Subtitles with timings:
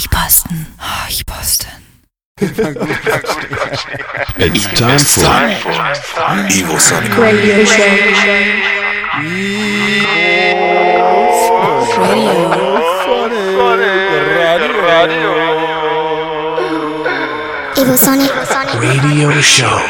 [0.00, 0.66] Horchposten.
[0.78, 1.68] Horchposten.
[4.38, 5.76] It's time for
[6.48, 7.82] Evil Sonic Radio Show.
[17.76, 18.30] Evo Sonic.
[18.80, 19.80] Radio Show.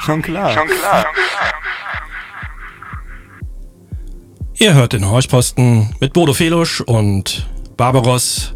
[0.00, 0.66] Schon klar.
[4.54, 8.54] Ihr hört den Horchposten mit Bodo Felusch und Barbaros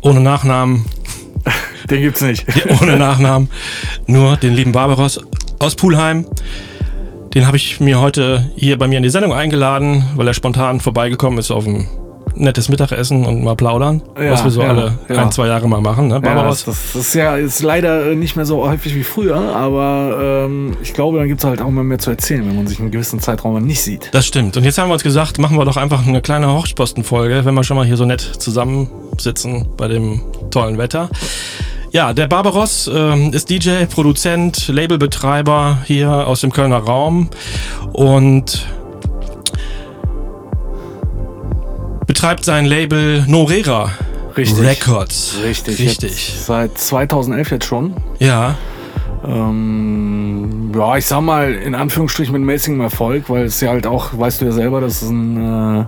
[0.00, 0.84] ohne Nachnamen,
[1.90, 2.44] Den gibt's nicht.
[2.80, 3.48] ohne Nachnamen,
[4.06, 5.20] nur den lieben Barbaros
[5.58, 6.26] aus Pulheim.
[7.34, 10.80] Den habe ich mir heute hier bei mir in die Sendung eingeladen, weil er spontan
[10.80, 11.88] vorbeigekommen ist auf ein
[12.34, 15.22] nettes Mittagessen und mal plaudern, Ja, was wir so ja, alle ja.
[15.22, 18.66] ein, zwei Jahre mal machen, ne, das, das ist ja ist leider nicht mehr so
[18.66, 22.46] häufig wie früher, aber ähm, ich glaube, dann gibt's halt auch mal mehr zu erzählen,
[22.46, 24.08] wenn man sich einen gewissen Zeitraum nicht sieht.
[24.12, 24.56] Das stimmt.
[24.56, 27.64] Und jetzt haben wir uns gesagt, machen wir doch einfach eine kleine Horchposten-Folge, wenn wir
[27.64, 31.10] schon mal hier so nett zusammensitzen bei dem tollen Wetter.
[31.90, 37.28] Ja, der Barbaros ähm, ist DJ, Produzent, Labelbetreiber hier aus dem Kölner Raum
[37.92, 38.66] und
[42.12, 43.90] betreibt sein Label Norera
[44.36, 44.62] Richtig.
[44.62, 45.38] Records.
[45.42, 45.78] Richtig.
[45.78, 46.34] Richtig.
[46.44, 47.94] Seit 2011 jetzt schon.
[48.18, 48.58] Ja,
[49.24, 54.10] Ähm, ja, ich sag mal in Anführungsstrichen mit mäßigem Erfolg, weil es ja halt auch,
[54.12, 55.84] weißt du ja selber, dass es ein äh,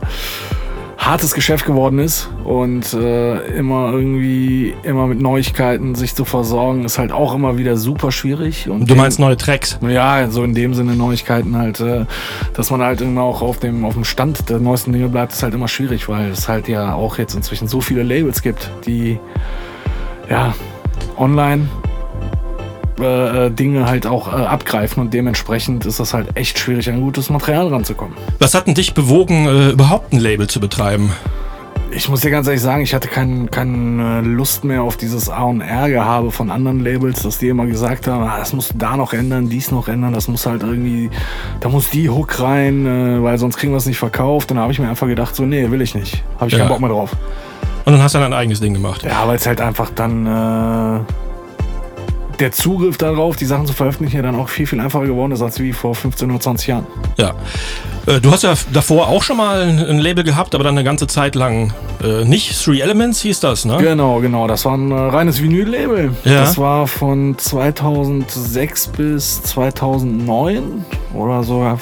[0.96, 6.98] hartes Geschäft geworden ist und äh, immer irgendwie immer mit Neuigkeiten sich zu versorgen, ist
[6.98, 8.68] halt auch immer wieder super schwierig.
[8.68, 9.78] Und du den- meinst neue Tracks.
[9.86, 12.06] ja, so in dem Sinne Neuigkeiten halt, äh,
[12.54, 15.42] dass man halt immer auch auf dem, auf dem Stand der neuesten Dinge bleibt, ist
[15.42, 19.18] halt immer schwierig, weil es halt ja auch jetzt inzwischen so viele Labels gibt, die
[20.30, 20.54] ja
[21.18, 21.68] online
[23.00, 27.00] äh, äh, Dinge halt auch äh, abgreifen und dementsprechend ist das halt echt schwierig, an
[27.00, 28.14] gutes Material ranzukommen.
[28.38, 31.10] Was hat denn dich bewogen, äh, überhaupt ein Label zu betreiben?
[31.96, 35.44] Ich muss dir ganz ehrlich sagen, ich hatte kein- keine Lust mehr auf dieses A
[35.44, 38.78] und R gehabe von anderen Labels, dass die immer gesagt haben, ah, das musst du
[38.78, 41.08] da noch ändern, dies noch ändern, das muss halt irgendwie,
[41.60, 44.50] da muss die Hook rein, äh, weil sonst kriegen wir es nicht verkauft.
[44.50, 46.24] Und da habe ich mir einfach gedacht, so, nee, will ich nicht.
[46.36, 46.60] Habe ich Ja.
[46.60, 47.12] keinen Bock mehr drauf.
[47.84, 49.04] Und dann hast du dein eigenes Ding gemacht.
[49.04, 51.00] Ja, weil es halt einfach dann äh,
[52.40, 55.42] der Zugriff darauf, die Sachen zu veröffentlichen, ja dann auch viel, viel einfacher geworden ist
[55.42, 56.86] als wie vor 15 oder 20 Jahren.
[57.16, 57.34] Ja.
[58.06, 61.06] Äh, Du hast ja davor auch schon mal ein Label gehabt, aber dann eine ganze
[61.06, 62.62] Zeit lang äh, nicht.
[62.62, 63.76] Three Elements hieß das, ne?
[63.78, 64.46] Genau, genau.
[64.46, 66.14] Das war ein äh, reines Vinyl-Label.
[66.24, 66.40] Ja.
[66.40, 70.84] Das war von 2006 bis 2009
[71.14, 71.78] oder sogar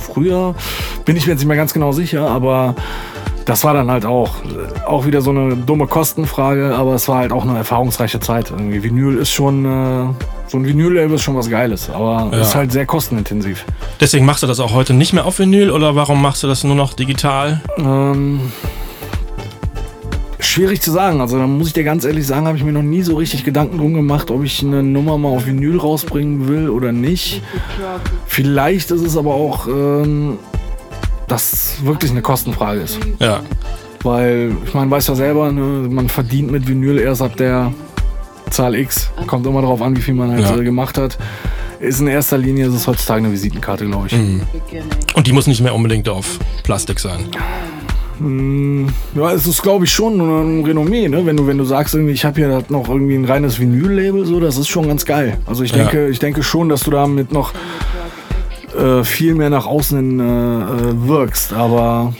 [0.00, 0.54] früher.
[1.04, 2.74] Bin ich mir jetzt nicht mehr ganz genau sicher, aber
[3.44, 7.18] das war dann halt auch, äh, auch wieder so eine dumme Kostenfrage, aber es war
[7.18, 8.50] halt auch eine erfahrungsreiche Zeit.
[8.50, 10.06] Irgendwie Vinyl ist schon, äh,
[10.48, 12.40] so ein Vinyl-Label ist schon was Geiles, aber Ja.
[12.42, 13.64] ist halt sehr kostenintensiv.
[14.00, 16.62] Deswegen machst du das auch heute nicht mehr auf Vinyl oder warum machst du das
[16.62, 17.60] nur noch digital?
[17.78, 18.40] Ähm,
[20.38, 21.20] schwierig zu sagen.
[21.20, 23.44] Also da muss ich dir ganz ehrlich sagen, habe ich mir noch nie so richtig
[23.44, 27.42] Gedanken drum gemacht, ob ich eine Nummer mal auf Vinyl rausbringen will oder nicht.
[28.26, 30.38] Vielleicht ist es aber auch, ähm,
[31.28, 32.98] dass wirklich eine Kostenfrage ist.
[33.18, 33.40] Ja.
[34.02, 37.72] Weil, ich meine, weißt ja selber, ne, man verdient mit Vinyl erst ab der
[38.50, 39.10] Zahl X.
[39.26, 40.56] Kommt immer darauf an, wie viel man halt Ja.
[40.56, 41.18] äh, gemacht hat.
[41.80, 44.14] Ist in erster Linie, ist es heutzutage eine Visitenkarte, glaube ich.
[45.14, 47.24] Und die muss nicht mehr unbedingt auf Plastik sein.
[49.16, 51.26] Ja, es ist, glaube ich, schon ein Renommee, ne?
[51.26, 54.24] Wenn du, wenn du sagst, irgendwie, ich habe hier halt noch irgendwie ein reines Vinyl-Label,
[54.26, 55.38] so, das ist schon ganz geil.
[55.46, 55.78] Also ich Ja.
[55.78, 57.52] denke, ich denke schon, dass du damit noch
[58.76, 61.52] äh, viel mehr nach außen hin, äh, äh, wirkst.
[61.52, 62.14] Aber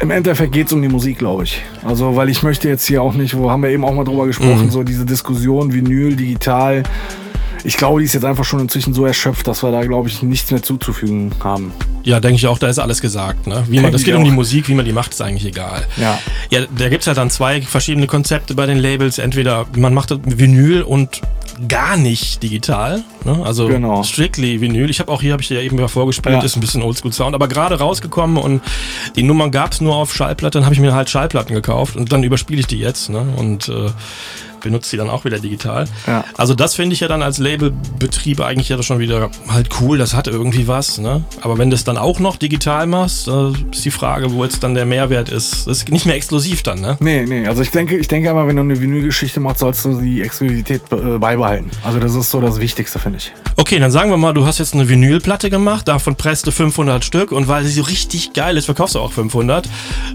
[0.00, 1.62] im Endeffekt geht es um die Musik, glaube ich.
[1.84, 4.26] Also, weil ich möchte jetzt hier auch nicht, wo haben wir eben auch mal drüber
[4.26, 6.82] gesprochen, so diese Diskussion, Vinyl, digital.
[7.64, 10.22] Ich glaube, die ist jetzt einfach schon inzwischen so erschöpft, dass wir da, glaube ich,
[10.22, 11.72] nichts mehr zuzufügen haben.
[12.04, 13.48] Ja, denke ich auch, da ist alles gesagt.
[13.48, 13.64] Ne?
[13.68, 14.30] Wie man, das geht um die.
[14.30, 15.84] Musik, wie man die macht, ist eigentlich egal.
[15.96, 16.18] Ja.
[16.50, 19.18] Ja, da gibt's ja dann zwei verschiedene Konzepte bei den Labels.
[19.18, 21.22] Entweder man macht Vinyl und
[21.68, 23.02] gar nicht digital.
[23.24, 23.40] Ne?
[23.44, 24.02] Also Genau.
[24.02, 24.90] strictly Vinyl.
[24.90, 26.42] Ich habe auch hier, habe ich dir eben mal vorgespielt, Ja.
[26.42, 28.62] ist ein bisschen Oldschool Sound, aber gerade rausgekommen und
[29.16, 30.58] die Nummern gab's nur auf Schallplatte.
[30.58, 33.26] Dann habe ich mir halt Schallplatten gekauft und dann überspiele ich die jetzt ne?
[33.36, 33.90] und äh,
[34.66, 35.86] benutze die dann auch wieder digital.
[36.06, 36.24] Ja.
[36.36, 40.14] Also das finde ich ja dann als Labelbetrieb eigentlich ja schon wieder halt cool, das
[40.14, 40.98] hat irgendwie was.
[40.98, 41.24] Ne?
[41.40, 44.62] Aber wenn du es dann auch noch digital machst, äh, ist die Frage, wo jetzt
[44.62, 45.66] dann der Mehrwert ist.
[45.66, 46.96] Das ist nicht mehr exklusiv dann, ne?
[47.00, 50.00] Nee, nee, also ich denke, ich denke aber, wenn du eine Vinylgeschichte machst, sollst du
[50.00, 51.70] die Exklusivität äh, beibehalten.
[51.84, 53.32] Also das ist so das Wichtigste, finde ich.
[53.56, 57.04] Okay, dann sagen wir mal, du hast jetzt eine Vinylplatte gemacht, davon presst du 500
[57.04, 59.68] Stück und weil sie so richtig geil ist, verkaufst du auch 500.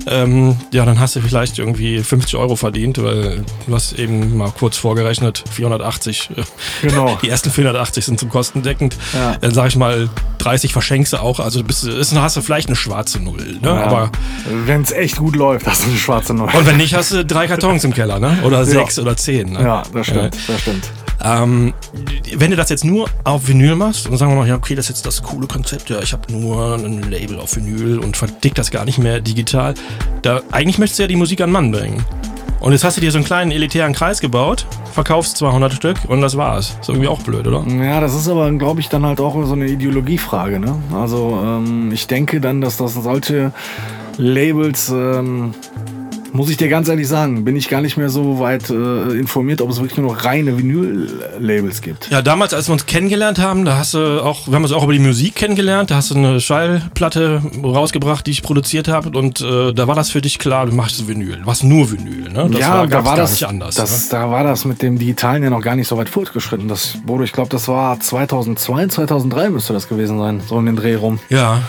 [0.07, 4.51] Ähm, ja, dann hast du vielleicht irgendwie 50 Euro verdient, weil du hast eben mal
[4.57, 6.29] kurz vorgerechnet, 480.
[6.35, 6.43] äh,
[6.81, 7.17] Genau.
[7.21, 8.97] Die ersten 480 sind zum kostendeckend.
[9.13, 9.35] Ja.
[9.39, 10.09] Dann sage ich mal,
[10.39, 11.39] 30 verschenkst du auch.
[11.39, 13.57] Also bist, ist, hast du vielleicht eine schwarze Null.
[13.61, 13.69] Ne?
[13.69, 13.83] Ja.
[13.83, 14.11] Aber,
[14.65, 16.49] Wenn es echt gut läuft, hast du eine schwarze Null.
[16.53, 18.39] und wenn nicht, hast du drei Kartons im Keller, ne?
[18.43, 19.53] Oder sechs oder zehn.
[19.53, 19.61] Ne?
[19.61, 20.89] Ja, das stimmt, das stimmt.
[21.23, 21.73] Ähm,
[22.35, 24.85] wenn du das jetzt nur auf Vinyl machst und sagen wir mal, ja, okay, das
[24.85, 28.55] ist jetzt das coole Konzept, ja, ich habe nur ein Label auf Vinyl und verdick
[28.55, 29.75] das gar nicht mehr digital.
[30.23, 32.03] Da, eigentlich möchtest du ja die Musik an Mann bringen.
[32.61, 36.21] Und jetzt hast du dir so einen kleinen elitären Kreis gebaut, verkaufst 200 Stück und
[36.21, 36.77] das war's.
[36.79, 37.65] Ist irgendwie auch blöd, oder?
[37.67, 40.59] Ja, das ist aber, glaube ich, dann halt auch so eine Ideologiefrage.
[40.59, 40.75] Ne?
[40.93, 43.51] Also ähm, ich denke dann, dass das solche
[44.17, 45.55] Labels, ähm,
[46.33, 49.61] muss ich dir ganz ehrlich sagen, bin ich gar nicht mehr so weit äh, informiert,
[49.61, 52.09] ob es wirklich nur noch reine Vinyl-Labels gibt.
[52.09, 54.83] Ja, damals, als wir uns kennengelernt haben, da hast du auch, wir haben uns auch
[54.83, 59.41] über die Musik kennengelernt, da hast du eine Schallplatte rausgebracht, die ich produziert habe und
[59.41, 62.47] äh, da war das für dich klar, du machst Vinyl, du machst nur Vinyl, ne?
[62.49, 63.75] Das ja, war, da war das, nicht anders.
[63.75, 64.07] das ne?
[64.11, 66.67] da war das mit dem Digitalen ja noch gar nicht so weit fortgeschritten.
[66.67, 70.75] Das wurde, ich glaube, das war 2002, 2003 müsste das gewesen sein, so in den
[70.75, 71.19] Dreh rum.
[71.29, 71.61] Ja,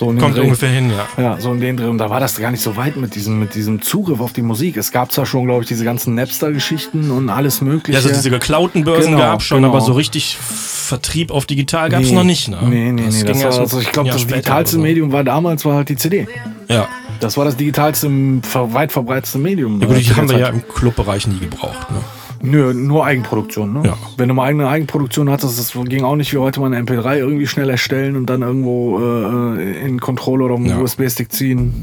[0.00, 0.40] So in den kommt Dreh.
[0.44, 1.22] ungefähr hin, ja.
[1.22, 1.84] Ja, so in den Dreh.
[1.84, 4.40] Und da war das gar nicht so weit mit diesem, mit diesem Zugriff auf die
[4.40, 4.78] Musik.
[4.78, 7.92] Es gab zwar schon, glaube ich, diese ganzen Napster-Geschichten und alles Mögliche.
[7.92, 9.68] Ja, also diese geklauten Börsen Genau, gab schon, genau.
[9.68, 12.14] aber so richtig Vertrieb auf digital gab es Nee.
[12.14, 12.56] noch nicht, ne?
[12.62, 13.24] Nee, nee, nee.
[13.24, 14.82] Das war, also ich glaube, das digitalste so.
[14.82, 16.26] Medium war damals war halt die CD.
[16.68, 16.88] Ja.
[17.20, 19.80] Das war das digitalste, weit verbreitetste Medium.
[19.82, 21.90] ja gut, äh, die haben wir ja im Clubbereich nie gebraucht.
[21.90, 21.98] Ne?
[22.42, 23.82] Nö, nur Eigenproduktion, ne?
[23.84, 23.96] Ja.
[24.16, 27.16] Wenn du mal eigene Eigenproduktion hattest, das ging auch nicht wie heute mal eine MP3
[27.18, 30.78] irgendwie schnell erstellen und dann irgendwo äh, in Controller oder einen Ja.
[30.78, 31.74] USB-Stick ziehen.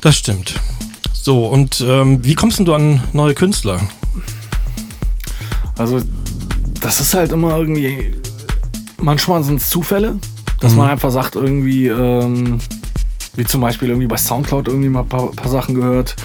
[0.00, 0.54] Das stimmt.
[1.12, 3.78] So, und ähm, wie kommst denn du an neue Künstler?
[5.78, 6.00] Also,
[6.80, 8.14] das ist halt immer irgendwie.
[9.00, 10.16] Manchmal sind es Zufälle,
[10.60, 10.78] dass Mhm.
[10.78, 12.58] man einfach sagt, irgendwie, ähm,
[13.36, 16.16] wie zum Beispiel irgendwie bei Soundcloud irgendwie mal ein paar, paar Sachen gehört.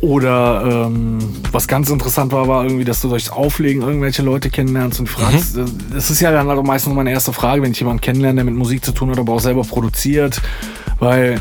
[0.00, 1.18] Oder ähm,
[1.52, 5.56] was ganz interessant war, war irgendwie, dass du durchs Auflegen irgendwelche Leute kennenlernst und fragst.
[5.56, 5.64] Mhm.
[5.64, 8.44] äh, Das ist ja dann halt meistens meine erste Frage, wenn ich jemanden kennenlerne, der
[8.44, 10.42] mit Musik zu tun hat, aber auch selber produziert.
[10.98, 11.40] Weil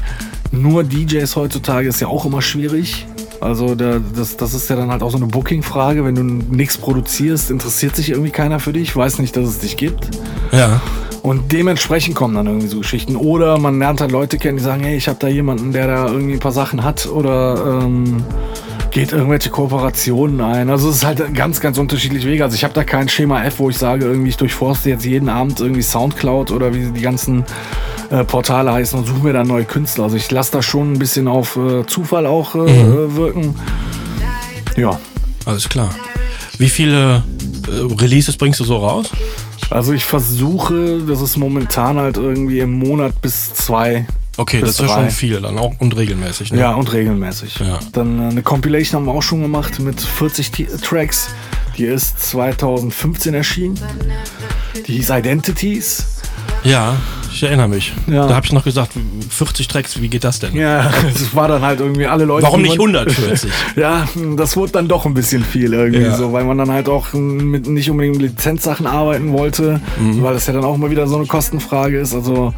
[0.51, 3.05] nur DJs heutzutage ist ja auch immer schwierig.
[3.41, 6.05] Also da, das, das ist ja dann halt auch so eine Booking-Frage.
[6.05, 9.75] Wenn du nichts produzierst, interessiert sich irgendwie keiner für dich, weiß nicht, dass es dich
[9.75, 10.09] gibt.
[10.51, 10.79] Ja.
[11.23, 13.15] Und dementsprechend kommen dann irgendwie so Geschichten.
[13.15, 16.07] Oder man lernt halt Leute kennen, die sagen, hey, ich habe da jemanden, der da
[16.07, 18.25] irgendwie ein paar Sachen hat oder ähm,
[18.91, 20.69] geht irgendwelche Kooperationen ein.
[20.69, 22.43] Also es ist halt ganz, ganz unterschiedliche Wege.
[22.43, 25.29] Also ich habe da kein Schema F, wo ich sage, irgendwie ich durchforste jetzt jeden
[25.29, 27.45] Abend irgendwie Soundcloud oder wie die ganzen
[28.09, 30.03] äh, Portale heißen und suche mir dann neue Künstler.
[30.03, 33.55] Also ich lasse da schon ein bisschen auf äh, Zufall auch äh, äh, wirken.
[34.75, 34.99] Ja.
[35.45, 35.89] Alles klar.
[36.57, 37.23] Wie viele
[37.67, 39.09] äh, Releases bringst du so raus?
[39.69, 44.05] Also ich versuche, das ist momentan halt irgendwie im Monat bis zwei.
[44.37, 46.51] Okay, bis das ist ja schon viel dann auch und regelmäßig.
[46.51, 46.59] Ne?
[46.59, 47.59] Ja, und regelmäßig.
[47.59, 47.79] Ja.
[47.91, 51.29] Dann äh, eine Compilation haben wir auch schon gemacht mit 40 T Tracks.
[51.77, 53.79] Die ist 2015 erschienen.
[54.87, 56.21] Die hieß Identities.
[56.63, 56.95] Ja,
[57.31, 57.93] ich erinnere mich.
[58.07, 58.27] Ja.
[58.27, 58.91] Da habe ich noch gesagt,
[59.29, 60.55] 40 Tracks, wie geht das denn?
[60.55, 62.43] Ja, das war dann halt irgendwie alle Leute.
[62.45, 63.51] Warum nicht man- 140?
[63.75, 64.07] Ja,
[64.37, 66.15] das wurde dann doch ein bisschen viel irgendwie Ja.
[66.15, 70.21] so, weil man dann halt auch mit nicht unbedingt mit Lizenzsachen arbeiten wollte, Mhm.
[70.23, 72.13] weil das ja dann auch mal wieder so eine Kostenfrage ist.
[72.13, 72.53] Also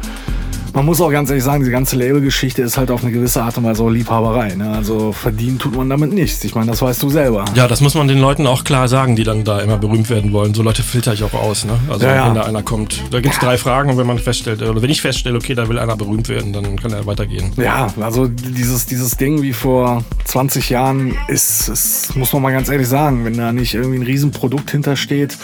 [0.76, 3.56] man muss auch ganz ehrlich sagen, diese ganze Label-Geschichte ist halt auf eine gewisse Art
[3.56, 4.56] und Weise auch Liebhaberei.
[4.56, 4.72] Ne?
[4.72, 6.44] Also verdienen tut man damit nichts.
[6.44, 7.46] Ich meine, das weißt du selber.
[7.54, 10.34] Ja, das muss man den Leuten auch klar sagen, die dann da immer berühmt werden
[10.34, 10.52] wollen.
[10.52, 11.64] So Leute filter ich auch aus.
[11.64, 11.72] Ne?
[11.88, 12.26] Also Ja, ja.
[12.26, 14.90] wenn da einer kommt, da gibt es drei Fragen und wenn man feststellt, oder wenn
[14.90, 17.52] ich feststelle, okay, da will einer berühmt werden, dann kann er weitergehen.
[17.56, 22.68] Ja, also dieses, dieses Ding wie vor 20 Jahren ist, ist, muss man mal ganz
[22.68, 25.38] ehrlich sagen, wenn da nicht irgendwie ein Riesenprodukt hintersteht,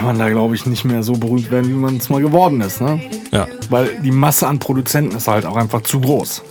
[0.00, 2.62] kann man da, glaube ich, nicht mehr so berühmt werden, wie man es mal geworden
[2.62, 2.80] ist.
[2.80, 3.00] Ne?
[3.32, 3.46] Ja.
[3.68, 6.42] Weil die Masse an Produzenten ist halt auch einfach zu groß.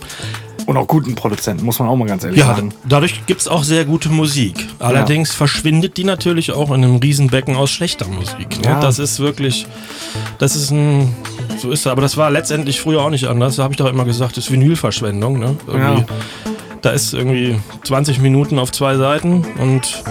[0.66, 2.72] Und auch guten Produzenten, muss man auch mal ganz ehrlich Ja, sagen.
[2.88, 4.68] dadurch gibt es auch sehr gute Musik.
[4.78, 8.58] Allerdings verschwindet die natürlich auch in einem Riesenbecken aus schlechter Musik.
[8.62, 8.66] Ne?
[8.70, 8.80] Ja.
[8.80, 9.66] Das ist wirklich,
[10.38, 11.12] das ist ein,
[11.58, 11.86] so ist es.
[11.88, 13.56] Aber das war letztendlich früher auch nicht anders.
[13.56, 15.40] Da habe ich doch immer gesagt, das ist Vinylverschwendung.
[15.40, 15.56] Ne?
[15.74, 16.04] Ja.
[16.82, 20.04] Da ist irgendwie 20 Minuten auf zwei Seiten und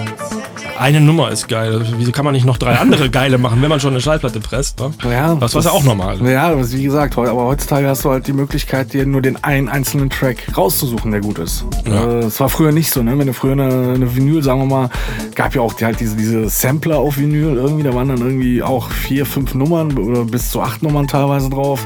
[0.79, 1.85] eine Nummer ist geil.
[1.97, 4.79] Wieso kann man nicht noch drei andere geile machen, wenn man schon eine Schallplatte presst?
[4.79, 4.91] Ne?
[5.11, 6.19] Ja, das war ja auch normal.
[6.27, 10.09] Ja, wie gesagt, aber heutzutage hast du halt die Möglichkeit, dir nur den einen einzelnen
[10.09, 11.65] Track rauszusuchen, der gut ist.
[11.85, 12.19] Ja.
[12.19, 13.17] Äh, Das war früher nicht so, ne?
[13.17, 14.89] Wenn du früher eine, eine Vinyl, sagen wir mal,
[15.35, 18.63] gab ja auch die, halt diese, diese Sampler auf Vinyl irgendwie, da waren dann irgendwie
[18.63, 21.85] auch vier, fünf Nummern oder bis zu acht Nummern teilweise drauf,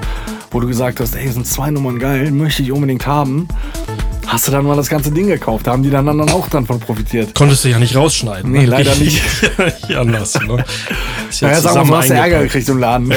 [0.52, 3.48] wo du gesagt hast, ey, sind zwei Nummern geil, möchte ich unbedingt haben.
[4.28, 6.66] Hast du dann mal das ganze Ding gekauft, da haben die dann, dann auch dann
[6.66, 7.36] von profitiert.
[7.36, 8.52] Konntest du ja nicht rausschneiden.
[8.52, 8.66] Nee, ne?
[8.66, 9.22] leider nicht.
[9.58, 10.40] nicht anders.
[10.40, 10.64] Ne?
[11.30, 13.14] Ist ja Ja, sagen wir mal, hast du Ärger gekriegt im Laden.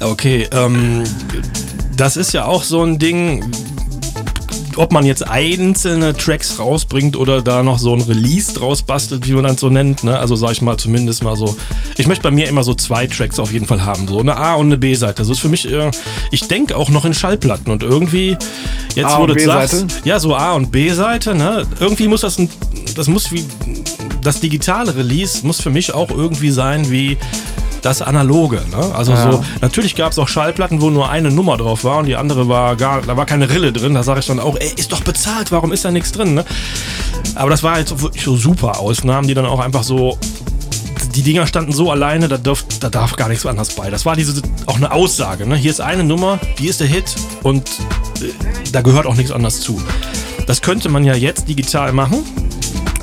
[0.00, 1.04] Okay, ähm,
[1.96, 3.44] das ist ja auch so ein Ding.
[4.78, 9.32] Ob man jetzt einzelne Tracks rausbringt oder da noch so ein Release draus bastelt, wie
[9.32, 10.04] man das so nennt.
[10.04, 10.18] Ne?
[10.18, 11.56] Also sag ich mal zumindest mal so.
[11.96, 14.08] Ich möchte bei mir immer so zwei Tracks auf jeden Fall haben.
[14.08, 15.14] So eine A- und eine B-Seite.
[15.14, 15.90] Das ist für mich, äh,
[16.30, 18.36] ich denke auch noch in Schallplatten und irgendwie,
[18.94, 21.66] jetzt A wo du sagst, ja, so A- und B-Seite, ne?
[21.80, 22.48] Irgendwie muss das ein,
[22.94, 23.44] das muss wie,
[24.22, 27.16] das digitale Release muss für mich auch irgendwie sein wie
[27.84, 28.62] das analoge.
[28.70, 28.94] Ne?
[28.94, 29.32] Also Ja.
[29.32, 32.48] so, natürlich gab es auch Schallplatten, wo nur eine Nummer drauf war und die andere
[32.48, 33.94] war gar, da war keine Rille drin.
[33.94, 36.34] Da sage ich dann auch, ey, ist doch bezahlt, warum ist da nichts drin?
[36.34, 36.44] Ne?
[37.34, 40.18] Aber das war halt so, wirklich so super Ausnahmen, die dann auch einfach so.
[41.14, 43.88] Die Dinger standen so alleine, da, dürf, da darf gar nichts anderes bei.
[43.88, 45.46] Das war diese auch eine Aussage.
[45.46, 45.54] Ne?
[45.54, 47.14] Hier ist eine Nummer, die ist der Hit
[47.44, 47.68] und
[48.20, 48.30] äh,
[48.72, 49.80] da gehört auch nichts anderes zu.
[50.48, 52.24] Das könnte man ja jetzt digital machen.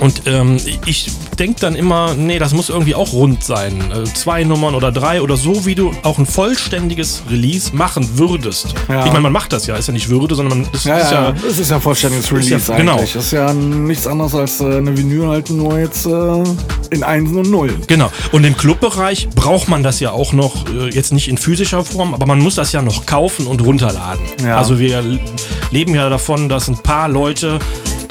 [0.01, 1.09] Und ähm, ich
[1.41, 3.73] denke dann immer, nee, das muss irgendwie auch rund sein.
[3.91, 8.75] Äh, zwei Nummern oder drei oder so, wie du auch ein vollständiges Release machen würdest.
[8.87, 8.99] Ja.
[9.05, 11.11] Ich meine, man macht das ja, ist ja nicht Würde, sondern man das Ja, ist
[11.11, 11.35] ja, ja.
[11.49, 12.91] es ist ja ein vollständiges ist ja- Release genau.
[12.93, 13.13] eigentlich.
[13.13, 16.43] Das ist ja nichts anderes als äh, eine Vinyl halt nur jetzt äh,
[16.91, 17.81] in Einsen und Nullen.
[17.87, 18.11] Genau.
[18.31, 22.27] Und im Clubbereich braucht man das ja auch noch, jetzt nicht in physischer Form, aber
[22.27, 24.21] man muss das ja noch kaufen und runterladen.
[24.45, 24.57] Ja.
[24.57, 25.03] Also wir
[25.71, 27.57] leben ja davon, dass ein paar Leute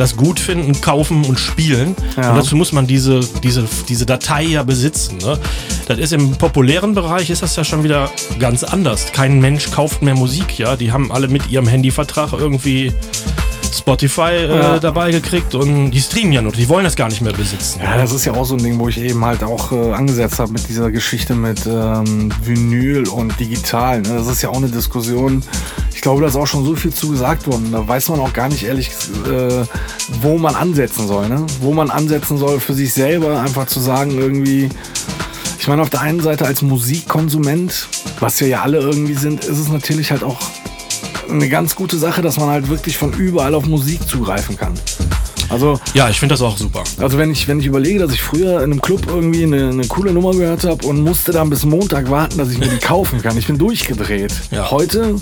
[0.01, 1.95] das gut finden, kaufen und spielen.
[2.17, 2.31] Ja.
[2.31, 5.19] Und dazu muss man diese, diese, diese Datei ja besitzen.
[5.19, 5.39] Ne?
[5.87, 9.13] Das ist im populären Bereich ist das ja schon wieder ganz anders.
[9.13, 10.77] Kein Mensch kauft mehr Musik, ja.
[10.77, 12.95] Die haben alle mit ihrem Handyvertrag irgendwie
[13.73, 14.79] Spotify äh, Ja.
[14.79, 16.53] dabei gekriegt und die streamen ja nur.
[16.53, 17.81] Die wollen das gar nicht mehr besitzen.
[17.83, 20.39] Ja, das ist ja auch so ein Ding, wo ich eben halt auch äh, angesetzt
[20.39, 24.01] habe mit dieser Geschichte mit ähm, Vinyl und digital.
[24.03, 24.09] Ne?
[24.19, 25.43] Das ist ja auch eine Diskussion.
[25.95, 27.71] Ich glaube, da ist auch schon so viel zu gesagt worden.
[27.73, 28.91] Da weiß man auch gar nicht ehrlich,
[29.27, 29.65] äh,
[30.23, 31.29] wo man ansetzen soll.
[31.29, 31.45] Ne?
[31.61, 34.69] Wo man ansetzen soll für sich selber, einfach zu sagen, irgendwie.
[35.59, 39.59] Ich meine, auf der einen Seite als Musikkonsument, was wir ja alle irgendwie sind, ist
[39.59, 40.39] es natürlich halt auch
[41.31, 44.73] eine ganz gute Sache, dass man halt wirklich von überall auf Musik zugreifen kann.
[45.49, 46.85] Also Ja, ich finde das auch super.
[47.01, 49.87] also wenn ich, wenn ich überlege, dass ich früher in einem Club irgendwie eine, eine
[49.89, 53.21] coole Nummer gehört habe und musste dann bis Montag warten, dass ich mir die kaufen
[53.21, 53.37] kann.
[53.37, 54.33] Ich bin durchgedreht.
[54.53, 54.71] Ja.
[54.71, 55.17] Heute,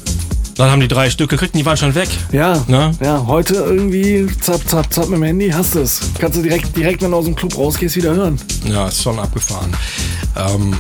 [0.57, 2.09] Dann haben die drei Stück gekriegt und die waren schon weg.
[2.31, 2.91] ja, Ne?
[3.01, 6.01] ja, heute irgendwie zapp, zapp, zapp mit dem Handy, hast du es.
[6.19, 8.39] Kannst du direkt, direkt, wenn du aus dem Club rausgehst, wieder hören.
[8.67, 9.73] Ja, ist schon abgefahren.
[10.37, 10.77] Ähm,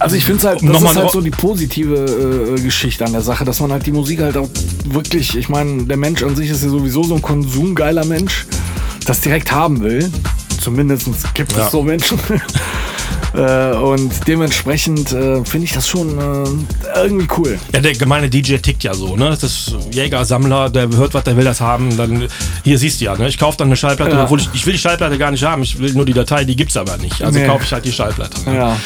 [0.00, 3.12] Also ich finde es halt, das Nochmal ist halt so die positive äh, Geschichte an
[3.12, 4.48] der Sache, dass man halt die Musik halt auch
[4.86, 8.46] wirklich, ich meine, der Mensch an sich ist ja sowieso so ein konsumgeiler Mensch,
[9.04, 10.10] das direkt haben will.
[10.60, 11.66] Zumindest gibt Ja.
[11.66, 12.18] es so Menschen.
[13.34, 17.58] äh, und dementsprechend äh, finde ich das schon äh, irgendwie cool.
[17.72, 19.30] ja, der gemeine DJ tickt ja so, ne?
[19.30, 21.96] Das ist Jäger, Sammler, der hört was, der will das haben.
[21.96, 22.26] Dann,
[22.64, 23.28] hier siehst du ja, ne?
[23.28, 24.24] Ich kaufe dann eine Schallplatte, Ja.
[24.24, 26.56] obwohl ich, ich will die Schallplatte gar nicht haben, ich will nur die Datei, die
[26.56, 27.22] gibt's aber nicht.
[27.22, 27.46] Also Nee.
[27.46, 28.40] kaufe ich halt die Schallplatte.
[28.48, 28.56] Ne?
[28.56, 28.76] Ja.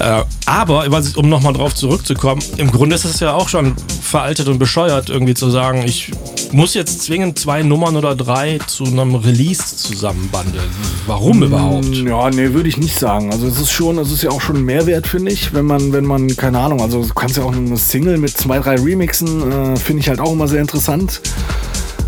[0.00, 0.86] Äh, aber,
[1.16, 5.34] um nochmal drauf zurückzukommen, im Grunde ist es ja auch schon veraltet und bescheuert, irgendwie
[5.34, 6.12] zu sagen, ich
[6.52, 10.68] muss jetzt zwingend zwei Nummern oder drei zu einem Release zusammenbandeln.
[11.06, 11.94] Warum überhaupt?
[11.94, 13.32] Ja, nee, würde ich nicht sagen.
[13.32, 15.92] Also es ist schon, es ist ja auch schon ein Mehrwert, finde ich, wenn man,
[15.92, 19.50] wenn man, keine Ahnung, also du kannst ja auch eine Single mit zwei, drei Remixen,
[19.50, 21.20] äh, finde ich halt auch immer sehr interessant.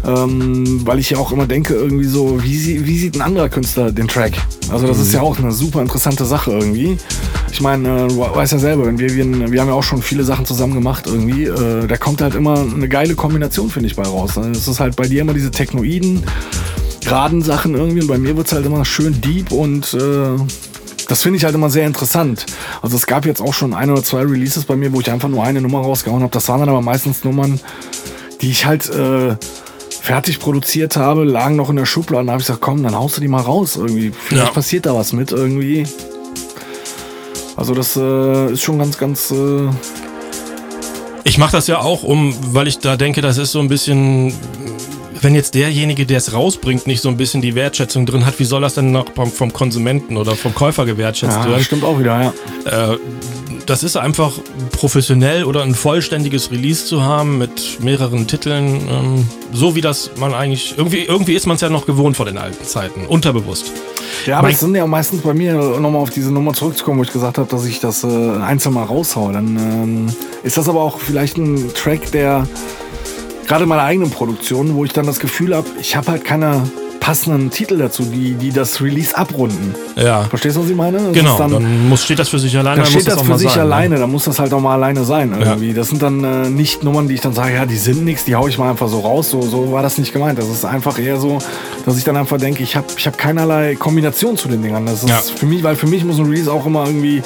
[0.03, 3.51] Ähm, weil ich ja auch immer denke, irgendwie so, wie, sie, wie sieht ein anderer
[3.51, 4.33] Künstler den Track?
[4.73, 6.97] Also das ist ja auch eine super interessante Sache irgendwie.
[7.53, 10.03] Ich meine, äh, du weißt ja selber, wenn wir, wir, wir haben ja auch schon
[10.03, 13.97] viele Sachen zusammen gemacht irgendwie, äh, da kommt halt immer eine geile Kombination, finde ich,
[13.97, 14.37] bei raus.
[14.37, 16.23] Es ist halt bei dir immer diese Technoiden,
[17.05, 19.99] geraden Sachen irgendwie und bei mir wird es halt immer schön deep und äh,
[21.09, 22.47] das finde ich halt immer sehr interessant.
[22.83, 25.29] Also es gab jetzt auch schon ein oder zwei Releases bei mir, wo ich einfach
[25.29, 26.33] nur eine Nummer rausgehauen habe.
[26.33, 27.59] Das waren dann aber meistens Nummern,
[28.41, 29.35] die ich halt äh,
[30.01, 32.21] fertig produziert habe, lagen noch in der Schublade.
[32.21, 34.13] Und da habe ich gesagt, komm, dann haust du die mal raus irgendwie.
[34.13, 34.53] Vielleicht Ja.
[34.53, 35.85] passiert da was mit irgendwie.
[37.61, 39.31] Also das äh, ist schon ganz, ganz...
[39.31, 39.69] Äh,
[41.25, 44.33] Ich mache das ja auch, um, weil ich da denke, das ist so ein bisschen,
[45.21, 48.47] wenn jetzt derjenige, der es rausbringt, nicht so ein bisschen die Wertschätzung drin hat, wie
[48.47, 51.63] soll das denn noch vom, vom Konsumenten oder vom Käufer gewertschätzt ja, werden?
[51.63, 52.33] stimmt auch wieder,
[52.65, 52.93] ja.
[52.93, 52.97] Äh,
[53.71, 54.33] das ist einfach
[54.73, 60.35] professionell oder ein vollständiges Release zu haben mit mehreren Titeln, ähm, so wie das man
[60.35, 63.71] eigentlich, irgendwie, irgendwie ist man es ja noch gewohnt vor den alten Zeiten, unterbewusst.
[64.27, 67.13] Ja, aber es sind ja meistens bei mir, nochmal auf diese Nummer zurückzukommen, wo ich
[67.13, 69.33] gesagt habe, dass ich das äh, einzeln mal raushaue.
[69.33, 70.07] Dann ähm,
[70.43, 72.49] ist das aber auch vielleicht ein Track, der
[73.47, 76.69] gerade in meiner eigenen Produktion, wo ich dann das Gefühl habe, ich habe halt keine
[77.01, 79.75] passenden Titel dazu, die, die das Release abrunden.
[79.97, 80.99] Ja, Verstehst du, was ich meine?
[80.99, 83.25] Das genau, Dann, dann muss, steht das für sich alleine, dann steht muss das auch
[83.25, 83.63] für sich sein, ne?
[83.75, 85.73] alleine, dann muss das halt auch mal alleine sein irgendwie.
[85.73, 88.37] Das sind dann äh, nicht Nummern, die ich dann sage, ja, die sind nichts, die
[88.37, 89.31] hau ich mal einfach so raus.
[89.31, 90.39] So, so war das nicht gemeint.
[90.39, 91.39] Das ist einfach eher so,
[91.87, 94.87] dass ich dann einfach denke, ich habe ich hab keinerlei Kombination zu den Dingern.
[94.87, 95.21] Das ist Ja.
[95.21, 97.19] für mich, weil für mich muss ein Release auch immer irgendwie,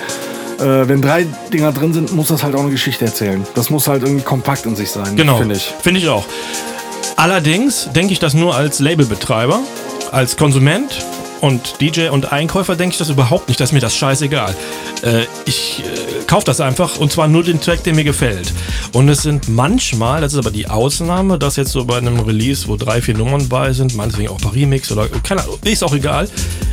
[0.61, 3.45] äh, wenn drei Dinger drin sind, muss das halt auch eine Geschichte erzählen.
[3.55, 5.75] Das muss halt irgendwie kompakt in sich sein, Genau, finde ich.
[5.83, 6.25] Finde ich auch.
[7.17, 9.61] Allerdings denke ich das nur als Labelbetreiber,
[10.11, 11.05] als Konsument
[11.41, 13.61] und DJ und Einkäufer denke ich das überhaupt nicht.
[13.61, 14.55] Das ist mir das scheißegal.
[15.03, 18.53] Äh, ich äh, kaufe das einfach und zwar nur den Track, der mir gefällt.
[18.93, 22.67] Und es sind manchmal, das ist aber die Ausnahme, dass jetzt so bei einem Release,
[22.67, 26.29] wo drei, vier Nummern bei sind, meinetwegen auch Paris-Mix oder keine Ahnung, ist auch egal,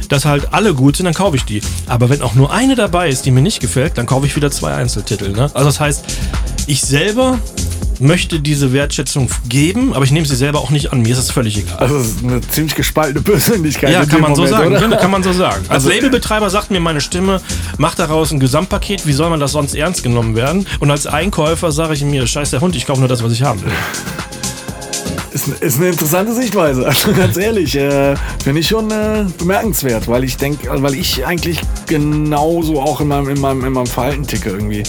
[0.07, 1.61] dass halt alle gut sind, dann kaufe ich die.
[1.87, 4.51] Aber wenn auch nur eine dabei ist, die mir nicht gefällt, dann kaufe ich wieder
[4.51, 5.31] zwei Einzeltitel.
[5.31, 5.51] Ne?
[5.53, 6.05] Also das heißt,
[6.67, 7.39] ich selber
[8.01, 11.01] möchte diese Wertschätzung geben, aber ich nehme sie selber auch nicht an.
[11.01, 11.77] Mir ist es völlig egal.
[11.77, 13.91] Also das ist eine ziemlich gespaltene Persönlichkeit.
[13.91, 14.75] Ja, kann man so Moment, sagen.
[14.75, 14.97] Oder?
[14.97, 15.63] Kann man so sagen.
[15.67, 17.41] Als Also- Labelbetreiber sagt mir meine Stimme,
[17.77, 19.05] mach daraus ein Gesamtpaket.
[19.05, 20.65] Wie soll man das sonst ernst genommen werden?
[20.79, 23.43] Und als Einkäufer sage ich mir, scheiß der Hund, ich kaufe nur das, was ich
[23.43, 23.71] haben will.
[25.33, 26.85] Ist, ist eine interessante Sichtweise.
[26.85, 31.59] Also ganz ehrlich, äh, finde ich schon äh, bemerkenswert, weil ich denke, weil ich eigentlich
[31.87, 34.83] genauso auch in meinem, in meinem, in meinem Verhalten ticke irgendwie.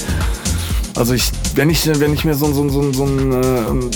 [0.96, 3.90] Also ich, wenn ich, wenn ich mir so, so, so, so ein äh,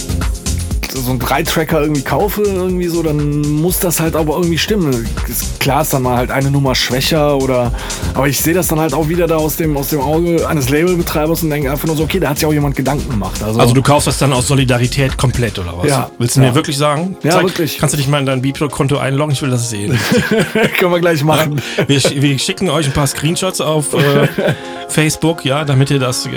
[0.98, 5.06] so einen Drei-Tracker irgendwie kaufe, irgendwie so, dann muss das halt aber irgendwie stimmen.
[5.28, 7.70] Ist, klar ist dann mal halt eine Nummer schwächer oder.
[8.14, 10.70] Aber ich sehe das dann halt auch wieder da aus dem, aus dem Auge eines
[10.70, 13.42] Labelbetreibers und denke einfach nur so, okay, da hat sich auch jemand Gedanken gemacht.
[13.42, 15.86] Also, Also du kaufst das dann aus Solidarität komplett oder was?
[15.86, 16.10] Ja.
[16.18, 16.48] Willst du Ja.
[16.48, 17.14] mir wirklich sagen?
[17.22, 17.76] Ja, wirklich.
[17.78, 19.32] Kannst du dich mal in dein Beatpro-Konto einloggen?
[19.34, 19.98] Ich will das sehen.
[20.78, 21.60] können wir gleich machen.
[21.86, 24.28] wir, sch- wir schicken euch ein paar Screenshots auf äh,
[24.88, 26.24] Facebook, ja, damit ihr das.
[26.24, 26.30] Äh,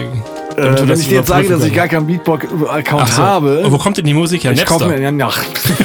[0.59, 3.21] Äh, wenn ich dir jetzt sage, dass ich gar keinen Beatbox-Account Ach so.
[3.21, 3.59] habe.
[3.59, 4.51] Und wo kommt denn die Musik her?
[4.51, 4.87] ich Napster?
[4.87, 5.29] mir, ja, ja,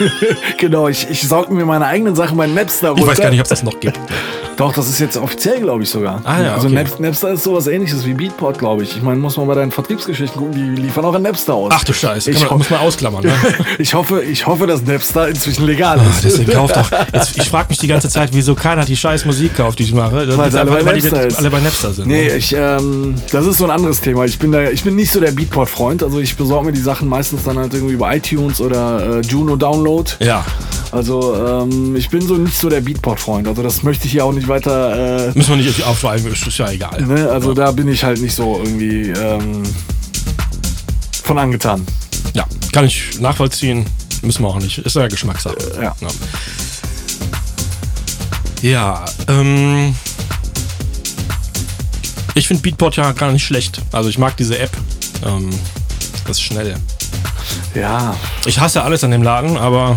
[0.59, 3.03] genau, ich, ich saug mir meine eigenen Sachen bei Napster runter.
[3.03, 3.99] Ich weiß gar nicht, ob es das noch gibt.
[4.57, 6.21] Doch, das ist jetzt offiziell, glaube ich sogar.
[6.25, 6.77] Ah, ja, Also okay.
[6.77, 8.97] Nap Napster ist sowas ähnliches wie Beatport, glaube ich.
[8.97, 11.73] Ich meine, muss man bei deinen Vertriebsgeschichten gucken, die liefern auch an Napster aus.
[11.75, 13.25] Ach du Scheiße, Ich man, muss man ausklammern.
[13.25, 13.33] Ne?
[13.79, 16.25] Ich hoffe, ich hoffe, dass Napster inzwischen legal Ah, ist.
[16.25, 16.91] Deswegen kauft doch.
[17.13, 19.95] Jetzt, ich frage mich die ganze Zeit, wieso keiner die scheiß Musik kauft, die ich
[19.95, 20.27] mache.
[20.27, 22.07] Das Weil ist alle einfach, bei weil die Napster alle bei Napster sind.
[22.07, 22.37] Nee, ne?
[22.37, 24.25] ich, ähm, das ist so ein anderes Thema.
[24.25, 26.03] Ich bin da, ich bin nicht so der Beatport-Freund.
[26.03, 29.57] Also ich besorge mir die Sachen meistens dann halt irgendwie über iTunes oder äh, Juno
[29.57, 30.09] Download.
[30.21, 30.45] Ja,
[30.95, 33.49] Also ähm, ich bin so nicht so der Beatport-Freund.
[33.49, 35.27] Also das möchte ich hier auch nicht weiter.
[35.29, 37.03] Äh, müssen wir nicht aufschreiben, ist ja egal.
[37.03, 37.29] ne?
[37.29, 39.65] Also da bin ich halt nicht so irgendwie ähm,
[41.25, 41.85] von angetan.
[42.33, 43.85] Ja, kann ich nachvollziehen.
[44.23, 44.79] Müssen wir auch nicht.
[44.79, 45.57] Ist ja Geschmackssache.
[45.83, 45.97] Ja.
[48.63, 49.97] Ja, ähm.
[52.37, 53.83] Ich finde Beatport ja gar nicht schlecht.
[53.91, 54.71] Also ich mag diese App.
[55.27, 55.51] Ähm,
[56.27, 56.77] das ist schnell.
[57.75, 58.15] Ja,
[58.47, 59.97] Ich hasse alles an dem Laden, aber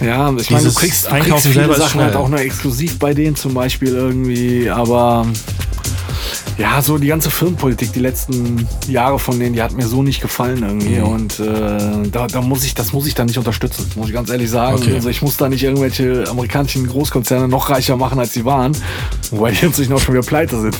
[0.00, 0.32] ja.
[0.36, 2.22] Ich meine, du kriegst, du Einkaufen kriegst viele Sachen halt schnell.
[2.22, 4.70] auch nur exklusiv bei denen zum Beispiel irgendwie.
[4.70, 5.26] Aber
[6.58, 10.22] ja, so die ganze Firmenpolitik, die letzten Jahre von denen, die hat mir so nicht
[10.22, 11.00] gefallen irgendwie.
[11.00, 11.04] Mhm.
[11.04, 14.30] Und äh, da, da muss ich, das muss ich dann nicht unterstützen, muss ich ganz
[14.30, 14.76] ehrlich sagen.
[14.76, 14.94] Okay.
[14.94, 18.72] Also ich muss da nicht irgendwelche amerikanischen Großkonzerne noch reicher machen, als sie waren.
[19.30, 20.76] Wobei die inzwischen auch schon wieder pleite sind.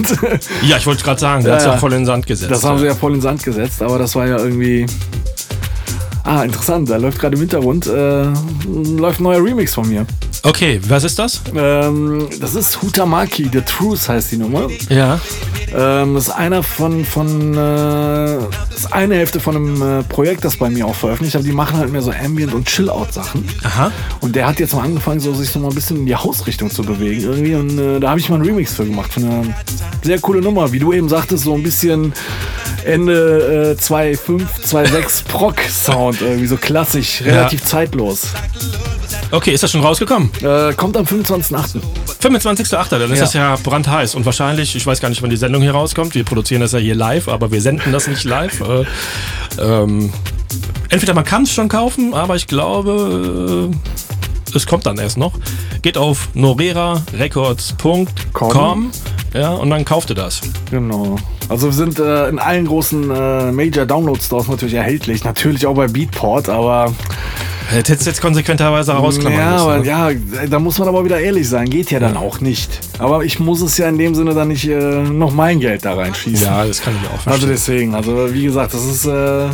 [0.62, 1.76] ja, ich wollte gerade sagen, hat ja ja.
[1.76, 2.50] voll in den Sand gesetzt.
[2.50, 4.86] Das haben sie ja voll in den Sand gesetzt, aber das war ja irgendwie.
[6.26, 6.90] Ah, interessant.
[6.90, 8.24] Da läuft gerade im Hintergrund äh,
[8.98, 10.04] läuft ein neuer Remix von mir.
[10.42, 11.40] Okay, was ist das?
[11.54, 14.68] Ähm, das ist Hutamaki, The Truth heißt die Nummer.
[14.88, 15.20] Ja.
[15.74, 18.38] Ähm, das ist einer von, von äh,
[18.74, 21.36] ist eine Hälfte von einem äh, Projekt, das bei mir auch veröffentlicht.
[21.36, 23.44] Aber die machen halt mehr so Ambient- und Chill-Out-Sachen.
[23.64, 23.92] Aha.
[24.20, 26.70] Und der hat jetzt mal angefangen, so, sich so mal ein bisschen in die Hausrichtung
[26.70, 27.54] zu bewegen irgendwie.
[27.54, 29.12] Und äh, da habe ich mal einen Remix für gemacht.
[29.12, 29.54] Für eine
[30.02, 30.72] sehr coole Nummer.
[30.72, 32.12] Wie du eben sagtest, so ein bisschen
[32.84, 36.15] Ende äh, 2.5, 2.6 Proc-Sound.
[36.20, 38.28] Irgendwie so klassisch, relativ zeitlos.
[39.30, 40.30] Okay, ist das schon rausgekommen?
[40.42, 41.80] Äh, kommt am 25.8.
[42.20, 42.88] 25.8.
[42.90, 43.24] Dann ist Ja.
[43.24, 44.14] das ja brandheiß.
[44.14, 46.14] Und wahrscheinlich, ich weiß gar nicht, wann die Sendung hier rauskommt.
[46.14, 48.60] Wir produzieren das ja hier live, aber wir senden das nicht live.
[48.60, 48.84] Äh,
[49.60, 50.12] ähm,
[50.90, 55.32] entweder man kann es schon kaufen, aber ich glaube, äh, es kommt dann erst noch.
[55.82, 58.90] Geht auf norerarecords.com Com.
[59.34, 60.40] ja, und dann kauft ihr das.
[60.70, 61.16] Genau.
[61.48, 65.24] Also wir sind äh, in allen großen äh, Major Download Stores natürlich erhältlich.
[65.24, 66.92] Natürlich auch bei Beatport, aber
[67.68, 69.64] Hätte jetzt, jetzt konsequenterweise rausklammern ja, müssen.
[69.64, 69.86] aber, ne?
[69.86, 71.68] ja, da muss man aber wieder ehrlich sein.
[71.68, 72.78] Geht ja dann auch nicht.
[72.98, 75.94] Aber ich muss es ja in dem Sinne dann nicht äh, noch mein Geld da
[75.94, 76.46] reinschießen.
[76.46, 77.48] ja, das kann ich auch Also verstehen.
[77.50, 79.06] deswegen, also wie gesagt, das ist.
[79.06, 79.46] Äh,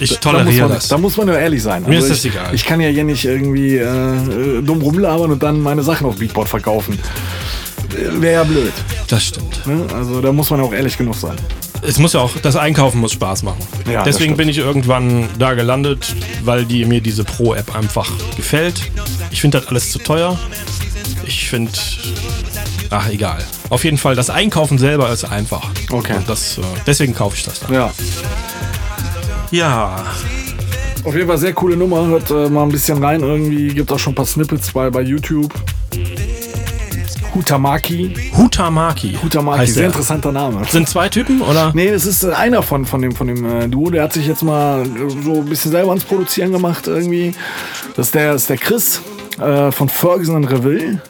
[0.00, 0.88] ich da toleriere man, das.
[0.88, 1.84] da muss man ja ehrlich sein.
[1.84, 2.52] Mir also ist das ich, egal.
[2.52, 6.16] Ich kann ja hier nicht irgendwie äh, äh, dumm rumlabern und dann meine Sachen auf
[6.16, 6.98] Beatport verkaufen.
[8.18, 8.72] Wäre ja blöd.
[9.12, 9.66] Das stimmt.
[9.66, 9.84] Ne?
[9.94, 11.36] Also da muss man auch ehrlich genug sein.
[11.82, 13.58] Es muss ja auch, das Einkaufen muss Spaß machen.
[13.86, 18.80] Ja, Deswegen bin ich irgendwann da gelandet, weil die mir diese Pro-App einfach gefällt.
[19.30, 20.38] Ich finde das alles zu teuer.
[21.26, 21.70] Ich finde,
[22.88, 23.44] ach egal.
[23.68, 25.68] Auf jeden Fall, das Einkaufen selber ist einfach.
[25.90, 26.16] Okay.
[26.16, 27.74] Und das, äh, deswegen kaufe ich das dann.
[27.74, 27.92] Ja.
[29.50, 30.06] Ja,
[31.04, 32.06] Auf jeden Fall sehr coole Nummer.
[32.06, 33.20] Hört äh, mal ein bisschen rein.
[33.20, 35.52] Irgendwie gibt auch schon ein paar Snippets bei, bei YouTube.
[37.34, 38.14] Hutamaki.
[38.36, 39.18] Hutamaki.
[39.22, 39.90] Hutamaki, heißt sehr der.
[39.90, 40.62] interessanter Name.
[40.68, 41.72] Sind zwei Typen oder?
[41.74, 43.90] Nee, das ist einer von, von dem, von dem äh, Duo.
[43.90, 44.88] Der hat sich jetzt mal äh,
[45.24, 47.32] so ein bisschen selber ans Produzieren gemacht irgendwie.
[47.96, 49.00] Das ist der, ist der Chris
[49.40, 51.00] äh, von Ferguson und Reville.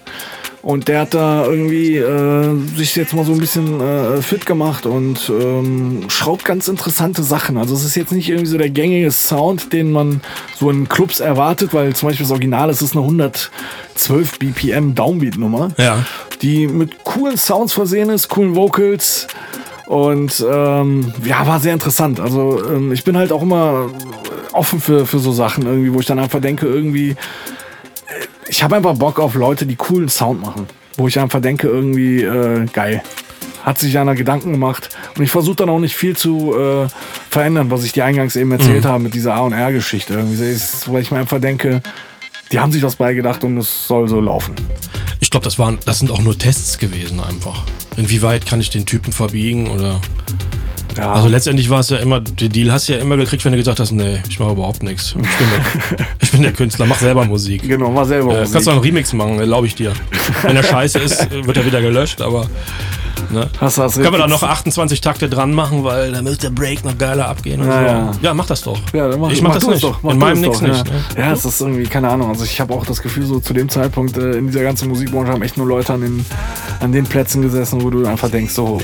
[0.63, 4.87] Und der hat da irgendwie äh, sich jetzt mal so ein bisschen äh, fit gemacht
[4.87, 7.57] und ähm, schraubt ganz interessante Sachen.
[7.57, 10.21] Also es ist jetzt nicht irgendwie so der gängige Sound, den man
[10.57, 15.71] so in Clubs erwartet, weil zum Beispiel das Original, es ist eine 112 BPM Downbeat-Nummer
[15.79, 16.05] Ja.
[16.43, 19.27] die mit coolen Sounds versehen ist, coolen Vocals.
[19.87, 22.21] Und ähm, ja, war sehr interessant.
[22.21, 23.91] Also ähm, ich bin halt auch immer
[24.53, 27.17] offen für, für so Sachen irgendwie, wo ich dann einfach denke, irgendwie,
[28.49, 30.67] ich habe einfach Bock auf Leute, die coolen Sound machen.
[30.97, 33.03] Wo ich einfach denke, irgendwie, äh, geil.
[33.65, 34.91] Hat sich einer Gedanken gemacht.
[35.17, 36.89] Und ich versuche dann auch nicht viel zu äh,
[37.31, 40.15] verändern, was ich dir eingangs eben erzählt habe mit dieser A&R-Geschichte.
[40.15, 41.81] Irgendwie, ist, weil ich mir einfach denke,
[42.51, 44.55] die haben sich das beigedacht und es soll so laufen.
[45.21, 47.65] Ich glaube, das waren, das sind auch nur Tests gewesen einfach.
[47.97, 50.01] Inwieweit kann ich den Typen verbiegen oder.
[50.97, 51.13] Ja.
[51.13, 53.59] Also letztendlich war es ja immer, den Deal hast du ja immer gekriegt, wenn du
[53.59, 55.09] gesagt hast, nee, ich mache überhaupt nichts.
[55.11, 55.25] Ich bin
[55.99, 57.63] der, ich bin der Künstler, mach selber Musik.
[57.63, 58.53] Genau, war selber Äh, Musik.
[58.53, 59.93] kannst du auch einen Remix machen, erlaube ich dir.
[60.43, 62.47] Wenn er scheiße ist, wird er wieder gelöscht, aber.
[63.31, 63.49] Ne?
[63.61, 66.51] Hast du das Können wir da noch 28 Takte dran machen, weil dann müsste der
[66.51, 67.87] Break noch geiler abgehen und Ja, so.
[67.87, 68.13] ja.
[68.23, 68.79] Ja, mach das doch.
[68.93, 69.83] Ja, mach, ich mach, das du nicht.
[69.85, 70.87] Doch, mach In meinem nix doch, nicht.
[70.89, 70.93] Ja.
[70.93, 71.01] Ne?
[71.29, 72.29] ja, es ist irgendwie, keine Ahnung.
[72.31, 75.33] Also ich habe auch das Gefühl, so zu dem Zeitpunkt äh, in dieser ganzen Musikbranche
[75.33, 76.27] haben echt nur Leute an den,
[76.81, 78.81] an den Plätzen gesessen, wo du einfach denkst, so,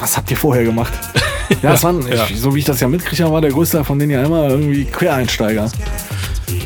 [0.00, 0.92] was habt ihr vorher gemacht?
[1.62, 2.26] Ja, es waren, Ja.
[2.28, 4.84] Ich, so wie ich das ja mitkriege, war der größte von denen ja immer irgendwie
[4.84, 5.70] Quereinsteiger.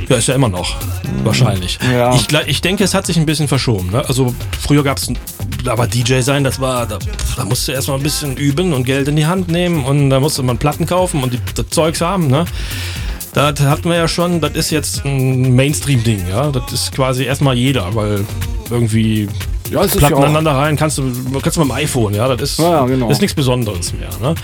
[0.09, 0.77] Ja, ist ja immer noch.
[1.25, 1.79] Wahrscheinlich.
[1.93, 2.15] Ja.
[2.15, 3.91] Ich, ich denke, es hat sich ein bisschen verschoben.
[3.91, 4.05] Ne?
[4.07, 5.13] Also früher gab es,
[5.67, 6.99] aber DJ sein, das war, da,
[7.37, 10.43] da musste erstmal ein bisschen üben und Geld in die Hand nehmen und da musste
[10.43, 12.29] man Platten kaufen und die, das Zeugs haben.
[12.29, 12.45] Ne?
[13.35, 16.51] Das hatten wir ja schon, das ist jetzt ein Mainstream-Ding, ja.
[16.51, 18.25] Das ist quasi erstmal jeder, weil
[18.71, 19.29] irgendwie
[19.71, 21.03] Ja, es ist Platten ja auch- aneinander rein kannst du,
[21.43, 22.29] kannst du mit dem iPhone, ja.
[22.29, 23.11] Das ist, Ja, genau.
[23.11, 24.09] ist nichts Besonderes mehr.
[24.23, 24.35] Ne?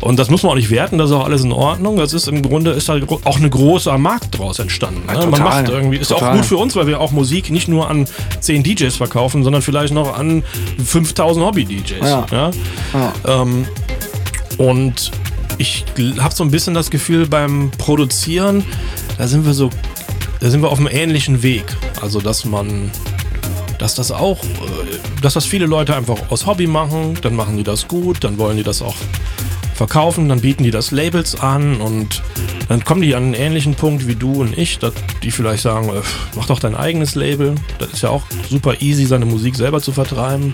[0.00, 1.96] Und das muss man auch nicht werten, das ist auch alles in Ordnung.
[1.96, 5.06] Das ist im Grunde ist halt gro- auch ein großer Markt draus entstanden.
[5.06, 5.12] Ne?
[5.14, 5.62] Ja, man total.
[5.62, 6.36] macht irgendwie, ist auch Total.
[6.36, 8.06] gut für uns, weil wir auch Musik nicht nur an
[8.40, 10.42] 10 DJs verkaufen, sondern vielleicht noch an
[10.84, 12.00] 5000 Hobby-DJs.
[12.02, 12.26] Ja?
[12.30, 12.50] Ja.
[13.26, 13.66] Ähm,
[14.58, 15.10] und
[15.58, 15.84] ich
[16.20, 18.64] habe so ein bisschen das Gefühl beim Produzieren,
[19.18, 19.70] da sind wir so,
[20.40, 21.64] da sind wir auf einem ähnlichen Weg.
[22.00, 22.90] Also dass man,
[23.78, 24.48] dass das auch, äh,
[25.22, 28.56] dass das viele Leute einfach aus Hobby machen, dann machen die das gut, dann wollen
[28.56, 28.96] die das auch
[29.74, 32.22] verkaufen, dann bieten die das Labels an und
[32.68, 35.88] dann kommen die an einen ähnlichen Punkt wie du und ich, dass die vielleicht sagen,
[35.88, 36.02] äh,
[36.34, 37.54] mach doch dein eigenes Label.
[37.78, 40.52] Das ist ja auch super easy, seine Musik selber zu vertreiben.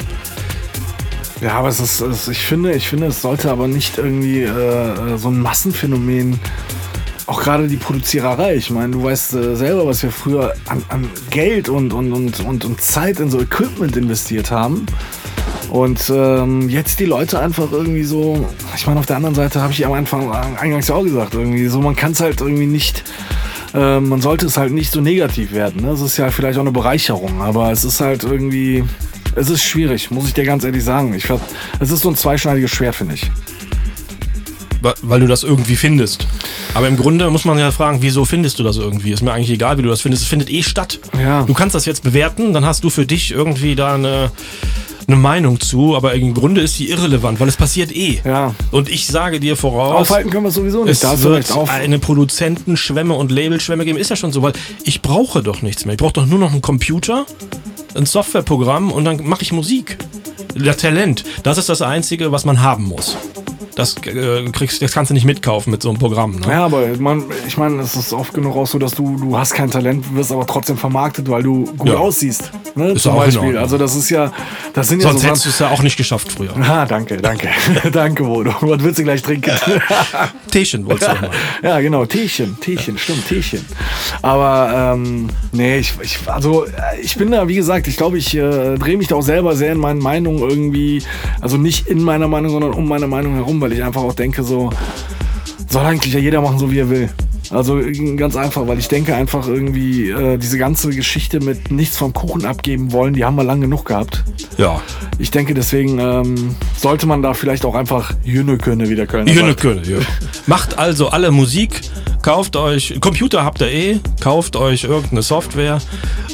[1.40, 5.16] Ja, aber es ist, es, ich finde, ich finde, es sollte aber nicht irgendwie äh,
[5.16, 6.38] so ein Massenphänomen,
[7.26, 8.56] auch gerade die Produziererei.
[8.56, 12.40] Ich meine, du weißt äh, selber, was wir früher an, an Geld und, und, und,
[12.40, 14.86] und, und Zeit in so Equipment investiert haben.
[15.70, 19.72] Und ähm, jetzt die Leute einfach irgendwie so, ich meine, auf der anderen Seite habe
[19.72, 23.02] ich am Anfang eingangs ja auch gesagt, irgendwie so, man kann es halt irgendwie nicht,
[23.74, 25.82] äh, man sollte es halt nicht so negativ werden.
[25.82, 25.90] Ne?
[25.92, 28.84] Es ist ja vielleicht auch eine Bereicherung, aber es ist halt irgendwie,
[29.34, 31.12] es ist schwierig, muss ich dir ganz ehrlich sagen.
[31.14, 31.28] Ich
[31.80, 33.30] es ist so ein zweischneidiges Schwert, finde ich.
[35.02, 36.26] Weil du das irgendwie findest.
[36.74, 39.12] Aber im Grunde muss man ja fragen, wieso findest du das irgendwie?
[39.12, 40.24] Ist mir eigentlich egal, wie du das findest.
[40.24, 40.98] Es findet eh statt.
[41.18, 41.42] Ja.
[41.42, 44.30] Du kannst das jetzt bewerten, dann hast du für dich irgendwie da eine,
[45.06, 48.20] eine Meinung zu, aber im Grunde ist die irrelevant, weil es passiert eh.
[48.24, 48.54] Ja.
[48.70, 51.02] Und ich sage dir voraus, Aufhalten können wir es sowieso nicht.
[51.02, 51.52] es wird.
[51.52, 51.70] Auf.
[51.70, 53.98] eine Produzentenschwemme und Labelschwemme geben.
[53.98, 54.52] Ist ja schon so, weil
[54.84, 55.94] ich brauche doch nichts mehr.
[55.94, 57.26] Ich brauche doch nur noch einen Computer,
[57.94, 59.98] ein Softwareprogramm und dann mache ich Musik.
[60.56, 63.16] Das Talent, das ist das Einzige, was man haben muss.
[63.76, 66.36] Das, äh, kriegst, das kannst du nicht mitkaufen mit so einem Programm.
[66.36, 66.46] Ne?
[66.48, 69.54] Ja, aber man, ich meine, es ist oft genug auch so, dass du, du hast
[69.54, 71.96] kein Talent, wirst aber trotzdem vermarktet, weil du gut Ja.
[71.96, 72.52] aussiehst.
[72.76, 72.92] Ne?
[72.92, 73.38] Ist Zum auch Beispiel.
[73.40, 73.56] Ordnung.
[73.62, 74.32] Also das ist ja,
[74.74, 76.54] das sind ja Sonst so hättest du es ja auch nicht geschafft früher.
[76.74, 77.48] Ah, danke, danke.
[77.92, 78.52] danke, Bodo.
[78.60, 79.50] Was willst du gleich trinken?
[80.50, 81.30] Teechen wolltest du noch mal.
[81.62, 83.64] ja, genau, Teechen, Teechen, stimmt, Teechen.
[84.22, 88.34] Aber ähm, nee, ich, ich, also äh, ich bin da, wie gesagt, ich glaube, ich
[88.36, 91.02] äh, drehe mich da auch selber sehr in meinen Meinungen irgendwie,
[91.40, 94.42] also nicht in meiner Meinung, sondern um meine Meinung herum, weil ich einfach auch denke,
[94.42, 94.68] so
[95.70, 97.08] soll eigentlich ja jeder machen, so wie er will.
[97.50, 97.80] Also
[98.16, 102.44] ganz einfach, weil ich denke einfach irgendwie, äh, diese ganze Geschichte mit nichts vom Kuchen
[102.44, 104.22] abgeben wollen, die haben wir lang genug gehabt.
[104.58, 104.82] Ja.
[105.18, 109.28] Ich denke, deswegen ähm, sollte man da vielleicht auch einfach Jünnekönne wieder können.
[109.28, 109.98] Jünnekönne, ja.
[110.46, 111.80] Macht also alle Musik,
[112.20, 115.78] kauft euch, Computer habt ihr eh, kauft euch irgendeine Software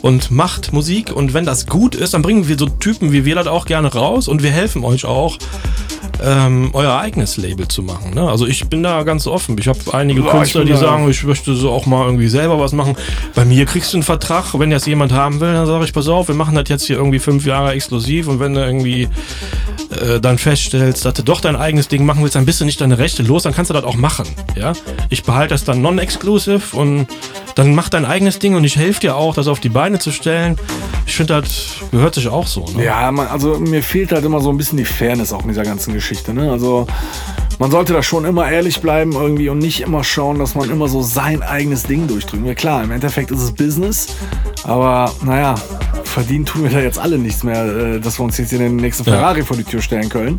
[0.03, 1.13] und macht Musik.
[1.13, 3.93] Und wenn das gut ist, dann bringen wir so Typen wie wir das auch gerne
[3.93, 5.39] raus und wir helfen euch auch,
[6.23, 8.15] ähm, euer eigenes Label zu machen.
[8.15, 8.29] Ne?
[8.29, 9.57] Also ich bin da ganz offen.
[9.59, 12.73] Ich habe einige Ja, Künstler, die sagen, ich möchte so auch mal irgendwie selber was
[12.73, 12.97] machen.
[13.35, 16.09] Bei mir kriegst du einen Vertrag, wenn das jemand haben will, dann sage ich, pass
[16.09, 19.09] auf, wir machen das jetzt hier irgendwie fünf Jahre exklusiv und wenn du irgendwie
[20.01, 22.81] äh, dann feststellst, dass du doch dein eigenes Ding machen willst, dann bist du nicht
[22.81, 24.27] deine Rechte los, dann kannst du das auch machen.
[24.57, 24.73] Ja?
[25.09, 27.07] Ich behalte das dann non-exclusive und
[27.55, 30.11] dann mach dein eigenes Ding und ich helfe dir auch, das auf die Beine zu
[30.11, 30.57] stellen.
[31.07, 32.67] Ich finde, das gehört sich auch so.
[32.77, 32.85] Ne?
[32.85, 35.65] Ja, man, also mir fehlt halt immer so ein bisschen die Fairness auch in dieser
[35.65, 36.33] ganzen Geschichte.
[36.33, 36.51] Ne?
[36.51, 36.87] Also
[37.59, 40.89] man sollte da schon immer ehrlich bleiben irgendwie und nicht immer schauen, dass man immer
[40.89, 42.47] so sein eigenes Ding durchdrückt.
[42.47, 44.07] Ja klar, im Endeffekt ist es Business,
[44.65, 45.57] aber naja,
[46.11, 48.77] verdienen tun wir da jetzt alle nichts mehr, äh, dass wir uns jetzt hier den
[48.77, 49.13] nächsten Ja.
[49.17, 50.39] Ferrari vor die Tür stellen können.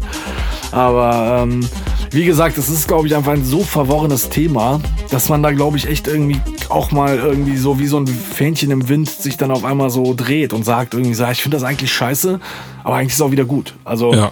[0.71, 1.61] Aber ähm,
[2.11, 4.79] wie gesagt, es ist, glaube ich, einfach ein so verworrenes Thema,
[5.09, 8.71] dass man da, glaube ich, echt irgendwie auch mal irgendwie so wie so ein Fähnchen
[8.71, 11.57] im Wind sich dann auf einmal so dreht und sagt irgendwie so, ja, ich finde
[11.57, 12.39] das eigentlich scheiße,
[12.83, 13.73] aber eigentlich ist es auch wieder gut.
[13.83, 14.31] Also Ja.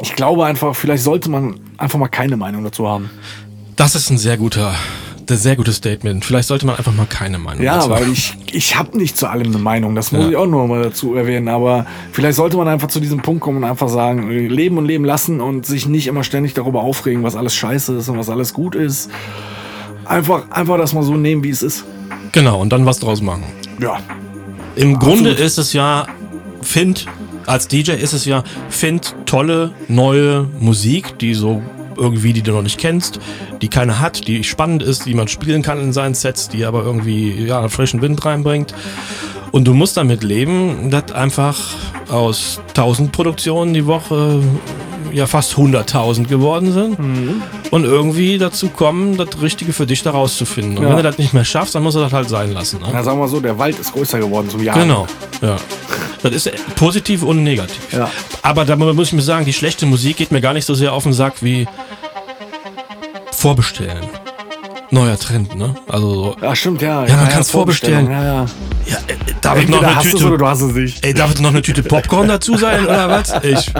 [0.00, 3.10] ich glaube einfach, vielleicht sollte man einfach mal keine Meinung dazu haben.
[3.76, 4.74] Das ist ein sehr guter,
[5.30, 6.24] ein sehr gutes Statement.
[6.24, 8.12] Vielleicht sollte man einfach mal keine Meinung Ja, dazu weil haben.
[8.12, 10.28] ich, ich habe nicht zu allem eine Meinung, das muss Ja.
[10.30, 13.58] ich auch nur mal dazu erwähnen, aber vielleicht sollte man einfach zu diesem Punkt kommen
[13.58, 17.36] und einfach sagen, leben und leben lassen und sich nicht immer ständig darüber aufregen, was
[17.36, 19.10] alles scheiße ist und was alles gut ist.
[20.04, 21.84] Einfach, einfach das mal so nehmen, wie es ist.
[22.32, 23.44] Genau, und dann was draus machen.
[23.80, 23.98] Ja.
[24.76, 25.38] Im Grunde Absolut.
[25.40, 26.06] ist es ja,
[26.62, 27.06] find,
[27.46, 31.62] als DJ ist es ja, find tolle, neue Musik, die so
[31.96, 33.18] irgendwie, die du noch nicht kennst,
[33.62, 36.82] die keiner hat, die spannend ist, die man spielen kann in seinen Sets, die aber
[36.84, 38.74] irgendwie, ja, frischen Wind reinbringt.
[39.52, 41.58] Und du musst damit leben, dass einfach
[42.08, 44.40] aus 1000 Produktionen die Woche
[45.12, 46.98] ja fast 100.000 geworden sind
[47.70, 50.78] und irgendwie dazu kommen, das Richtige für dich da rauszufinden.
[50.78, 50.88] Und Ja.
[50.90, 52.80] wenn du das nicht mehr schaffst, dann musst du das halt sein lassen.
[52.80, 52.88] Ne?
[52.92, 54.76] Na, sagen wir so, der Wald ist größer geworden zum Jahr.
[54.76, 55.06] Genau,
[55.40, 55.56] ja.
[56.30, 57.92] Das ist positiv und negativ.
[57.92, 58.10] Ja.
[58.40, 60.92] Aber da muss ich mir sagen, die schlechte Musik geht mir gar nicht so sehr
[60.92, 61.66] auf den Sack wie
[63.30, 64.08] Vorbestellen.
[64.94, 65.74] Neuer Trend, ne?
[65.88, 67.04] Also so, Ja, stimmt, ja.
[67.04, 68.08] Ja, man kann's vorbestellen.
[68.10, 68.46] Ja, ja.
[68.86, 71.04] ja, äh, darf noch Entweder eine es Tüte, oder du hast es nicht.
[71.04, 73.32] Ey, darf noch eine Tüte Popcorn dazu sein oder was?
[73.42, 73.72] Ich,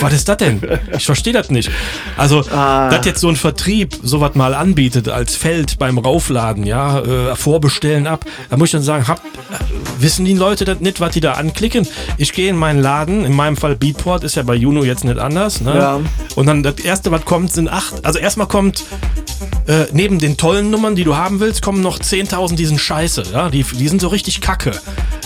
[0.00, 0.62] was ist das denn?
[0.96, 1.70] Ich verstehe das nicht.
[2.16, 2.88] Also, Ah.
[2.90, 8.06] dass jetzt so ein Vertrieb sowas mal anbietet als Feld beim Raufladen, ja, äh, vorbestellen
[8.06, 9.20] ab, da muss ich dann sagen, hab, äh,
[9.98, 11.86] wissen die Leute das nicht, was die da anklicken?
[12.18, 15.18] Ich gehe in meinen Laden, in meinem Fall Beatport, ist ja bei Juno jetzt nicht
[15.18, 15.74] anders, ne?
[15.76, 16.00] Ja.
[16.36, 18.04] Und dann das erste, was kommt, sind acht.
[18.04, 18.84] Also erstmal kommt
[19.66, 23.24] äh, neben den tollen Nummern, die du haben willst, kommen noch 10.000, die sind scheiße.
[23.32, 23.50] Ja?
[23.50, 24.72] Die, die sind so richtig kacke.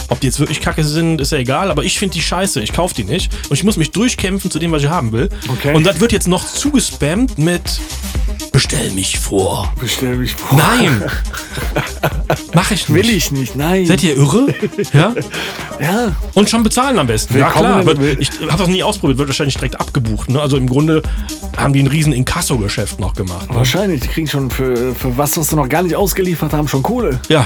[0.08, 2.60] Ob die jetzt wirklich kacke sind, ist ja egal, aber ich finde die scheiße.
[2.60, 3.32] Ich kaufe die nicht.
[3.48, 5.28] Und ich muss mich durchkämpfen zu dem, was ich haben will.
[5.48, 5.74] Okay.
[5.74, 7.62] Und das wird jetzt noch zugespammt mit
[8.52, 9.72] Bestell mich vor.
[9.80, 10.58] Bestell mich vor.
[10.58, 11.04] Nein!
[12.54, 12.94] Mach ich nicht.
[13.06, 13.86] Will ich nicht, nein.
[13.86, 14.52] Seid ihr irre?
[14.92, 15.14] Ja?
[15.80, 16.14] Ja.
[16.34, 17.38] Und schon bezahlen am besten.
[17.38, 17.86] Ja Willkommen klar.
[17.86, 20.28] Wird, will- ich habe das nie ausprobiert, wird wahrscheinlich direkt abgebucht.
[20.28, 20.38] Ne?
[20.38, 21.00] Also im Grunde
[21.56, 23.50] haben die ein riesen Inkasso-Geschäft noch gemacht.
[23.50, 23.56] Ne?
[23.56, 26.82] Wahrscheinlich, die kriegen schon für, für was, was sie noch gar nicht ausgeliefert haben, schon
[26.82, 27.20] Kohle.
[27.28, 27.44] Ja,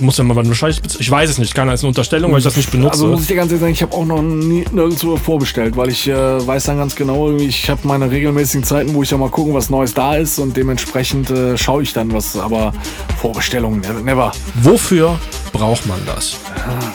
[0.00, 2.44] muss ja mal wahrscheinlich bez- Ich weiß es nicht, keine ist eine Unterstellung, weil ich
[2.44, 2.92] das nicht benutze.
[2.92, 5.88] Also muss ich dir ganz ehrlich sagen, ich habe auch noch nie, nirgendwo vorbestellt, weil
[5.90, 6.14] ich äh,
[6.46, 9.70] weiß dann ganz genau, ich habe meine regelmäßigen Zeiten, wo ich ja mal gucken, was
[9.70, 12.72] Neues da ist und dementsprechend äh, schaue ich dann was, aber
[13.20, 14.00] Vorbestellungen, never.
[14.00, 14.32] never.
[14.62, 15.18] Wofür
[15.52, 16.36] braucht man das?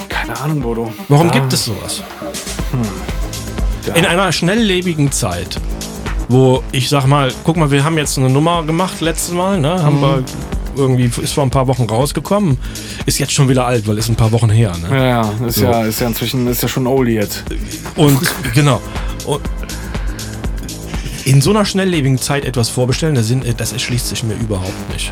[0.10, 0.94] Keine Ahnung, Bodo.
[1.08, 2.04] Warum Da- gibt es sowas?
[3.88, 3.94] Ja.
[3.94, 5.60] In einer schnelllebigen Zeit,
[6.28, 9.82] wo ich sag mal, guck mal, wir haben jetzt eine Nummer gemacht letztes Mal, ne?
[9.82, 10.24] Haben wir
[10.76, 12.58] irgendwie, ist vor ein paar Wochen rausgekommen,
[13.06, 14.96] ist jetzt schon wieder alt, weil ist ein paar Wochen her, ne?
[14.96, 17.44] Ja, ja, ist, ja, ist ja inzwischen ist ja schon oldie jetzt.
[17.96, 18.20] Und
[18.54, 18.82] genau.
[19.26, 19.42] Und
[21.26, 25.12] in so einer schnelllebigen Zeit etwas vorbestellen, das, sind, das erschließt sich mir überhaupt nicht.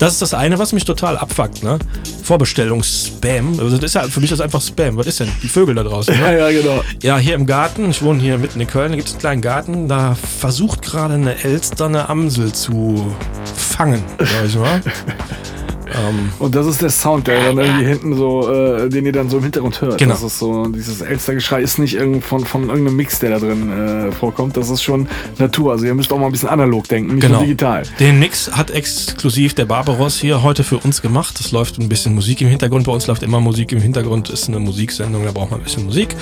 [0.00, 1.78] Das ist das eine, was mich total abfuckt, ne?
[2.22, 3.60] Vorbestellungsspam.
[3.60, 4.96] Also das ist ja für mich das einfach Spam.
[4.96, 5.30] Was ist denn?
[5.42, 6.14] Die Vögel da draußen.
[6.14, 6.38] Ja, Ne?
[6.38, 6.82] ja, genau.
[7.02, 9.42] Ja, hier im Garten, ich wohne hier mitten in Köln, da gibt es einen kleinen
[9.42, 13.14] Garten, da versucht gerade eine Elster eine Amsel zu
[13.54, 14.80] fangen, sag ich mal.
[15.94, 19.28] ähm, Und das ist der Sound, der dann irgendwie hinten so, äh, den ihr dann
[19.30, 19.98] so im Hintergrund hört.
[19.98, 20.12] Genau.
[20.14, 23.70] Das ist so, dieses Elstergeschrei ist nicht irgend von, von irgendeinem Mix, der da drin
[24.08, 24.56] äh, vorkommt.
[24.56, 25.72] Das ist schon Natur.
[25.72, 27.38] Also ihr müsst auch mal ein bisschen analog denken, nicht Genau.
[27.38, 27.82] nur digital.
[27.98, 31.38] Den Mix hat exklusiv der Barbaros hier heute für uns gemacht.
[31.40, 32.86] Es läuft ein bisschen Musik im Hintergrund.
[32.86, 34.30] Bei uns läuft immer Musik im Hintergrund.
[34.30, 36.16] Ist eine Musiksendung, da braucht man ein bisschen Musik.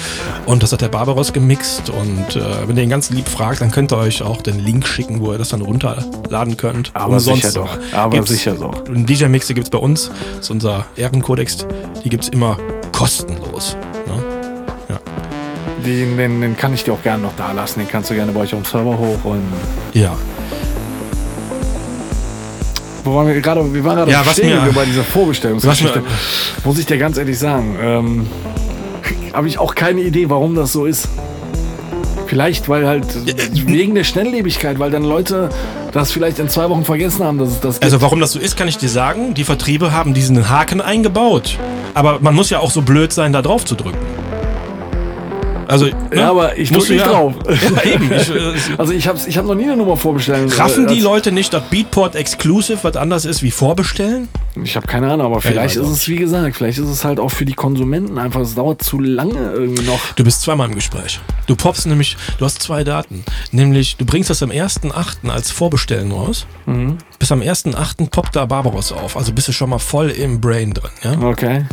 [0.46, 1.90] Und das hat der Barbaros gemixt.
[1.90, 4.86] Und äh, wenn ihr ihn ganz lieb fragt, dann könnt ihr euch auch den Link
[4.86, 6.90] schicken, wo ihr das dann runterladen könnt.
[6.94, 7.78] Aber sicher sogar.
[7.92, 7.98] doch.
[7.98, 8.88] Aber sicher doch.
[8.88, 10.10] Und DJ-Mixe gibt es bei uns.
[10.36, 11.66] Das ist unser Ehrenkodex.
[12.04, 12.56] Die gibt es immer
[12.92, 13.76] kostenlos.
[14.06, 14.22] Ne?
[15.84, 17.80] Den, den, den kann ich dir auch gerne noch da lassen.
[17.80, 19.24] Den kannst du gerne bei euch auf dem Server hoch.
[19.24, 19.42] Und
[19.94, 20.16] Ja.
[23.04, 23.72] wo waren wir gerade?
[23.72, 26.02] Wir waren gerade Ja, was mir- bei dieser Vorbestellungsgeschichte.
[26.64, 27.76] Muss ich dir ganz ehrlich sagen.
[27.80, 28.26] Ähm,
[29.32, 31.08] Habe ich auch keine Idee, warum das so ist.
[32.28, 33.06] Vielleicht, weil halt
[33.66, 35.48] wegen der Schnelllebigkeit, weil dann Leute
[35.92, 37.84] das vielleicht in zwei Wochen vergessen haben, dass es das gibt.
[37.84, 39.32] Also warum das so ist, kann ich dir sagen.
[39.32, 41.58] Die Vertriebe haben diesen Haken eingebaut.
[41.94, 43.98] Aber man muss ja auch so blöd sein, da drauf zu drücken.
[45.68, 45.94] Also, ne?
[46.14, 47.34] ja, aber ich du nicht ja- drauf.
[47.46, 48.10] Ja, eben.
[48.12, 50.48] Ich, äh, Also ich habe ich hab noch nie eine Nummer vorbestellen.
[50.50, 54.28] raffen äh, die als- Leute nicht, dass Beatport Exclusive was anders ist wie vorbestellen?
[54.64, 57.20] Ich habe keine Ahnung, aber vielleicht weiß ist es, wie gesagt, vielleicht ist es halt
[57.20, 60.00] auch für die Konsumenten einfach, es dauert zu lange irgendwie noch.
[60.16, 61.20] Du bist zweimal im Gespräch.
[61.46, 63.22] Du poppst nämlich, du hast zwei Daten.
[63.52, 65.28] Nämlich, du bringst das am 1.8.
[65.30, 66.46] als Vorbestellen raus.
[66.66, 66.98] Mhm.
[67.18, 68.10] Bis am 1.8.
[68.10, 69.16] poppt da Barbaros auf.
[69.16, 70.90] Also bist du schon mal voll im Brain drin.
[71.04, 71.12] Ja?
[71.28, 71.66] Okay.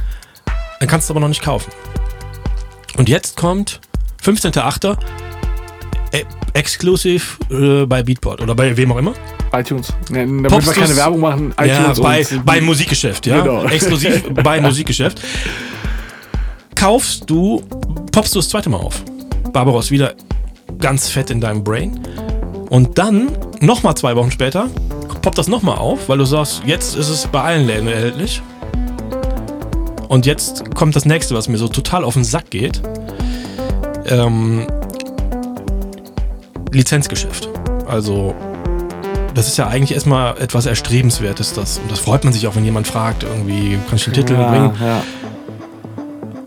[0.79, 1.71] Dann kannst du aber noch nicht kaufen.
[2.97, 3.79] Und jetzt kommt
[4.23, 4.97] 15.8.
[6.13, 9.13] E exklusiv äh, bei Beatport oder bei wem auch immer.
[9.51, 9.91] iTunes.
[10.09, 13.41] Nee, damit Poppst wir keine Werbung machen, Ja, iTunes bei, und- bei Musikgeschäft, ja.
[13.41, 13.65] Genau.
[13.69, 15.19] Exklusiv bei Musikgeschäft.
[16.75, 17.61] Kaufst du,
[18.11, 19.03] poppst du das zweite Mal auf.
[19.51, 20.13] Barbaros wieder
[20.79, 21.99] ganz fett in deinem Brain.
[22.69, 24.69] Und dann, nochmal zwei Wochen später,
[25.21, 28.41] poppt das nochmal auf, weil du sagst, jetzt ist es bei allen Läden erhältlich.
[30.07, 32.81] Und jetzt kommt das nächste, was mir so total auf den Sack geht.
[34.07, 34.67] Ähm,
[36.71, 37.49] Lizenzgeschäft.
[37.87, 38.35] Also,
[39.33, 41.53] das ist ja eigentlich erstmal etwas Erstrebenswertes.
[41.53, 44.33] Das, und das freut man sich auch, wenn jemand fragt, irgendwie, kann ich den Titel
[44.33, 44.71] ja, bringen?
[44.81, 45.03] ja.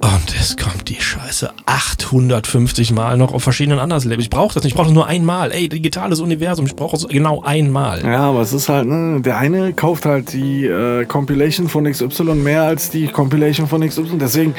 [0.00, 4.26] Und es kommt die Scheiße 850 Mal noch auf verschiedenen anderen Labels.
[4.26, 5.50] Ich brauche das nicht, ich brauche das nur einmal.
[5.50, 8.04] Ey, digitales Universum, ich brauche es genau einmal.
[8.04, 12.34] Ja, aber es ist halt, ne, der eine kauft halt die äh, Compilation von XY
[12.34, 14.18] mehr als die Compilation von XY.
[14.20, 14.54] Deswegen,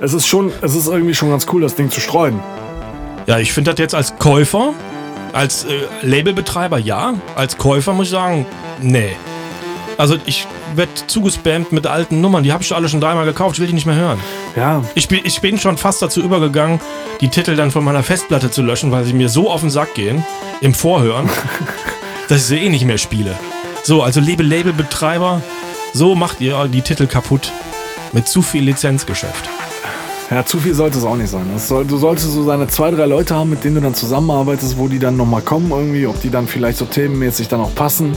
[0.00, 2.38] es ist schon, es ist irgendwie schon ganz cool, das Ding zu streuen.
[3.26, 4.74] Ja, ich finde das jetzt als Käufer,
[5.32, 8.46] als äh, Labelbetreiber ja, als Käufer muss ich sagen,
[8.80, 9.16] nee.
[9.98, 13.60] Also ich werde zugespammt mit alten Nummern, die habe ich alle schon dreimal gekauft, ich
[13.60, 14.20] will die nicht mehr hören.
[14.56, 16.80] Ja, Ich bin, ich bin schon fast dazu übergegangen,
[17.20, 19.94] die Titel dann von meiner Festplatte zu löschen, weil sie mir so auf den Sack
[19.94, 20.24] gehen,
[20.60, 21.28] im Vorhören,
[22.28, 23.34] dass ich sie eh nicht mehr spiele.
[23.82, 25.42] So, also liebe Labelbetreiber,
[25.92, 27.52] so macht ihr die Titel kaputt.
[28.12, 29.48] Mit zu viel Lizenzgeschäft.
[30.30, 31.46] ja, zu viel sollte es auch nicht sein.
[31.56, 34.86] Soll, du solltest so seine zwei, drei Leute haben, mit denen du dann zusammenarbeitest, wo
[34.86, 38.12] die dann nochmal kommen irgendwie, ob die dann vielleicht so themenmäßig dann auch passen.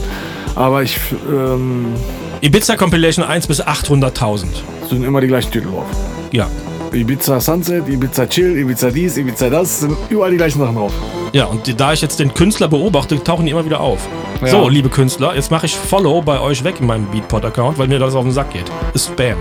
[0.54, 0.98] Aber ich,
[1.28, 1.94] ähm,
[2.40, 4.46] Ibiza Compilation 1 bis 800.000.
[4.88, 5.86] sind immer die gleichen Titel drauf.
[6.32, 6.48] Ja.
[6.92, 10.92] Ibiza Sunset, Ibiza Chill, Ibiza dies, Ibiza das, sind überall die gleichen Sachen drauf.
[11.32, 14.08] Ja, und da ich jetzt den Künstler beobachte, tauchen die immer wieder auf.
[14.40, 14.48] Ja.
[14.48, 17.98] So, liebe Künstler, jetzt mache ich Follow bei euch weg in meinem Beatport-Account, weil mir
[17.98, 18.70] das auf den Sack geht.
[18.94, 19.36] Ist Spam.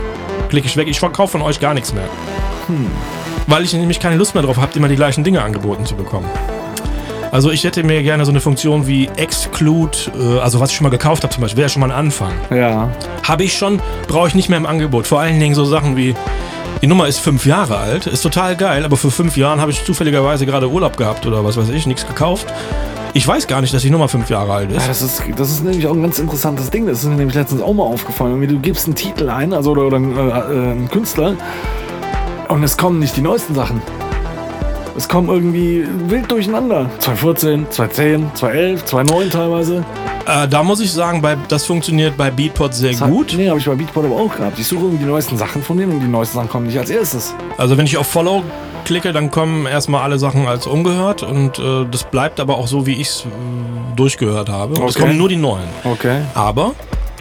[0.49, 2.07] Klicke ich weg, ich verkaufe von euch gar nichts mehr.
[3.47, 6.27] Weil ich nämlich keine Lust mehr drauf habe, immer die gleichen Dinge angeboten zu bekommen.
[7.31, 10.85] Also ich hätte mir gerne so eine Funktion wie Exclude, äh, also was ich schon
[10.85, 12.31] mal gekauft habe zum Beispiel, wäre schon mal ein Anfang.
[12.49, 12.89] Ja,
[13.23, 15.07] Habe ich schon, brauche ich nicht mehr im Angebot.
[15.07, 16.15] Vor allen Dingen so Sachen wie,
[16.81, 19.83] die Nummer ist fünf Jahre alt, ist total geil, aber vor fünf Jahren habe ich
[19.83, 22.45] zufälligerweise gerade Urlaub gehabt oder was weiß ich, nichts gekauft.
[23.13, 24.87] Ich weiß gar nicht, dass die Nummer fünf Jahre alt Ja, ist.
[24.89, 26.85] das ist, das ist nämlich auch ein ganz interessantes Ding.
[26.85, 28.39] Das ist mir nämlich letztens auch mal aufgefallen.
[28.47, 31.35] Du gibst einen Titel ein, also oder, oder äh, äh, einen Künstler,
[32.47, 33.81] und es kommen nicht die neuesten Sachen.
[34.97, 36.89] Es kommen irgendwie wild durcheinander.
[36.99, 39.85] 2014, 2010, 2011, 2009 teilweise.
[40.25, 43.33] Äh, da muss ich sagen, bei, das funktioniert bei Beatport sehr Das hat- gut.
[43.37, 44.57] Nee, habe ich bei Beatport aber auch gehabt.
[44.57, 46.89] Ich suche irgendwie die neuesten Sachen von denen und die neuesten Sachen kommen nicht als
[46.89, 47.35] erstes.
[47.59, 48.41] Also wenn ich auf Follow
[48.85, 52.87] klicke, dann kommen erstmal alle Sachen als ungehört und äh, das bleibt aber auch so,
[52.87, 53.23] wie ich es
[53.95, 54.73] durchgehört habe.
[54.81, 55.05] Und es Okay.
[55.05, 55.67] kommen nur die neuen.
[55.83, 56.21] Okay.
[56.33, 56.71] Aber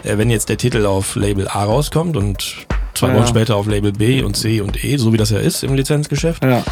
[0.03, 2.65] äh, wenn jetzt der Titel auf Label A rauskommt und
[2.97, 3.15] zwei Ja.
[3.15, 5.73] Wochen später auf Label B und C und E, so wie das ja ist im
[5.75, 6.63] Lizenzgeschäft, Ja.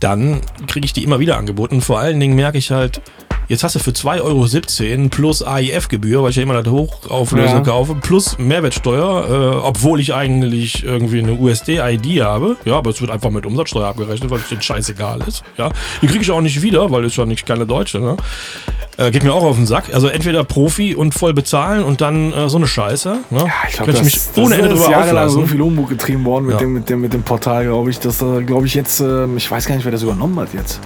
[0.00, 1.80] dann kriege ich die immer wieder angeboten.
[1.80, 3.00] Vor allen Dingen merke ich halt,
[3.48, 7.60] jetzt hast du für 2,17 Euro plus AIF-Gebühr, weil ich ja immer das Hochauflöser Ja.
[7.60, 12.56] kaufe, plus Mehrwertsteuer, äh, obwohl ich eigentlich irgendwie eine USD-ID habe.
[12.64, 15.42] Ja, aber es wird einfach mit Umsatzsteuer abgerechnet, weil es den scheißegal ist.
[15.56, 15.70] Ja,
[16.02, 17.98] die kriege ich auch nicht wieder, weil es ja nicht keine Deutsche.
[18.00, 18.16] Ne?
[18.96, 19.92] Äh, geht mir auch auf den Sack.
[19.92, 23.18] Also entweder Profi und voll bezahlen und dann äh, so eine Scheiße.
[23.30, 23.38] Ne?
[23.38, 26.46] Ja, ich glaube, das, mich das ohne Ende ist jahrelang so viel Humbug getrieben worden
[26.46, 26.58] mit, Ja.
[26.60, 29.50] dem, mit, dem, mit dem Portal, glaube ich, dass da, glaube ich, jetzt, ähm, ich
[29.50, 30.80] weiß gar nicht, wer das übernommen hat jetzt.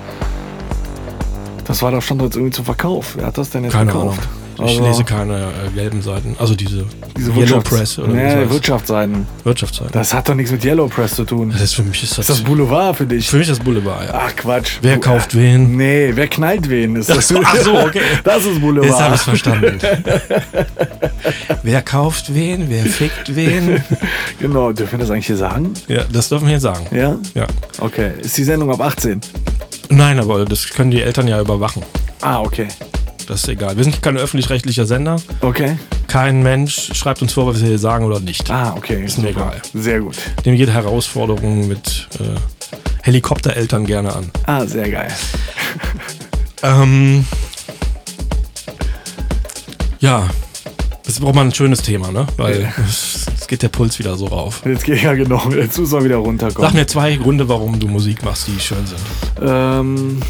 [1.68, 3.14] Das war doch schon jetzt irgendwie zum Verkauf.
[3.16, 4.18] Wer hat das denn jetzt Keine Ahnung.
[4.60, 6.34] Ich Also, lese keine äh, gelben Seiten.
[6.38, 6.84] Also diese,
[7.16, 8.50] diese Yellow Press oder nee, das.
[8.50, 9.24] Wirtschaftsseiten.
[9.44, 9.92] Wirtschaftsseiten.
[9.92, 11.50] Das hat doch nichts mit Yellow Press zu tun.
[11.52, 13.28] Das ist für mich ist das, Ist das Boulevard für dich?
[13.30, 14.06] für mich das Boulevard.
[14.08, 14.20] Ja.
[14.26, 14.78] Ach Quatsch.
[14.82, 15.76] Wer Bu- kauft wen?
[15.76, 16.96] Nee, wer knallt wen?
[16.96, 18.00] Ist das Ach so, okay.
[18.24, 19.20] Das ist Jetzt habe ich Boulevard.
[19.20, 19.78] verstanden.
[21.62, 22.68] wer kauft wen?
[22.68, 23.82] Wer fickt wen?
[24.40, 25.72] Genau, dürfen wir das eigentlich hier sagen?
[25.88, 26.86] Ja, das dürfen wir jetzt sagen.
[26.94, 27.16] Ja?
[27.34, 27.46] Ja.
[27.80, 28.12] Okay.
[28.20, 29.20] Ist die Sendung ab 18?
[29.90, 31.82] Nein, aber das können die Eltern ja überwachen.
[32.20, 32.68] Ah, okay.
[33.29, 33.76] Das ist egal.
[33.76, 35.16] Wir sind kein öffentlich-rechtlicher Sender.
[35.43, 35.76] Okay.
[36.07, 38.51] Kein Mensch schreibt uns vor, was wir hier sagen oder nicht.
[38.51, 39.05] Ah, okay.
[39.05, 39.61] Ist mir egal.
[39.74, 40.16] Sehr gut.
[40.47, 44.31] Nehmen jede Herausforderung mit äh, Helikoptereltern gerne an.
[44.47, 45.12] Ah, sehr geil.
[46.62, 47.26] Ähm,
[50.01, 50.26] ja,
[51.05, 52.26] das braucht man ein schönes Thema, ne?
[52.39, 54.62] Weil es geht der Puls wieder so rauf.
[54.64, 56.70] Jetzt geht ja genau, jetzt muss er wieder runterkommen.
[56.70, 59.01] Sag mir zwei Gründe, warum du Musik machst, die schön sind.
[59.41, 60.22] Ähm,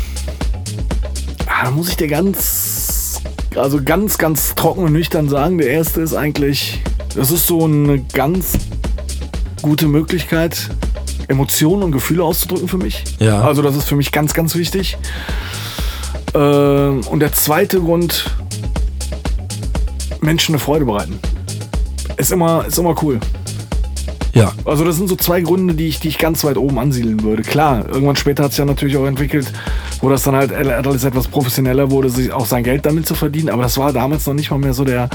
[1.47, 2.68] ah, da muss ich dir ganz,
[3.57, 5.59] also ganz, ganz trocken und nüchtern sagen.
[5.59, 6.83] Der erste ist eigentlich,
[7.15, 8.59] das ist so eine ganz
[9.63, 10.69] gute Möglichkeit,
[11.29, 13.05] Emotionen und Gefühle auszudrücken für mich.
[13.19, 13.43] Ja.
[13.43, 14.97] Also das ist für mich ganz, ganz wichtig.
[16.35, 18.31] Ähm, und der zweite Grund,
[20.21, 21.19] Menschen eine Freude bereiten.
[22.17, 23.21] Ist immer, ist immer cool.
[24.35, 24.53] Ja.
[24.65, 27.43] Also das sind so zwei Gründe, die ich, die ich ganz weit oben ansiedeln würde.
[27.43, 29.53] Klar, irgendwann später hat es ja natürlich auch entwickelt,
[30.01, 33.49] wo das dann halt alles etwas professioneller wurde, sich auch sein Geld damit zu verdienen.
[33.51, 35.09] Aber das war damals noch nicht mal mehr so der,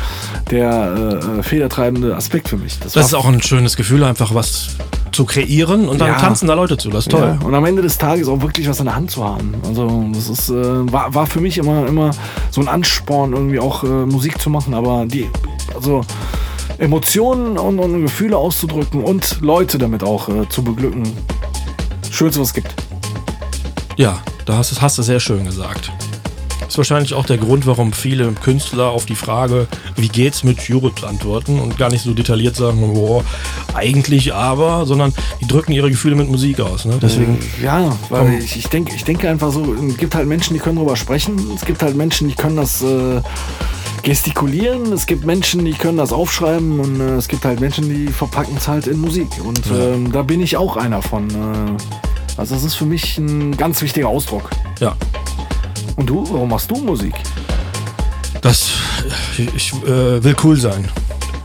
[0.51, 2.79] der äh, federtreibende Aspekt für mich.
[2.79, 4.69] Das ist war auch ein schönes Gefühl, einfach was
[5.11, 6.15] zu kreieren und dann Ja.
[6.15, 6.89] tanzen da Leute zu.
[6.89, 7.37] Das ist toll.
[7.39, 9.53] Ja, und am Ende des Tages auch wirklich was in der Hand zu haben.
[9.67, 12.11] Also das ist, äh, war, war für mich immer, immer
[12.49, 14.73] so ein Ansporn, irgendwie auch äh, Musik zu machen.
[14.73, 15.29] Aber die,
[15.75, 16.01] also
[16.79, 21.03] Emotionen und, und Gefühle auszudrücken und Leute damit auch äh, zu beglücken.
[22.09, 22.73] Schönste, was es gibt.
[23.97, 25.91] Ja, da hast, du- hast du sehr schön gesagt.
[26.67, 31.03] ist wahrscheinlich auch der Grund, warum viele Künstler auf die Frage, wie geht's mit Jurut
[31.03, 33.23] antworten und gar nicht so detailliert sagen, boah,
[33.75, 36.85] eigentlich aber, sondern die drücken ihre Gefühle mit Musik aus.
[36.85, 36.97] Ne?
[36.99, 38.37] Deswegen, Ja, weil Komm.
[38.39, 41.39] ich, ich, denke, ich denke einfach so, es gibt halt Menschen, die können darüber sprechen.
[41.55, 43.21] Es gibt halt Menschen, die können das äh,
[44.01, 44.91] gestikulieren.
[44.93, 46.79] Es gibt Menschen, die können das aufschreiben.
[46.79, 49.27] Und äh, es gibt halt Menschen, die verpacken es halt in Musik.
[49.43, 51.29] Und ähm, da bin ich auch einer von.
[51.29, 51.77] Äh,
[52.37, 54.49] also das ist für mich ein ganz wichtiger Ausdruck.
[54.79, 54.95] ja,
[55.95, 57.13] Und du, warum machst du Musik?
[58.43, 58.71] das,
[59.37, 60.87] ich, äh, will cool sein.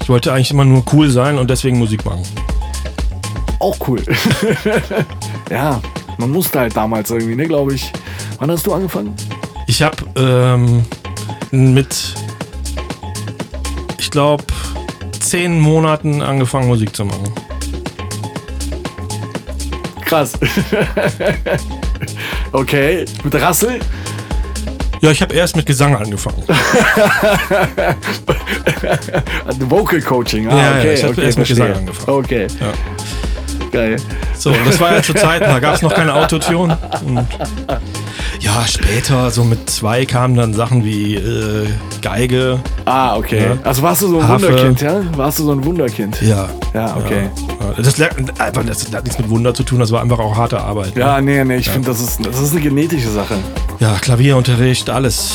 [0.03, 2.23] Ich wollte eigentlich immer nur cool sein und deswegen Musik machen.
[3.61, 4.03] Auch cool.
[5.51, 5.81] ja,
[6.17, 7.93] man musste halt damals irgendwie, ne, glaube ich.
[8.39, 9.15] Wann hast du angefangen?
[9.69, 10.85] Ich habe ähm,
[11.53, 12.15] mit,
[13.99, 14.45] ich glaube,
[15.21, 17.33] zehn Monaten angefangen Musik zu machen.
[20.09, 20.33] Krass.
[22.53, 23.79] okay, mit Rassel?
[25.01, 26.43] Ja, ich habe erst mit Gesang angefangen.
[29.69, 31.67] Vocal Coaching, ah, Ja, ja, okay, ich hab okay, erst mit verstehe.
[31.69, 32.19] Gesang angefangen.
[32.19, 32.73] Okay, Ja.
[33.71, 33.97] geil.
[34.37, 36.77] So, das war ja zur Zeit, da gab es noch keine Autotune.
[37.05, 37.27] Und
[38.41, 41.67] ja, später, so mit zwei kamen dann Sachen wie äh,
[42.01, 42.61] Geige.
[42.85, 43.45] Ah, okay.
[43.51, 43.59] Ja.
[43.65, 44.47] Also warst du so ein Harfe.
[44.49, 45.01] Wunderkind, ja?
[45.17, 46.21] Warst du so ein Wunderkind?
[46.23, 46.49] Ja.
[46.75, 47.31] Ja, okay.
[47.61, 47.83] Ja.
[47.83, 48.01] Das,
[48.39, 50.95] einfach, das hat nichts mit Wunder zu tun, das war einfach auch harte Arbeit.
[50.95, 51.01] ne?
[51.03, 53.35] Ja, nee, nee, ich finde, das ist, das ist eine genetische Sache.
[53.81, 55.33] Ja, Klavierunterricht, alles.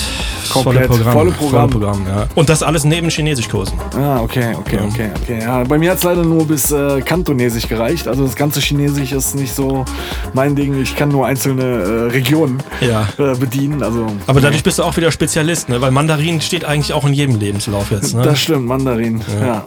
[0.49, 1.13] Komplett, volle Programm.
[1.13, 1.71] volle Programm.
[1.71, 2.27] Volle Programm ja.
[2.35, 3.77] Und das alles neben Chinesischkursen.
[3.97, 5.39] Ah, okay, okay, okay, okay.
[5.41, 8.07] Ja, bei mir hat es leider nur bis äh, Kantonesisch gereicht.
[8.07, 9.85] Also das ganze Chinesisch ist nicht so
[10.33, 10.81] mein Ding.
[10.81, 13.07] Ich kann nur einzelne äh, Regionen Ja.
[13.17, 13.81] äh, bedienen.
[13.83, 15.81] Also, Aber dadurch bist du auch wieder Spezialist, ne?
[15.81, 18.13] weil Mandarin steht eigentlich auch in jedem Lebenslauf jetzt.
[18.15, 18.23] Ne?
[18.23, 19.21] Das stimmt, Mandarin.
[19.41, 19.63] Ja.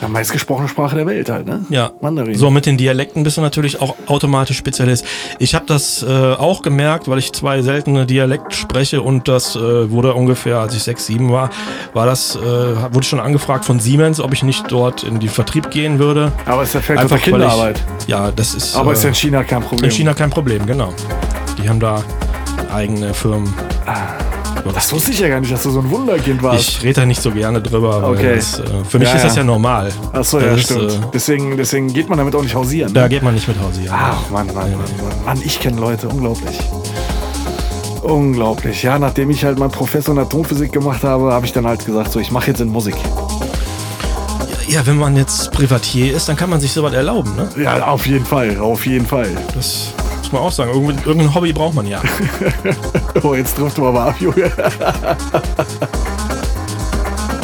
[0.00, 0.08] Ja.
[0.08, 1.64] meistgesprochene Sprache der Welt halt, ne?
[1.70, 2.34] Ja, Mandarin.
[2.34, 5.04] So, mit den Dialekten bist du natürlich auch automatisch Spezialist.
[5.38, 9.90] Ich habe das äh, auch gemerkt, weil ich zwei seltene Dialekt spreche und das äh,
[9.90, 11.50] wurde ungefähr, als ich sechs, sieben war,
[11.92, 15.28] war das, äh, wurde ich schon angefragt von Siemens, ob ich nicht dort in den
[15.28, 16.32] Vertrieb gehen würde.
[16.46, 17.80] Aber es fällt Einfach unter Kinderarbeit.
[17.86, 18.76] Weil ich, ja, das ist.
[18.76, 19.84] Aber äh, ist ja in China kein Problem.
[19.84, 20.92] in China kein Problem, genau.
[21.62, 22.02] Die haben da
[22.72, 23.52] eigene Firmen.
[24.74, 26.60] Das wusste ich ja gar nicht, dass du so ein Wunderkind warst.
[26.68, 28.36] Ich rede da nicht so gerne drüber, weil Okay.
[28.36, 29.44] das, äh, für mich Ja, ist das ja.
[29.44, 29.90] normal.
[30.12, 30.92] Achso, ja, Das, stimmt.
[30.92, 32.92] Äh, deswegen, deswegen geht man damit auch nicht hausieren.
[32.94, 33.82] da geht man nicht mit Hause.
[33.82, 33.92] Ja.
[33.94, 35.24] Ach, Mann, Mann, Mann, Mann.
[35.24, 36.58] Mann, ich kenne Leute, unglaublich.
[38.02, 38.82] Unglaublich.
[38.82, 42.12] Ja, nachdem ich halt meinen Professor in Atomphysik gemacht habe, habe ich dann halt gesagt,
[42.12, 42.94] so, ich mache jetzt in Musik.
[44.68, 47.48] Ja, wenn man jetzt Privatier ist, dann kann man sich sowas erlauben, ne?
[47.62, 49.28] Ja, auf jeden Fall, auf jeden Fall.
[49.54, 50.70] Das muss man auch sagen.
[50.72, 52.00] Irgend- Irgendein Hobby braucht man ja.
[53.22, 54.50] Oh, jetzt trifft du aber ab, Junge.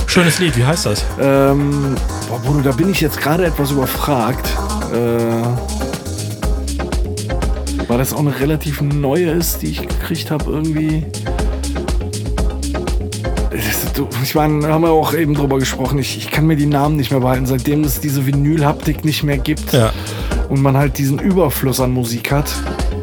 [0.07, 1.05] Schönes Lied, wie heißt das?
[1.21, 1.95] Ähm,
[2.29, 4.49] boah, Bruno, da bin ich jetzt gerade etwas überfragt.
[4.93, 5.43] Äh,
[7.89, 11.05] weil das auch eine relativ neue ist, die ich gekriegt habe irgendwie.
[14.23, 15.99] Ich meine, haben wir auch eben drüber gesprochen.
[15.99, 19.39] Ich, ich kann mir die Namen nicht mehr behalten, seitdem es diese Vinyl-Haptik nicht mehr
[19.39, 19.93] gibt Ja.
[20.49, 22.51] Und man halt diesen Überfluss an Musik hat,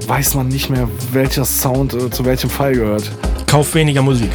[0.07, 3.11] weiß man nicht mehr, welcher Sound äh, zu welchem Fall gehört.
[3.47, 4.31] Kauf weniger Musik.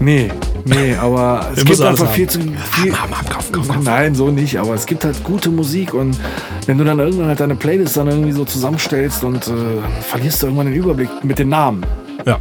[0.00, 0.30] Nee,
[0.64, 2.96] nee, aber es gibt einfach viel zu viel.
[2.96, 3.82] Haben, haben, kauf, kauf, kauf.
[3.82, 6.18] Nein, so nicht, aber es gibt halt gute Musik und
[6.66, 9.50] wenn du dann irgendwann halt deine Playlist dann irgendwie so zusammenstellst und äh,
[10.02, 11.84] verlierst du irgendwann den Überblick mit den Namen.
[12.26, 12.38] Ja.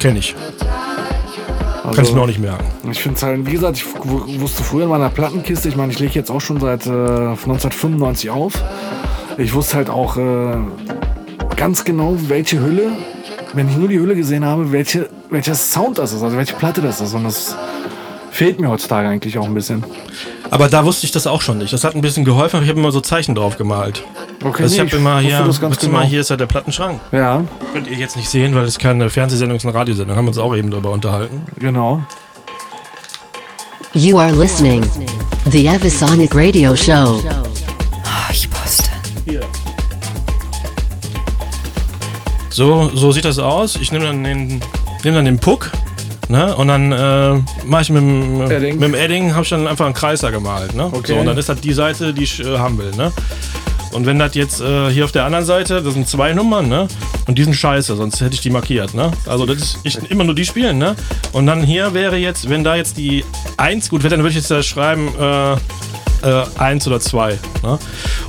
[0.00, 0.34] Kenn ich.
[1.84, 2.64] Also, Kann ich mir auch nicht merken.
[2.90, 5.98] Ich finde es halt, wie gesagt, ich wusste früher in meiner Plattenkiste, ich meine, ich
[5.98, 8.54] lege jetzt auch schon seit äh, 1995 auf.
[9.36, 10.56] Ich wusste halt auch äh,
[11.56, 12.92] ganz genau, welche Hülle
[13.54, 16.80] wenn ich nur die Hülle gesehen habe, welche, welcher Sound das ist, also welche Platte
[16.80, 17.14] das ist.
[17.14, 17.56] Und das
[18.34, 19.84] fehlt mir heutzutage eigentlich auch ein bisschen.
[20.50, 21.72] Aber da wusste ich das auch schon nicht.
[21.72, 24.02] Das hat ein bisschen geholfen, aber ich habe immer so Zeichen drauf gemalt.
[24.44, 26.10] Okay, Also ich nee, habe immer hier, das ganz du mal, genau.
[26.10, 27.00] hier ist ja der Plattenschrank.
[27.12, 30.16] Ja, Könnt ihr jetzt nicht sehen, weil es keine Fernsehsendung ist, eine Radiosendung.
[30.16, 31.42] Haben wir uns auch eben darüber unterhalten.
[31.58, 32.02] genau.
[33.94, 34.82] You are listening.
[35.52, 37.22] The Evisonic Radio Show.
[38.04, 38.90] Ah, ich poste.
[42.50, 43.76] So, so sieht das aus.
[43.76, 44.60] Ich nehme dann den,
[45.04, 45.70] nehm dann den Puck.
[46.28, 46.56] Ne?
[46.56, 48.78] Und dann äh, mache ich mit dem Edding.
[48.78, 50.74] mit dem Edding habe ich dann einfach einen Kreis da gemalt.
[50.74, 50.86] Ne?
[50.86, 51.12] Okay.
[51.12, 52.90] So, und dann ist das die Seite, die ich äh, haben will.
[52.96, 53.12] Ne?
[53.92, 56.88] Und wenn das jetzt äh, hier auf der anderen Seite, das sind zwei Nummern, ne?
[57.28, 59.12] Und die sind scheiße, sonst hätte ich die markiert, ne?
[59.24, 60.96] Also das ist ich immer nur die spielen, ne?
[61.30, 63.24] Und dann hier wäre jetzt, wenn da jetzt die
[63.56, 67.38] 1 gut wäre, dann würde ich jetzt da schreiben, äh, äh, 1 oder 2.
[67.62, 67.78] Ne?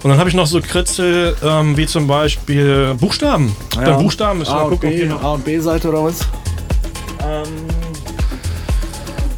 [0.03, 3.55] Und dann habe ich noch so Kritzel, ähm, wie zum Beispiel Buchstaben.
[3.75, 4.89] Bei Buchstaben müssen wir A und gucken.
[4.91, 6.19] B, hier noch- A und B-Seite oder was?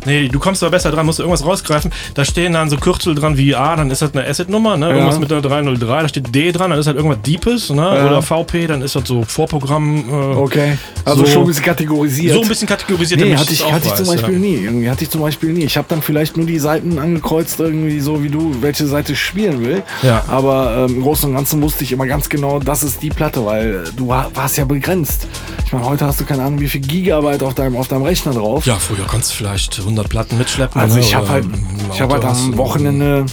[0.08, 1.92] Nee, du kommst da besser dran, musst du irgendwas rausgreifen.
[2.16, 4.90] Da stehen dann so Kürzel dran wie A, dann ist das eine Asset-Nummer, ne?
[4.92, 7.82] Irgendwas mit einer 303, da steht D dran, dann ist halt irgendwas Deepes, ne?
[7.82, 8.06] Ja.
[8.08, 10.10] Oder VP, dann ist das so Vorprogramm.
[10.10, 10.78] Äh, Okay.
[11.06, 12.34] Also So- schon ein bisschen kategorisiert.
[12.34, 14.40] So ein bisschen kategorisiert, Nee, hatte ich, hatte ich zum Beispiel ja.
[14.40, 14.56] nie.
[14.56, 15.64] Irgendwie hatte ich zum Beispiel nie.
[15.66, 19.20] Ich habe dann vielleicht nur die Seiten angekreuzt, irgendwie so wie du, welche Seite ich
[19.20, 19.84] spielen will.
[20.04, 20.24] Ja.
[20.28, 23.46] Aber ähm, im Großen und Ganzen wusste ich immer ganz genau, das ist die Platte,
[23.46, 25.28] weil du war, warst ja begrenzt.
[25.68, 28.32] Ich meine, heute hast du keine Ahnung, wie viel Gigabyte auf deinem, auf deinem Rechner
[28.32, 28.66] drauf.
[28.66, 30.80] Ja, früher konntest du vielleicht 100 Platten mitschleppen.
[30.80, 31.02] Also ne?
[31.02, 31.46] ich habe halt,
[31.92, 33.26] ich habe halt am Wochenende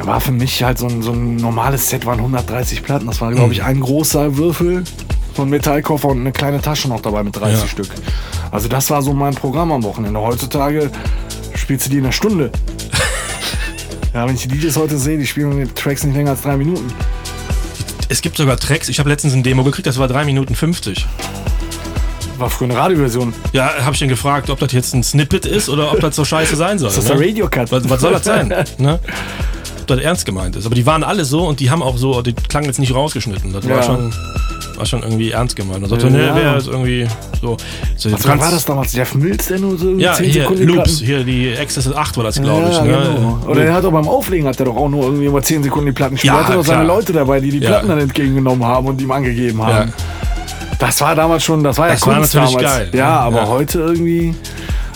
[0.00, 3.06] war für mich halt so ein, so ein normales Set waren 130 Platten.
[3.06, 4.82] Das war glaube ich ein großer Würfel,
[5.36, 7.68] so ein Metallkoffer und eine kleine Tasche noch dabei mit 30 Ja.
[7.68, 7.90] Stück.
[8.50, 10.18] Also das war so mein Programm am Wochenende.
[10.18, 10.90] Heutzutage
[11.54, 12.50] spielst du die in einer Stunde.
[14.14, 16.56] ja, wenn ich die DJs heute sehe, die spielen die Tracks nicht länger als drei
[16.56, 16.92] Minuten.
[18.10, 21.06] Es gibt sogar Tracks, ich habe letztens ein Demo gekriegt, das war 3 Minuten 50.
[22.38, 23.32] War früher eine Radioversion.
[23.52, 26.24] Ja, habe ich ihn gefragt, ob das jetzt ein Snippet ist oder ob das so
[26.24, 26.88] scheiße sein soll.
[26.88, 27.16] Ist das ne?
[27.16, 27.70] der Radio-Cut?
[27.70, 28.48] Was, was soll das sein?
[28.78, 28.98] ne?
[29.80, 30.66] Ob das ernst gemeint ist.
[30.66, 33.52] Aber die waren alle so und die haben auch so, die klangen jetzt nicht rausgeschnitten.
[33.52, 33.82] Das war, Ja.
[33.84, 34.12] schon,
[34.80, 35.86] war schon irgendwie ernst gemeint.
[35.88, 36.12] Sagte, Ja.
[36.12, 37.06] nee, wäre jetzt irgendwie
[37.40, 37.56] so.
[37.96, 38.92] so du Was war das damals?
[38.94, 42.16] Jeff Mills, der nur so Ja, 10 hier, Sekunden Loops, Platten- hier die Access 8
[42.16, 42.82] war das, glaube ja, ich.
[42.82, 43.14] Ne?
[43.14, 43.38] genau.
[43.46, 45.86] Oder er hat auch beim Auflegen hat er doch auch nur irgendwie über 10 Sekunden
[45.86, 46.32] die Platten gespielt.
[46.32, 46.84] Ja, er hatte doch seine.
[46.84, 47.68] Leute dabei, die die Ja.
[47.70, 49.88] Platten dann entgegengenommen haben und ihm angegeben haben.
[49.88, 49.94] Ja.
[50.78, 52.78] Das war damals schon, das war ja Das war Kunst natürlich damals.
[52.78, 53.20] geil, Ja, ne?
[53.20, 53.48] aber Ja.
[53.48, 54.34] heute irgendwie.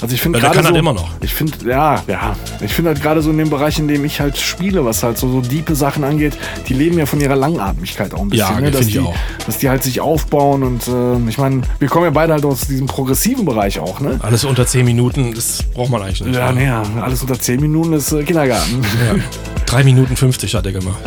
[0.00, 1.10] Also ich finde Ja, gerade kann so, das immer noch.
[1.20, 2.36] Ich finde, ja, ja.
[2.60, 5.18] Ich finde halt gerade so in dem Bereich, in dem ich halt spiele, was halt
[5.18, 6.36] so, so diepe Sachen angeht,
[6.68, 8.54] die leben ja von ihrer Langatmigkeit auch ein bisschen.
[8.54, 8.70] Ja, ne?
[8.70, 9.14] dass, die, auch.
[9.46, 12.62] dass die halt sich aufbauen und äh, ich meine, wir kommen ja beide halt aus
[12.62, 14.18] diesem progressiven Bereich auch, ne?
[14.22, 16.36] Alles unter 10 Minuten, das braucht man eigentlich nicht.
[16.36, 16.64] Ja, ne?
[16.64, 18.82] ja, alles unter 10 Minuten ist äh, Kindergarten.
[18.82, 19.22] Ja.
[19.66, 21.00] 3 Minuten 50 hat er gemacht.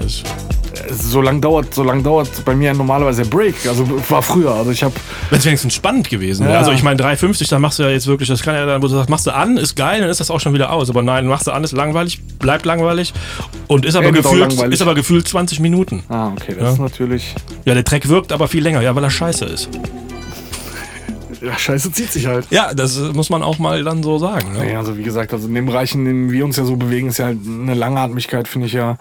[0.00, 0.22] Das,
[0.92, 3.54] so lang dauert, so lang dauert bei mir normalerweise der Break.
[3.66, 4.52] Also war früher.
[4.52, 4.94] Also ich habe
[5.30, 6.54] Wenn es wenigstens spannend gewesen wäre.
[6.54, 6.58] Ja.
[6.60, 8.86] Also ich meine 3,50, da machst du ja jetzt wirklich, das kann ja dann, wo
[8.88, 10.90] du sagst, machst du an, ist geil, dann ist das auch schon wieder aus.
[10.90, 13.12] Aber nein, machst du an, ist langweilig, bleibt langweilig
[13.68, 16.02] und ist aber, Endet gefühlt, ist aber gefühlt 20 Minuten.
[16.08, 16.72] Ah, okay, das Ja.
[16.72, 17.34] ist natürlich.
[17.64, 19.68] Ja, der Track wirkt aber viel länger, ja, weil er scheiße ist.
[21.42, 22.46] Ja, scheiße zieht sich halt.
[22.50, 24.52] Ja, das muss man auch mal dann so sagen.
[24.52, 24.72] Ne?
[24.72, 27.08] Ja, also wie gesagt, also in dem Bereich, in dem wir uns ja so bewegen,
[27.08, 28.98] ist ja halt eine Langatmigkeit, finde ich ja.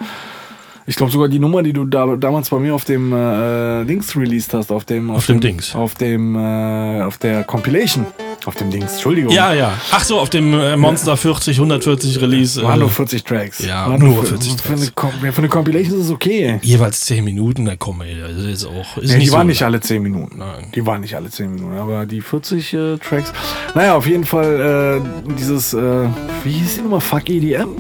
[0.90, 4.16] Ich glaube sogar die Nummer, die du da, damals bei mir auf dem äh, Dings
[4.16, 5.76] released hast, auf dem Auf dem Dings.
[5.76, 8.08] auf dem äh, auf der Compilation,
[8.46, 8.94] auf dem Dings.
[8.94, 9.32] Entschuldigung.
[9.32, 9.72] Ja, ja.
[9.92, 12.64] Ach so, auf dem äh, Monster 40, 140 Release.
[12.64, 13.60] Waren Äh, nur 40 Tracks.
[13.64, 14.96] ja, Waren nur für, 40 Für eine, Tracks.
[14.96, 16.60] Com- für eine Compilation ist es okay.
[16.64, 18.98] jeweils 10 Minuten, da komm ey, das ist auch.
[18.98, 20.40] Ist Nee, die so waren nicht alle 10 Minuten.
[20.40, 20.66] Nein.
[20.74, 23.32] Die waren nicht alle 10 Minuten, aber die 40 äh, Tracks.
[23.76, 27.00] Naja, auf jeden Fall äh, dieses, wie hieß die Nummer?
[27.00, 27.70] Fuck EDM?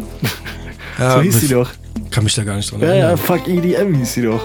[0.99, 1.69] So hieß die doch.
[2.11, 3.17] Kann mich da gar nicht dran Ja, ja, erinnern.
[3.17, 4.41] Fuck EDM hieß die doch.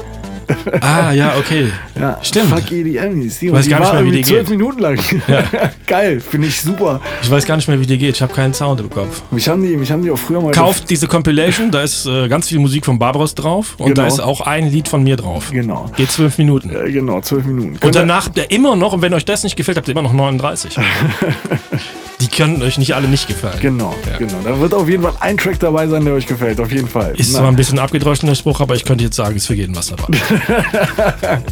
[0.82, 1.68] Ah, ja, okay.
[1.98, 2.50] Ja, Stimmt.
[2.50, 3.46] Fuck EDM hieß die.
[3.46, 4.50] Ich weiß die gar nicht mehr, wie die 12 geht.
[4.50, 4.98] Minuten lang.
[5.86, 7.00] Geil, finde ich super.
[7.22, 8.16] Ich weiß gar nicht mehr, wie die geht.
[8.16, 9.22] Ich habe keinen Sound im Kopf.
[9.30, 10.50] Mich haben die, mich haben die auch früher mal.
[10.52, 14.14] Kauft diese Compilation, da ist äh, ganz viel Musik von Barbaros drauf und da Genau.
[14.14, 15.48] ist auch ein Lied von mir drauf.
[15.50, 15.90] Genau.
[15.96, 16.68] Geht zwölf Minuten.
[16.68, 17.78] Äh, genau, 12 Minuten.
[17.82, 20.12] Und danach ihr immer noch, und wenn euch das nicht gefällt, habt ihr immer noch
[20.12, 20.76] 39.
[22.20, 23.58] Die können euch nicht alle nicht gefallen.
[23.60, 24.16] Genau, Ja.
[24.18, 24.34] genau.
[24.44, 26.58] Da wird auf jeden Fall ein Track dabei sein, der euch gefällt.
[26.60, 27.14] Auf jeden Fall.
[27.16, 29.54] Ist Na, zwar ein bisschen abgedroschen der Spruch, aber ich könnte jetzt sagen, ist für
[29.54, 30.06] jeden was dabei.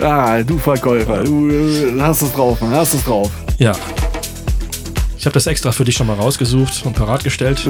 [0.00, 3.30] ah, du Verkäufer, du äh, hast es drauf, man, hast es drauf.
[3.58, 3.72] ja.
[5.20, 7.60] Ich habe das extra für dich schon mal rausgesucht und parat gestellt.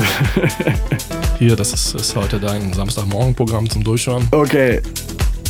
[1.38, 4.28] Hier, das ist, ist heute dein Samstagmorgen-Programm zum Durchschauen.
[4.32, 4.82] Okay,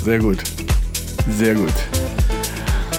[0.05, 0.39] sehr gut.
[1.37, 1.73] Sehr gut.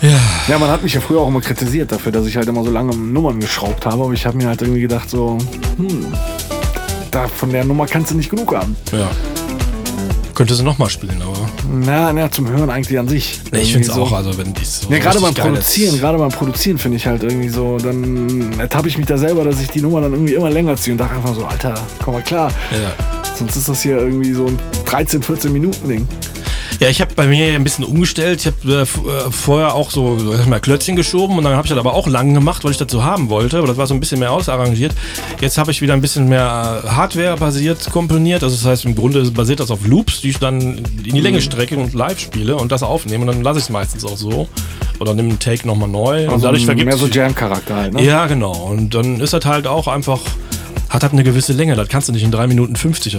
[0.02, 0.20] Ja.
[0.48, 2.72] Ja, man hat mich ja früher auch immer kritisiert dafür, dass ich halt immer so
[2.72, 5.38] lange Nummern geschraubt habe, aber ich habe mir halt irgendwie gedacht, so,
[5.78, 6.14] hm,
[7.12, 8.76] da, von der Nummer kannst du nicht genug haben.
[8.92, 9.10] Ja.
[10.36, 13.42] Könnte sie nochmal spielen, aber Na, na, zum Hören eigentlich an sich.
[13.52, 16.30] Nee, ich finde es auch, also wenn die so Ja, gerade beim Produzieren, gerade beim
[16.30, 19.82] Produzieren finde ich halt irgendwie so, dann ertappe ich mich da selber, dass ich die
[19.82, 22.54] Nummer dann irgendwie immer länger ziehe und dachte einfach so, Alter, komm mal klar.
[22.72, 22.94] Ja.
[23.38, 26.08] Sonst ist das hier irgendwie so ein 13, 14 Minuten Ding.
[26.80, 28.40] Ja, ich habe bei mir ein bisschen umgestellt.
[28.40, 31.66] Ich habe äh, äh, vorher auch so sag ich mal Klötzchen geschoben und dann habe
[31.66, 33.58] ich das aber auch lang gemacht, weil ich das so haben wollte.
[33.58, 34.94] Aber das war so ein bisschen mehr ausarrangiert.
[35.42, 38.44] Jetzt habe ich wieder ein bisschen mehr äh, Hardware-basiert komponiert.
[38.44, 41.42] Also das heißt, im Grunde basiert das auf Loops, die ich dann in die Länge
[41.42, 43.26] strecke und live spiele und das aufnehme.
[43.26, 44.48] Und dann lasse ich es meistens auch so.
[45.00, 46.26] Oder nehme einen Take nochmal neu.
[46.28, 48.04] und Also dadurch vergibt mehr so Jam-Charakter halt, ne?
[48.04, 48.54] Ja, genau.
[48.54, 50.20] Und dann ist das halt auch einfach,
[50.90, 51.76] hat halt eine gewisse Länge.
[51.76, 53.18] Das kannst du nicht in 3 Minuten 50.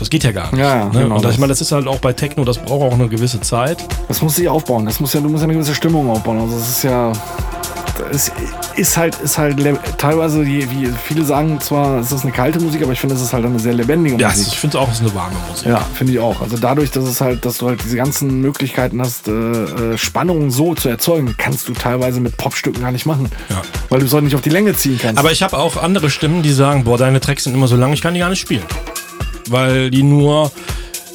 [0.00, 0.60] Das, das geht ja gar nicht.
[0.60, 1.02] Ja, ja, ne?
[1.02, 1.34] genau Und das.
[1.34, 3.84] ich meine, das ist halt auch bei Techno, das braucht auch eine gewisse Zeit.
[4.08, 4.86] Das muss sich aufbauen.
[4.86, 6.40] Das muss ja, du musst ja eine gewisse Stimmung aufbauen.
[6.40, 7.12] Also es ist ja.
[8.10, 8.32] Es
[8.76, 9.58] ist halt, ist halt
[9.98, 10.66] teilweise, wie,
[11.04, 13.58] viele sagen zwar, es ist eine kalte Musik, aber ich finde, es ist halt eine
[13.58, 14.46] sehr lebendige Ja, Musik.
[14.48, 15.66] ich finde es auch, es ist eine warme Musik.
[15.66, 16.40] Ja, finde ich auch.
[16.40, 20.50] Also dadurch, dass es halt, dass du halt diese ganzen Möglichkeiten hast, äh, äh, Spannungen
[20.50, 23.28] so zu erzeugen, kannst du teilweise mit Popstücken gar nicht machen.
[23.50, 23.60] Ja.
[23.90, 25.18] Weil du es halt nicht auf die Länge ziehen kannst.
[25.18, 27.92] Aber ich habe auch andere Stimmen, die sagen, boah, deine Tracks sind immer so lang,
[27.92, 28.64] ich kann die gar nicht spielen.
[29.50, 30.50] Weil die nur,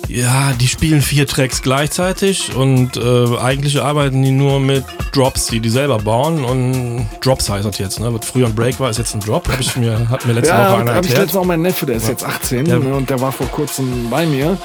[0.08, 4.84] ja, die spielen vier Tracks gleichzeitig und äh, eigentlich arbeiten die nur mit
[5.14, 8.14] Drops, die die selber bauen und Drops heißt das jetzt, ne?
[8.14, 10.54] Was früher ein Break war, ist jetzt ein Drop, hab ich mir, hat mir letzte
[10.54, 12.78] ja, Woche habe einer hab ich letztens auch meinen Neffe, der ist jetzt 18 Ja.
[12.80, 14.58] ne, und der war vor kurzem bei mir.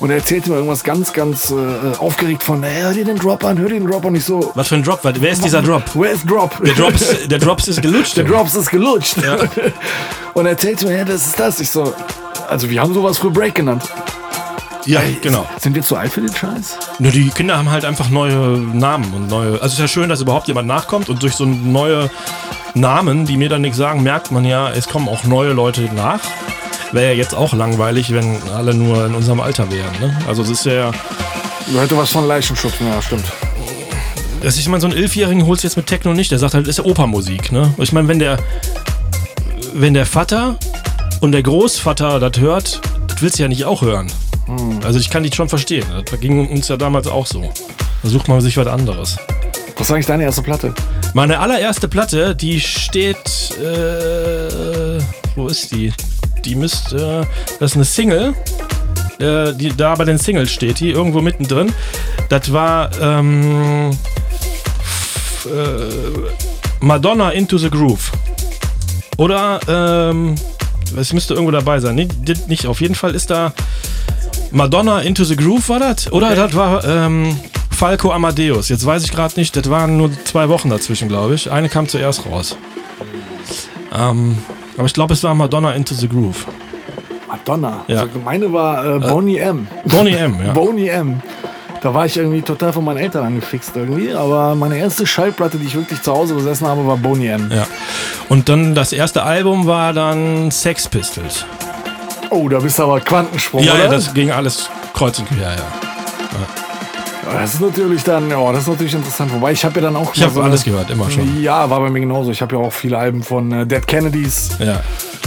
[0.00, 3.44] Und er erzählte mir irgendwas ganz, ganz äh, aufgeregt von, hey, hör dir den Drop
[3.44, 4.16] an, hör dir den Drop an.
[4.16, 4.98] Ich so, Was für ein Drop?
[5.02, 5.82] Wer ist dieser Drop?
[5.94, 6.50] Where is Drop?
[6.64, 8.16] Der Drops, der Drops ist gelutscht.
[8.16, 9.18] Der Drops ist gelutscht.
[9.22, 9.36] Ja.
[10.34, 11.60] Und er erzählte mir, ja, das ist das.
[11.60, 11.94] Ich so,
[12.48, 13.84] also wir haben sowas früher Break genannt.
[14.86, 15.46] Ja, genau.
[15.58, 16.78] Sind wir zu alt für den Scheiß?
[16.98, 19.52] Nur die Kinder haben halt einfach neue Namen und neue.
[19.54, 22.10] Also es ist ja schön, dass überhaupt jemand nachkommt und durch so neue
[22.74, 26.20] Namen, die mir dann nichts sagen, merkt man ja, es kommen auch neue Leute nach.
[26.92, 29.92] Wäre ja jetzt auch langweilig, wenn alle nur in unserem Alter wären.
[30.00, 30.16] Ne?
[30.28, 30.92] Also es ist ja,
[31.66, 33.24] Du hättest was von Leichenschutz, ja, stimmt.
[34.42, 36.30] das ist, ich meine, so einen Elfjährigen holst du jetzt mit Techno nicht.
[36.30, 37.52] Der sagt halt, das ist ja Opermusik.
[37.52, 37.72] Ne?
[37.78, 38.38] Ich meine, wenn der,
[39.72, 40.56] wenn der Vater
[41.24, 44.12] und der Großvater das hört, das willst du ja nicht auch hören.
[44.84, 45.86] Also ich kann die schon verstehen.
[46.04, 47.50] Das ging uns ja damals auch so.
[48.02, 49.16] Da sucht man sich was anderes.
[49.78, 50.74] Was ist eigentlich deine erste Platte?
[51.14, 53.16] Meine allererste Platte, die steht.
[53.58, 55.02] Äh,
[55.34, 55.94] wo ist die?
[56.44, 57.26] Die müsste.
[57.58, 58.34] Das ist eine Single.
[59.18, 61.72] Äh, die, da bei den Singles steht die, irgendwo mittendrin.
[62.28, 62.90] Das war.
[63.00, 63.92] Ähm,
[65.46, 65.84] äh,
[66.80, 68.12] Madonna Into the Groove.
[69.16, 69.58] Oder.
[69.66, 70.34] Ähm,
[70.96, 72.08] es müsste irgendwo dabei sein.
[72.24, 72.66] Das nicht.
[72.66, 73.52] Auf jeden Fall ist da.
[74.50, 76.12] Madonna Into the Groove war das?
[76.12, 77.36] Oder das war ähm,
[77.70, 78.68] Falco Amadeus.
[78.68, 81.50] Jetzt weiß ich gerade nicht, das waren nur zwei Wochen dazwischen, glaube ich.
[81.50, 82.56] Eine kam zuerst raus.
[83.92, 84.38] Ähm,
[84.76, 86.46] aber ich glaube, es war Madonna Into the Groove.
[87.28, 87.84] Madonna.
[87.88, 88.02] Ja.
[88.02, 89.66] Also meine war äh, Bonnie M.
[89.84, 90.52] Bonnie M, ja.
[90.54, 91.20] Bonnie M.
[91.84, 94.14] Da war ich irgendwie total von meinen Eltern angefixt irgendwie.
[94.14, 97.50] Aber meine erste Schallplatte, die ich wirklich zu Hause besessen habe, war Bonnie M.
[97.54, 97.66] ja.
[98.30, 101.44] Und dann das erste Album war dann Sex Pistols.
[102.30, 103.84] Oh, da bist du aber Quantensprung, Ja, oder?
[103.84, 107.32] ja, das ging alles kreuz und quer, ja.
[107.38, 109.32] Das ist natürlich dann, ja, das ist natürlich interessant.
[109.34, 111.42] Wobei ich habe ja dann auch Ich habe so alles gehört, immer schon.
[111.42, 112.30] Ja, war bei mir genauso.
[112.30, 114.80] Ich habe ja auch viele Alben von äh, Dead Kennedys, Ja.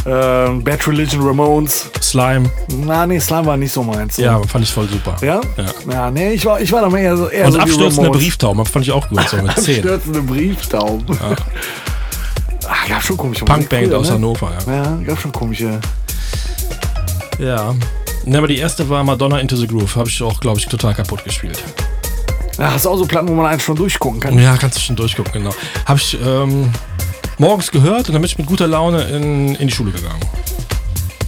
[0.08, 1.90] Äh, Bad Religion, Ramones.
[2.02, 2.50] Slime,
[2.86, 4.18] Na, nee, Slime war nicht so meins.
[4.18, 5.16] ja, fand ich voll super.
[5.22, 5.42] Ja?
[5.58, 5.66] Ja.
[5.92, 8.10] Ja, nee, ich war, ich war da mehr so eher Und so abstürzende.
[8.12, 9.76] Brieftauben, fand ich auch gut, so mit 10.
[9.80, 11.18] Abstürzende Brieftauben.
[12.68, 14.14] Ach, gab schon komische Punkband aus ne?
[14.14, 14.74] Hannover, ja.
[14.74, 15.80] Ja, gab schon komische.
[17.40, 17.76] Ja.
[18.26, 19.96] Ne, aber die erste war Madonna Into the Groove.
[19.96, 21.64] Habe ich auch, glaube ich, total kaputt gespielt.
[22.58, 24.38] Ja, hast du auch so Platten, wo man einen schon durchgucken kann.
[24.40, 25.54] Ja, kannst du schon durchgucken, genau.
[25.86, 26.72] Habe ich ähm,
[27.38, 30.20] morgens gehört und dann bin ich mit guter Laune in, in die Schule gegangen.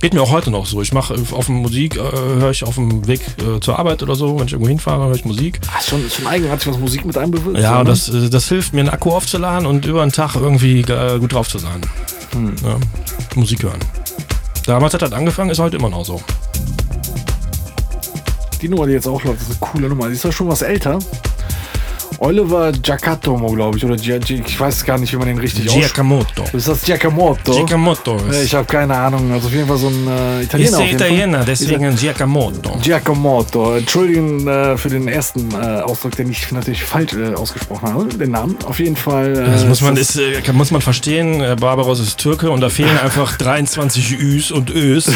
[0.02, 0.82] Geht mir auch heute noch so.
[0.82, 4.16] Ich mache auf dem Musik, äh, höre ich auf dem Weg äh, zur Arbeit oder
[4.16, 5.60] so, wenn ich irgendwo hinfahre, höre ich Musik.
[5.76, 7.60] Ach, schon, schon eigenartig, was Musik mit einbewirkt.
[7.60, 10.82] Ja, so, das, äh, das hilft mir, einen Akku aufzuladen und über den Tag irgendwie
[10.82, 11.82] äh, gut drauf zu sein.
[12.64, 12.78] Ja,
[13.36, 13.80] Musik hören.
[14.66, 16.22] Damals hat das angefangen, ist heute immer noch so.
[18.62, 20.08] Die Nummer, die jetzt auch läuft, ist eine coole Nummer.
[20.08, 21.00] Die ist ja schon was älter.
[22.20, 23.86] Oliver Giacomo, glaube ich.
[23.86, 25.94] Oder Gia, Gia, ich weiß gar nicht, wie man den richtig ausspricht.
[25.94, 26.44] Giacomoto.
[26.54, 27.52] Ist das Giacomoto?
[27.54, 29.32] Giacomoto ist, ich habe keine Ahnung.
[29.32, 30.70] Also auf jeden Fall so ein äh, Italiener.
[30.70, 30.92] ist der.
[30.92, 32.78] Italiener, deswegen Giacomoto.
[32.82, 33.76] Giacomoto.
[33.78, 38.06] Entschuldigen äh, für den ersten äh, Ausdruck, den ich natürlich falsch äh, ausgesprochen habe.
[38.06, 38.58] Den Namen.
[38.66, 39.32] Auf jeden Fall.
[39.38, 42.62] Äh, Das muss man, ist ist, äh, muss man verstehen, äh, Barbaros ist Türke und
[42.62, 45.08] da fehlen einfach 23 Üs und Ös.
[45.08, 45.12] Äh,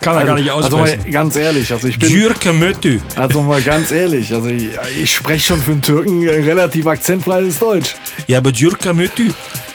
[0.00, 1.10] kann er gar nicht Also mal aussprechen.
[1.12, 2.08] ganz ehrlich, also ich bin.
[2.10, 2.88] Giacomoto.
[3.16, 4.68] Also mal ganz ehrlich, also ich,
[5.02, 7.94] ich spreche schon für einen Türken äh, relativ akzentfreies Deutsch.
[8.26, 9.22] Ja, aber Giacomoto.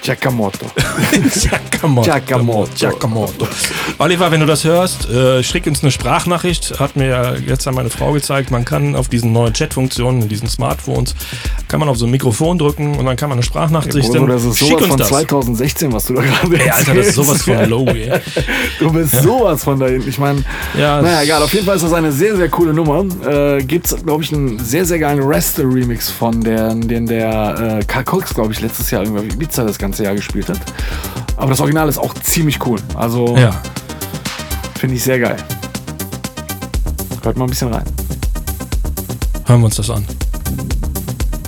[0.02, 0.66] Giacomoto.
[1.12, 2.10] Giacomoto.
[2.10, 2.72] Giacomoto.
[2.76, 3.48] Giacomoto.
[3.98, 6.80] Oliver, wenn du das hörst, äh, schick uns eine Sprachnachricht.
[6.80, 10.48] Hat mir ja jetzt meine Frau gezeigt, man kann auf diesen neuen Chat-Funktionen in diesen
[10.48, 11.16] Smartphones,
[11.68, 14.43] kann man auf so ein Mikrofon drücken und dann kann man eine Sprachnachricht Bruno, das
[14.45, 15.08] ist Schick sowas uns von das.
[15.10, 17.70] 2016, was du da gerade Ey, Alter, das ist sowas von erzählst.
[17.72, 18.12] low, ey.
[18.80, 20.10] Du bist sowas von da hinten.
[20.10, 20.43] Ich meine,
[20.78, 21.41] Ja, naja, egal.
[21.43, 23.06] Auf jeden Fall ist das eine sehr, sehr coole Nummer.
[23.28, 27.86] Äh, Gibt es, glaube ich, einen sehr, sehr geilen Reste-Remix von, der, den der äh,
[27.86, 30.60] Karl Cox, glaube ich, letztes Jahr irgendwie auf Ibiza das ganze Jahr gespielt hat.
[31.38, 32.80] Aber das Original ist auch ziemlich cool.
[32.96, 33.56] Also Ja.
[34.80, 35.38] finde ich sehr geil.
[37.24, 37.84] Hört mal ein bisschen rein.
[39.46, 40.06] Hören wir uns das an.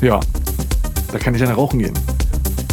[0.02, 0.20] Ja.
[1.12, 1.94] Da kann ich dann rauchen gehen.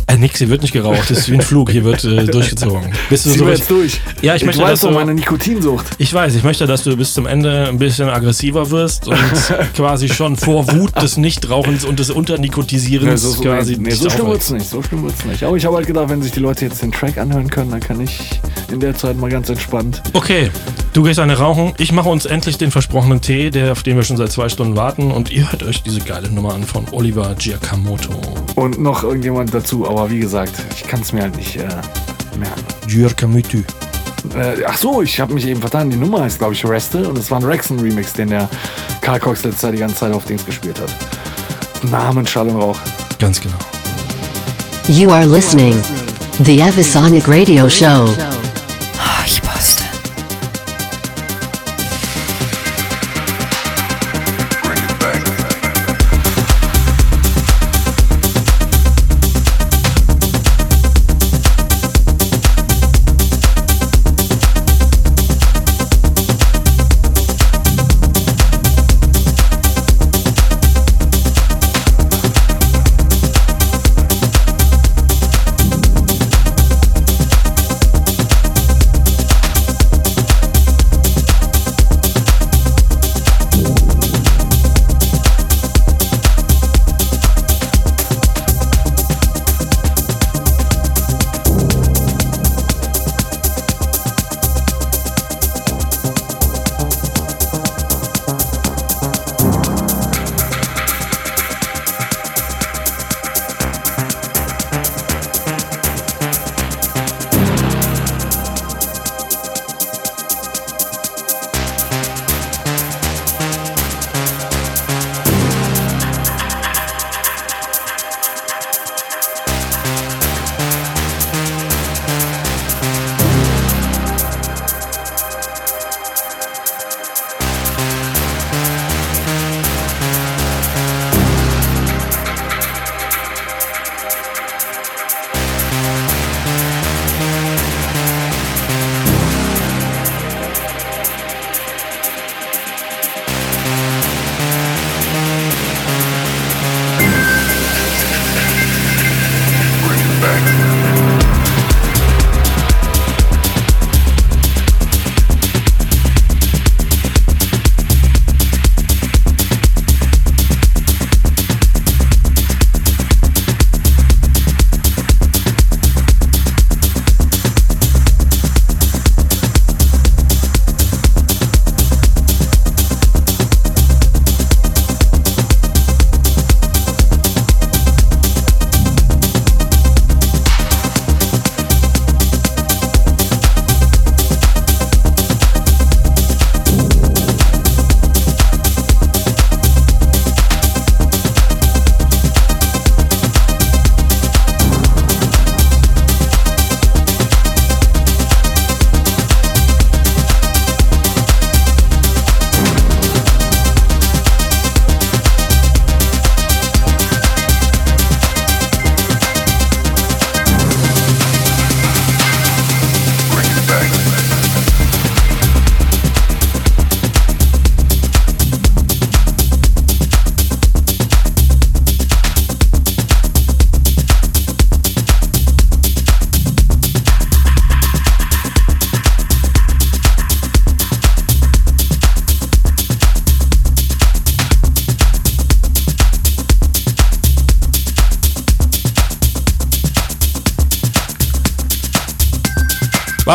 [0.09, 1.11] Äh, nix, hier wird nicht geraucht.
[1.11, 1.71] Das ist wie ein Flug.
[1.71, 2.93] Hier wird äh, durchgezogen.
[3.11, 4.01] Bist du so jetzt durch.
[4.23, 5.85] Ja, ich möchte, weiß dass doch du- meine Nikotinsucht.
[5.99, 9.19] Ich weiß, ich möchte, dass du bis zum Ende ein bisschen aggressiver wirst und
[9.75, 14.09] quasi schon vor Wut des Nichtrauchens und des Unternikotisierens Nee, so, so, quasi nee, so
[14.09, 14.69] schlimm wird's nicht.
[14.71, 15.43] So schlimm wird's nicht.
[15.43, 17.81] Aber ich habe halt gedacht, wenn sich die Leute jetzt den Track anhören können, dann
[17.81, 18.41] kann ich
[18.71, 20.03] in der Zeit mal ganz entspannt.
[20.13, 20.51] Okay,
[20.93, 21.73] du gehst eine rauchen.
[21.79, 24.77] Ich mache uns endlich den versprochenen Tee, der, auf den wir schon seit zwei Stunden
[24.77, 25.11] warten.
[25.11, 28.21] Und ihr hört euch diese geile Nummer an von Oliver Giacomoto.
[28.55, 31.69] Und noch irgendjemand dazu, aber wie gesagt, ich kann es mir halt nicht äh,
[32.39, 32.65] merken.
[32.87, 33.59] Giacomoto.
[34.35, 35.91] Äh, ach so, ich habe mich eben vertan.
[35.91, 38.49] Die Nummer heißt, glaube ich, Reste und es war ein Rexon-Remix, den der
[39.01, 41.91] Karl Cox letzte Zeit die ganze Zeit auf Dings gespielt hat.
[41.91, 42.79] Namen, Schall und Rauch.
[43.19, 43.59] Ganz genau.
[44.89, 45.75] You are listening.
[46.45, 48.09] The Evisonic Radio Show.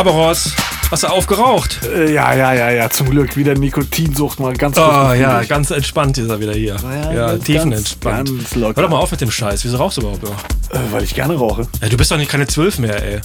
[0.04, 0.56] Barbaros,
[0.90, 1.82] Hast du aufgeraucht?
[1.86, 5.50] Äh, ja, ja, ja, ja, zum Glück wieder Nikotinsucht mal ganz Oh ja, gefühlt.
[5.50, 6.76] ganz entspannt ist er wieder hier.
[6.82, 8.28] Ja, Ja, ganz, tiefenentspannt.
[8.30, 8.78] ganz locker.
[8.78, 9.64] Hör doch mal auf mit dem Scheiß.
[9.64, 10.36] Wieso rauchst du überhaupt noch?
[10.74, 11.68] Äh, weil ich gerne rauche.
[11.82, 13.20] Ja, du bist doch nicht keine Zwölf mehr, ey.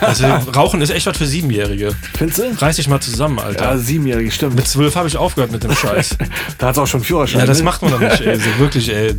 [0.00, 0.26] Also,
[0.56, 1.94] Rauchen ist echt was für Siebenjährige.
[2.16, 2.60] Findest du?
[2.60, 3.78] Reiß dich mal zusammen, Ja, Alter.
[3.78, 4.56] siebenjährige, stimmt.
[4.56, 6.16] Mit zwölf habe ich aufgehört mit dem Scheiß.
[6.58, 7.40] da hat's auch schon Führerschein.
[7.40, 7.64] Ja, das ne?
[7.64, 8.36] macht man doch nicht, ey.
[8.36, 9.14] So wirklich, ey.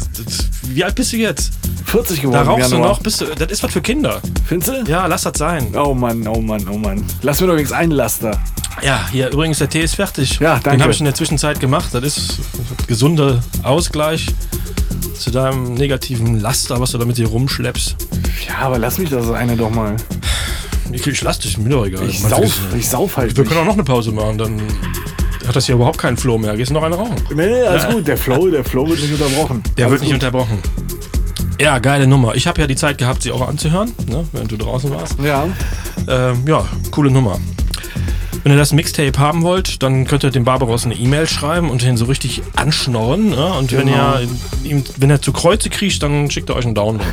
[0.63, 1.53] Wie alt bist du jetzt?
[1.85, 2.45] 40 geworden.
[2.45, 2.99] Da rauchst du noch?
[2.99, 4.21] Bist du, das ist was für Kinder.
[4.45, 4.91] Findest du?
[4.91, 5.73] Ja, lass das sein.
[5.75, 7.05] Oh Mann, oh Mann, oh Mann.
[7.21, 8.37] Lass mir doch einen Laster.
[8.81, 10.39] Ja, hier übrigens, der Tee ist fertig.
[10.39, 10.71] Ja, danke.
[10.71, 11.89] Den habe ich in der Zwischenzeit gemacht.
[11.93, 12.39] Das ist
[12.87, 14.27] gesunder Ausgleich
[15.17, 17.95] zu deinem negativen Laster, was du da mit dir rumschleppst.
[18.47, 19.95] Ja, aber lass mich das eine doch mal.
[20.91, 22.07] Ich, ich lass dich, mir doch egal.
[22.09, 23.49] Ich Man- sauf, ich sauf halt Wir nicht.
[23.53, 24.61] können auch noch eine Pause machen, dann
[25.47, 26.55] hat das hier überhaupt keinen Flow mehr.
[26.57, 27.15] Gehst du noch eine rauchen?
[27.33, 28.07] Nee, nee, alles gut.
[28.07, 29.63] Der Flow, der Flow wird nicht unterbrochen.
[29.77, 30.23] Der alles wird nicht gut.
[30.23, 30.59] unterbrochen.
[31.59, 32.35] Ja, geile Nummer.
[32.35, 35.15] Ich habe ja die Zeit gehabt, sie auch anzuhören, ne, während du draußen warst.
[35.23, 35.45] Ja,
[36.07, 37.39] Ähm, ja, coole Nummer.
[38.43, 41.83] Wenn ihr das Mixtape haben wollt, dann könnt ihr dem Barbaros eine E-Mail schreiben und
[41.83, 43.29] ihn so richtig anschnorren.
[43.29, 43.53] Ne?
[43.53, 44.15] Und wenn, Genau.
[44.19, 44.27] ihr
[44.71, 47.05] ihm, wenn er zu Kreuze kriecht, dann schickt er euch einen Download.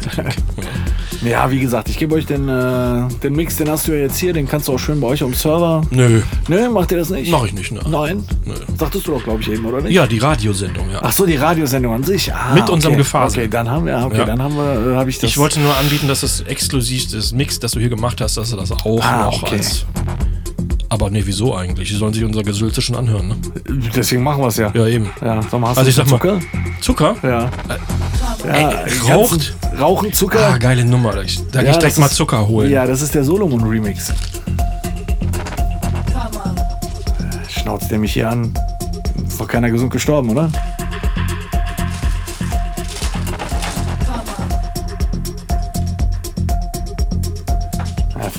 [1.23, 4.17] ja, wie gesagt, ich gebe euch den, äh, den Mix, den hast du ja jetzt
[4.19, 5.83] hier, den kannst du auch schön bei euch am Server.
[5.91, 7.31] Nö, Ne, macht ihr das nicht?
[7.31, 7.73] mach ich nicht.
[7.73, 7.81] Ne?
[7.89, 8.25] Nein?
[8.47, 8.55] Nö.
[8.79, 9.93] Sagtest du doch, glaube ich, eben, oder nicht?
[9.93, 11.01] Ja, die Radiosendung, ja.
[11.03, 12.33] Ach so, die Radiosendung an sich.
[12.33, 13.03] Ah, Mit unserem okay.
[13.03, 13.41] Gefasel.
[13.41, 14.25] Okay, dann haben wir, okay, Ja.
[14.25, 15.29] dann haben wir, äh, habe ich das.
[15.31, 18.51] Ich wollte nur anbieten, dass das exklusiv das Mix, das du hier gemacht hast, dass
[18.51, 19.57] du das auch Ah, noch okay.
[19.57, 19.85] als.
[20.91, 21.91] Aber nee, wieso eigentlich?
[21.91, 23.37] Die sollen sich unser Gesülze schon anhören, ne?
[23.95, 24.71] Deswegen machen wir es ja.
[24.73, 25.11] Ja, eben.
[25.21, 26.41] Ja, sag mal, hast Also du ich sag mal- Zucker?
[26.81, 27.17] Zucker?
[27.23, 27.51] Ja.
[28.47, 29.55] ja Ey, die raucht?
[29.79, 30.53] Rauchen, Zucker.
[30.55, 31.13] Ah, geile Nummer.
[31.13, 32.71] Da, ich- da Ja, ich direkt mal Zucker holen.
[32.71, 34.13] Ja, das ist der Solomon Remix.
[37.49, 38.55] Schnauzt der mich hier an?
[39.27, 40.51] Ist doch keiner gesund gestorben, oder?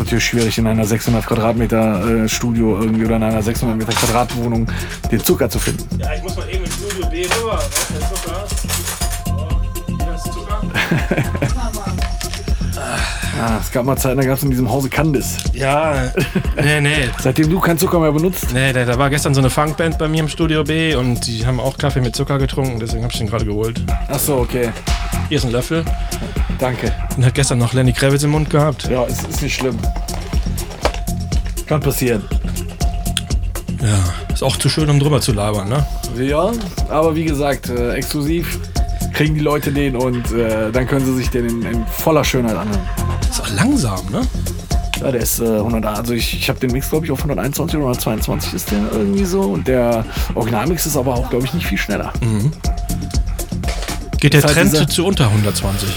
[0.10, 4.66] Natürlich schwierig in einer 600 Quadratmeter äh, Studio irgendwie oder in einer 600 Meter Quadratwohnung
[5.12, 5.88] den Zucker zu finden.
[6.00, 7.60] Ja, ich muss mal eben ins Studio B rüber.
[7.94, 8.48] Der Zucker.
[9.28, 9.48] Oh,
[9.86, 10.62] hier ist Zucker.
[13.42, 15.38] Ah, es gab mal Zeiten, da gab es in diesem Hause Candice.
[15.54, 16.12] Ja,
[16.62, 17.10] nee, nee.
[17.20, 18.48] Seitdem du keinen Zucker mehr benutzt.
[18.54, 21.46] Nee, da, da war gestern so eine Funkband bei mir im Studio B und die
[21.46, 23.82] haben auch Kaffee mit Zucker getrunken, deswegen habe ich den gerade geholt.
[24.10, 24.72] Ach so, okay.
[25.30, 25.86] Hier ist ein Löffel.
[26.58, 26.92] Danke.
[27.16, 28.90] Den hat gestern noch Lenny Kravitz im Mund gehabt.
[28.90, 29.78] Ja, es ist nicht schlimm.
[31.70, 32.24] Kann passieren.
[33.80, 35.86] Ja, ist auch zu schön, um drüber zu labern, ne?
[36.18, 36.52] Ja,
[36.90, 38.58] aber wie gesagt, äh, exklusiv
[39.14, 42.58] kriegen die Leute den und äh, dann können sie sich den in, in voller Schönheit
[42.58, 42.82] anhören.
[43.30, 44.22] Ist auch langsam, ne?
[45.00, 47.78] Ja, der ist äh, 100, also ich, ich habe den Mix, glaube ich, auf 121
[47.78, 51.68] oder 122 ist der irgendwie so und der Originalmix ist aber auch, glaube ich, nicht
[51.68, 52.12] viel schneller.
[54.20, 55.88] Geht der heißt, Trend zu unter 120?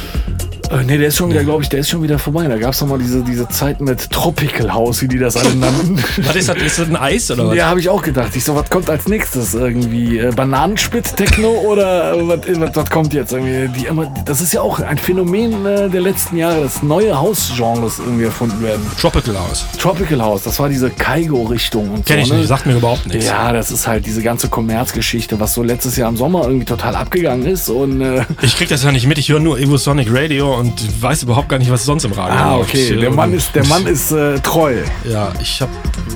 [0.73, 2.49] Äh, nee, der ist schon wieder, glaube ich, der ist schon wieder vorbei.
[2.49, 6.03] Da gab es mal diese, diese Zeit mit Tropical House, wie die das alle nannten.
[6.25, 6.57] Was ist das?
[6.57, 7.57] Ist das ein Eis oder was?
[7.57, 8.35] Ja, habe ich auch gedacht.
[8.35, 9.55] Ich so, was kommt als nächstes?
[9.55, 13.33] Irgendwie äh, Bananensplit-Techno oder äh, was, was, was kommt jetzt?
[13.33, 17.19] Irgendwie die immer, das ist ja auch ein Phänomen äh, der letzten Jahre, dass neue
[17.19, 18.83] House-Genres irgendwie erfunden werden.
[18.99, 19.67] Tropical House.
[19.79, 22.23] Tropical House, das war diese Kaigo-Richtung und Kenn so.
[22.23, 22.39] ich ne?
[22.39, 23.27] nicht, sagt mir überhaupt nichts.
[23.27, 26.95] Ja, das ist halt diese ganze Kommerzgeschichte, was so letztes Jahr im Sommer irgendwie total
[26.97, 30.09] abgegangen ist und äh, Ich krieg das ja nicht mit, ich höre nur Evo Sonic
[30.11, 32.71] Radio und weiß überhaupt gar nicht, was sonst im Radio ah, läuft.
[32.71, 34.77] okay, der Mann ist, der Mann ist äh, treu.
[35.05, 35.69] Ja, ich hab,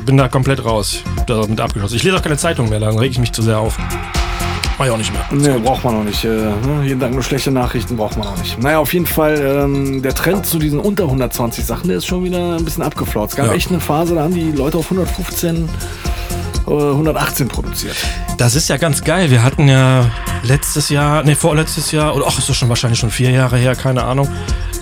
[0.05, 1.03] bin da komplett raus.
[1.27, 1.97] Damit abgeschlossen.
[1.97, 3.77] Ich lese auch keine Zeitung mehr, dann reg ich mich zu sehr auf.
[4.79, 5.25] Mach ich auch nicht mehr.
[5.31, 6.23] Nee, braucht man noch nicht.
[6.25, 6.83] Äh, ne?
[6.85, 8.59] Jeden Tag nur schlechte Nachrichten braucht man auch nicht.
[8.61, 12.23] Naja, auf jeden Fall, ähm, der Trend zu diesen unter 120 Sachen, der ist schon
[12.25, 13.31] wieder ein bisschen abgeflaut.
[13.31, 13.53] Es gab Ja.
[13.55, 15.69] echt eine Phase, da haben die Leute auf 115,
[16.67, 17.97] äh, 118 produziert.
[18.39, 19.31] Das ist ja ganz geil.
[19.31, 20.11] Wir hatten ja
[20.43, 23.75] letztes Jahr, nee, vorletztes Jahr, oder ach, ist das schon wahrscheinlich schon vier Jahre her,
[23.75, 24.29] keine Ahnung.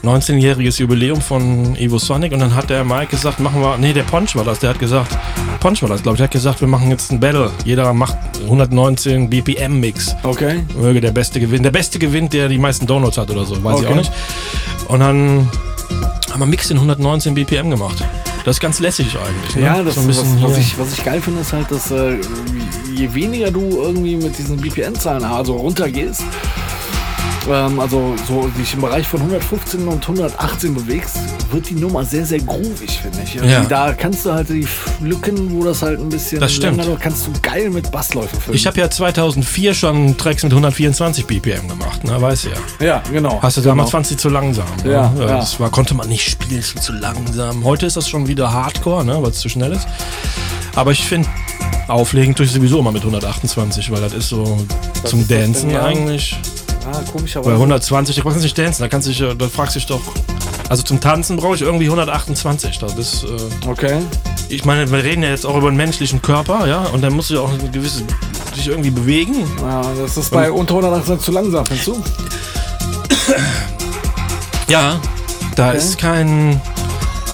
[0.03, 4.03] 19-jähriges Jubiläum von Evo Sonic und dann hat der Mike gesagt, machen wir, nee, der
[4.03, 5.17] Ponch war das, der hat gesagt,
[5.61, 7.51] Ponch war das, glaube ich, der hat gesagt, wir machen jetzt ein Battle.
[7.65, 10.15] Jeder macht 119 BPM Mix.
[10.23, 10.63] Okay.
[10.79, 11.63] Möge der Beste gewinnen.
[11.63, 13.93] Der Beste gewinnt, der die meisten Downloads hat oder so, weiß ich Okay.
[13.93, 14.13] auch nicht.
[14.89, 15.49] Und dann
[16.31, 18.05] haben wir Mix in 119 BPM gemacht.
[18.45, 19.57] Das ist ganz lässig eigentlich.
[19.57, 19.63] Ne?
[19.63, 21.91] Ja, das so ein was, bisschen was, ich, was ich geil finde, ist halt, dass
[21.91, 22.19] äh,
[22.95, 26.23] je weniger du irgendwie mit diesen BPN-Zahlen also runtergehst,
[27.51, 31.17] ähm, also so dich im Bereich von 115 und 118 bewegst,
[31.51, 33.37] wird die Nummer sehr, sehr groovig, finde ich.
[33.37, 33.65] Irgendwie Ja.
[33.65, 34.67] Da kannst du halt die
[35.01, 36.79] Lücken, wo das halt ein bisschen Das stimmt.
[36.79, 38.57] länger kannst du geil mit Bassläufen füllen.
[38.57, 42.87] Ich habe ja 2004 schon Tracks mit 124 BPM gemacht, ne, weißt du ja.
[42.87, 43.41] ja, genau.
[43.43, 43.91] Hast du damals genau.
[43.91, 44.67] fand sie zu langsam.
[44.85, 44.93] Ne?
[44.93, 45.27] Ja, ja.
[45.27, 47.65] Das war, konnte man nicht spielen, ist zu langsam.
[47.65, 49.87] Heute ist das schon wieder Hardcore, ne, weil es zu schnell ist.
[50.75, 51.29] Aber ich finde,
[51.89, 54.45] auflegen tue ich sowieso immer mit 128, weil das ist so
[55.05, 55.85] zum ist das Dancen denn, ja?
[55.85, 56.37] eigentlich.
[56.87, 57.53] Ah, Bei komischerweise.
[57.55, 60.01] 120, du kannst nicht dancen, da kannst du äh, da fragst du dich doch.
[60.69, 62.79] Also zum Tanzen brauche ich irgendwie 128.
[62.79, 63.99] Das ist, äh, Okay.
[64.49, 67.31] ich meine, wir reden ja jetzt auch über einen menschlichen Körper, ja, und dann musst
[67.31, 68.05] du ja auch ein gewisses
[68.55, 69.35] sich irgendwie bewegen.
[69.63, 72.03] Ja, das ist bei unter 118 zu langsam, findest du?
[74.69, 75.01] Ja,
[75.57, 76.61] da ist kein.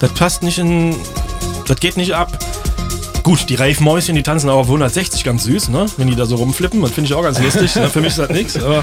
[0.01, 0.97] Das passt nicht in.
[1.67, 2.37] Das geht nicht ab.
[3.31, 5.87] Gut, die Rave-Mäuschen, die tanzen auch auf 160 ganz süß, ne?
[5.97, 6.83] Wenn die da so rumflippen.
[6.83, 7.77] Das finde ich auch ganz lustig.
[7.77, 7.89] ne?
[7.89, 8.57] Für mich ist das nichts.
[8.61, 8.83] Aber,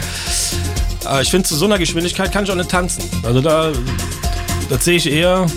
[1.03, 3.03] aber ich finde, zu so einer Geschwindigkeit kann ich auch nicht tanzen.
[3.23, 3.73] Also da.
[4.69, 5.47] Das sehe ich eher.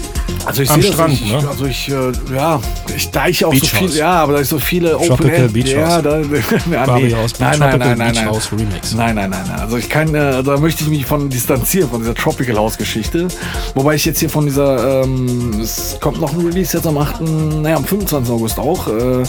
[0.45, 1.33] Also ich Am sehe das Strand, nicht.
[1.43, 1.49] ne?
[1.49, 2.61] Also ich, äh, ja,
[2.97, 3.97] ich, da ich auch Beach so viel, House.
[3.97, 6.19] ja, aber da ich so viele Tropical Beach ja, da,
[6.71, 7.15] ja, nee.
[7.15, 8.27] House, nein, nein, nein, nein, nein.
[8.27, 8.95] House Remix.
[8.95, 9.61] Nein, nein, nein, nein.
[9.61, 13.29] Also ich kann, äh, da möchte ich mich von distanzieren, von dieser Tropical House Geschichte.
[13.75, 17.21] Wobei ich jetzt hier von dieser, ähm, es kommt noch ein Release jetzt am 8.,
[17.21, 18.33] naja, am 25.
[18.33, 18.89] August auch.
[18.89, 19.23] Äh,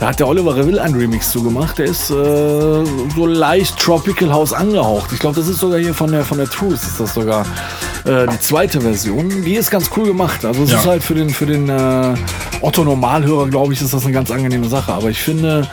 [0.00, 1.78] da hat der Oliver Reville einen Remix zugemacht.
[1.78, 5.10] Der ist äh, so leicht Tropical House angehaucht.
[5.12, 7.46] Ich glaube, das ist sogar hier von der, von der Truth, ist das sogar
[8.04, 9.28] äh, die zweite Version.
[9.44, 10.33] Die ist ganz cool gemacht.
[10.42, 10.78] Also es Ja.
[10.80, 12.14] ist halt für den, für den äh,
[12.60, 14.92] Otto Normalhörer, glaube ich, ist das eine ganz angenehme Sache.
[14.92, 15.66] Aber ich finde,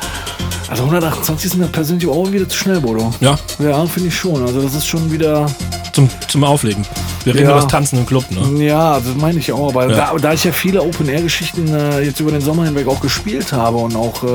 [0.68, 3.14] also 128 ist mir persönlich auch wieder zu schnell, Bodo.
[3.22, 4.42] Ja, Ja, finde ich schon.
[4.46, 5.46] Also das ist schon wieder.
[5.94, 6.86] zum, zum Auflegen.
[7.26, 7.52] Wir reden Ja.
[7.52, 8.64] über das Tanzen im Club, ne?
[8.66, 9.70] Ja, das meine ich auch.
[9.70, 10.12] Aber Ja.
[10.14, 13.78] da, da ich ja viele Open-Air-Geschichten äh, jetzt über den Sommer hinweg auch gespielt habe
[13.78, 14.28] und auch äh,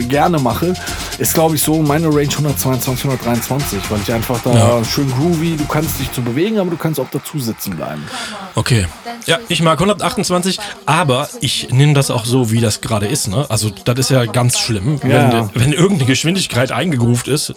[0.00, 0.74] äh, gerne mache,
[1.20, 4.84] ist glaube ich so meine Range 122, 123, weil ich einfach da Ja.
[4.84, 8.02] schön groovy, du kannst dich zu bewegen, aber du kannst auch dazu sitzen bleiben.
[8.54, 8.86] Okay.
[9.26, 13.28] Ja, ich mag 128, aber ich nehme das auch so, wie das gerade ist.
[13.28, 13.46] Ne?
[13.48, 15.48] Also das ist ja ganz schlimm, Ja.
[15.54, 17.54] wenn, wenn irgendeine Geschwindigkeit eingegroovt ist.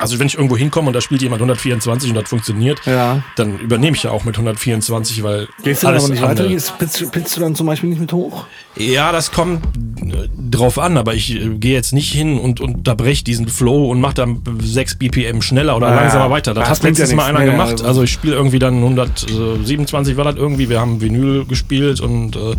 [0.00, 3.22] Also wenn ich irgendwo hinkomme und da spielt jemand 124 und das funktioniert, Ja.
[3.36, 6.44] dann übernehme ich ja auch mit 124, weil Gehst du dann aber nicht weiter?
[6.78, 8.46] pitzt, pitzt du dann zum Beispiel nicht mit hoch?
[8.76, 9.64] Ja, das kommt
[10.02, 14.00] äh, drauf an, aber ich äh, gehe jetzt nicht hin und unterbreche diesen Flow und
[14.00, 16.54] mache dann 6 BPM schneller oder Ja, langsamer weiter.
[16.54, 17.70] Das Das hat bringt ja mal einer gemacht.
[17.72, 20.68] also- Also ich spiele irgendwie dann 127 war das irgendwie.
[20.68, 22.56] Wir haben Vinyl gespielt und äh,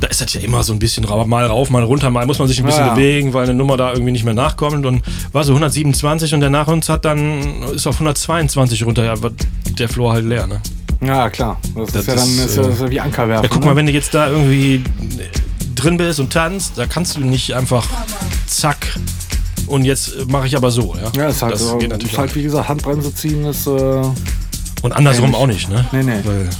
[0.00, 2.48] da ist das ja immer so ein bisschen mal rauf, mal runter, mal muss man
[2.48, 2.94] sich ein bisschen ja.
[2.94, 6.50] bewegen, weil eine Nummer da irgendwie nicht mehr nachkommt und war so 127 und der
[6.50, 9.04] nach uns hat dann ist auf 122 runter.
[9.04, 9.34] Ja, wird
[9.78, 10.60] der Floor halt leer, ne?
[11.02, 11.58] Ja, klar.
[11.74, 13.44] Das, Das ist ja dann ist, äh, das ist ja wie Ankerwerfen.
[13.44, 13.66] Ja, guck ne?
[13.66, 14.84] mal, wenn du jetzt da irgendwie
[15.74, 17.86] drin bist und tanzt, da kannst du nicht einfach
[18.46, 18.98] zack
[19.66, 21.10] und jetzt mache ich aber so, ja.
[21.22, 23.70] Ja, ist halt, das so, geht natürlich ist halt wie gesagt, Handbremse ziehen ist, äh,
[24.82, 25.40] Und andersrum ähnlich.
[25.40, 25.86] auch nicht, ne?
[25.92, 26.20] Nee, nee.
[26.24, 26.50] Weil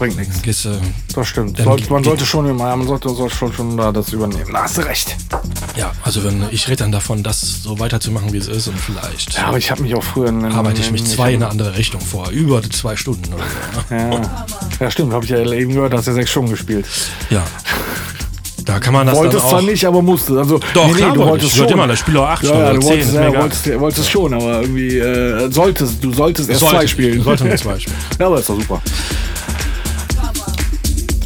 [0.00, 0.40] bringt nichts.
[0.42, 0.70] gehst, äh,
[1.14, 1.58] Das stimmt.
[1.58, 4.50] Sollte, man sollte schon man sollte, sollte schon, schon da das übernehmen.
[4.50, 5.14] Da hast du recht.
[5.76, 9.34] ja, also wenn ich rede dann davon, das so weiterzumachen, wie es ist und vielleicht
[9.34, 11.76] Ja, aber ich habe mich auch früher in, arbeite ich mich zwei in eine andere
[11.76, 13.94] Richtung vor, über zwei Stunden oder so.
[13.94, 14.10] Ne?
[14.10, 16.86] Ja, ja stimmt, habe ich ja eben gehört, hast ja sechs Stunden gespielt.
[17.28, 17.44] Ja.
[18.64, 19.50] Da kann man das Wolltest dann auch.
[19.50, 20.38] zwar nicht, aber musste.
[20.38, 21.68] Also, Doch, klar du wollte wolltest schon.
[21.68, 23.80] immer, das Spiel auch acht ja, Stunden ja, du zehn, wolltest, ist mir ja, wolltest,
[23.80, 27.22] wolltest schon, aber irgendwie äh, solltest, du solltest erst Sollte zwei spielen.
[27.22, 27.96] Sollte nur zwei spielen.
[28.18, 28.82] Ja, aber ist doch super.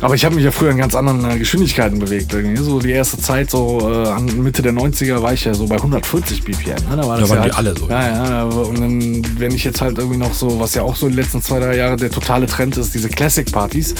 [0.05, 2.31] Aber ich habe mich ja früher in ganz anderen äh, Geschwindigkeiten bewegt.
[2.35, 2.63] Irgendwie.
[2.63, 6.45] So die erste Zeit, so äh, Mitte der 90er, war ich ja so bei 140
[6.45, 6.69] BPM.
[6.91, 6.97] Ne?
[6.97, 7.89] Da war Da waren ja die alle so.
[7.89, 8.43] Ja, ja.
[8.45, 11.41] Und dann, wenn ich jetzt halt irgendwie noch so, was ja auch so die letzten
[11.41, 13.95] zwei, drei Jahre der totale Trend ist, diese Classic-Partys,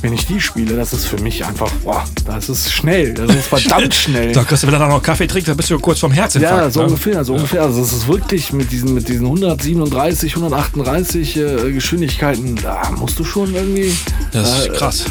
[0.00, 3.12] wenn ich die spiele, das ist für mich einfach, boah, das ist schnell.
[3.12, 4.32] Das ist verdammt schnell.
[4.32, 6.56] Da kriegst du, wenn du dann noch Kaffee trinkst, dann bist du kurz vorm Herzinfarkt.
[6.56, 6.86] Ja, so ne?
[6.86, 7.60] ungefähr, so ungefähr.
[7.60, 13.24] Also es ist wirklich mit diesen, mit diesen 137, 138 äh, Geschwindigkeiten, da musst du
[13.24, 13.94] schon irgendwie.
[14.32, 15.04] Das ist äh, krass.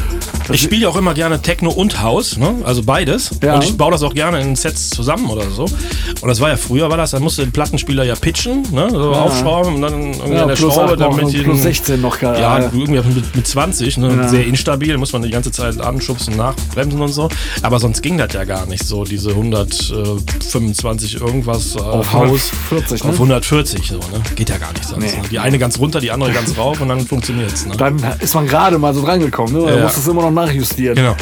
[0.50, 2.56] Ich spiele ja auch immer gerne Techno und House, ne?
[2.64, 3.30] also beides.
[3.42, 3.54] Ja.
[3.54, 5.64] Und ich baue das auch gerne in Sets zusammen oder so.
[5.64, 8.88] Und das war ja früher, war das, da musste den Plattenspieler ja pitchen, ne?
[8.90, 12.38] so aufschrauben und dann irgendwie Ja, an der Schraube, damit plus 16 noch gar.
[12.38, 14.16] Ja, irgendwie mit, mit 20, ne?
[14.16, 14.28] Ja.
[14.28, 17.28] sehr instabil, muss man die ganze Zeit anschubsen, nachbremsen und so.
[17.62, 23.04] Aber sonst ging das ja gar nicht so, diese 125 irgendwas äh, Auf Haus 140,
[23.04, 23.10] ne?
[23.10, 24.02] auf 140, so, ne?
[24.34, 25.02] geht ja gar nicht sonst.
[25.02, 25.22] Nee.
[25.22, 25.28] Ne?
[25.30, 27.66] Die eine ganz runter, die andere ganz rauf und dann funktioniert's.
[27.66, 27.76] Ne?
[27.76, 29.76] dann ist man gerade mal so drangekommen, ne?
[29.76, 29.82] Ja.
[29.84, 30.96] Muss es immer noch nachjustieren.
[30.96, 31.16] Genau.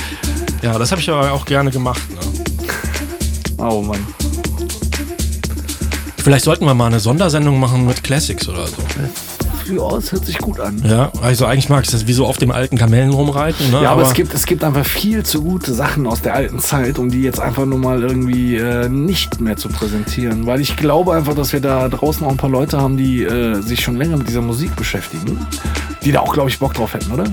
[0.62, 2.02] Ja, das habe ich aber auch gerne gemacht.
[2.11, 2.18] Ne?
[3.58, 4.06] Oh Mann.
[6.18, 8.76] Vielleicht sollten wir mal eine Sondersendung machen mit Classics oder so.
[9.72, 10.82] Ja, es hört sich gut an.
[10.84, 13.70] Ja, also eigentlich mag ich das wie so auf dem alten Kamellen rumreiten.
[13.70, 13.82] Ne?
[13.82, 16.98] Ja, aber, es, gibt, es gibt einfach viel zu gute Sachen aus der alten Zeit,
[16.98, 20.46] um die jetzt einfach nur mal irgendwie äh, nicht mehr zu präsentieren.
[20.46, 23.61] Weil ich glaube einfach, dass wir da draußen auch ein paar Leute haben, die äh,
[23.61, 25.38] sich schon länger mit dieser Musik beschäftigen.
[26.02, 27.24] Die da auch, glaube ich, Bock drauf hätten, oder?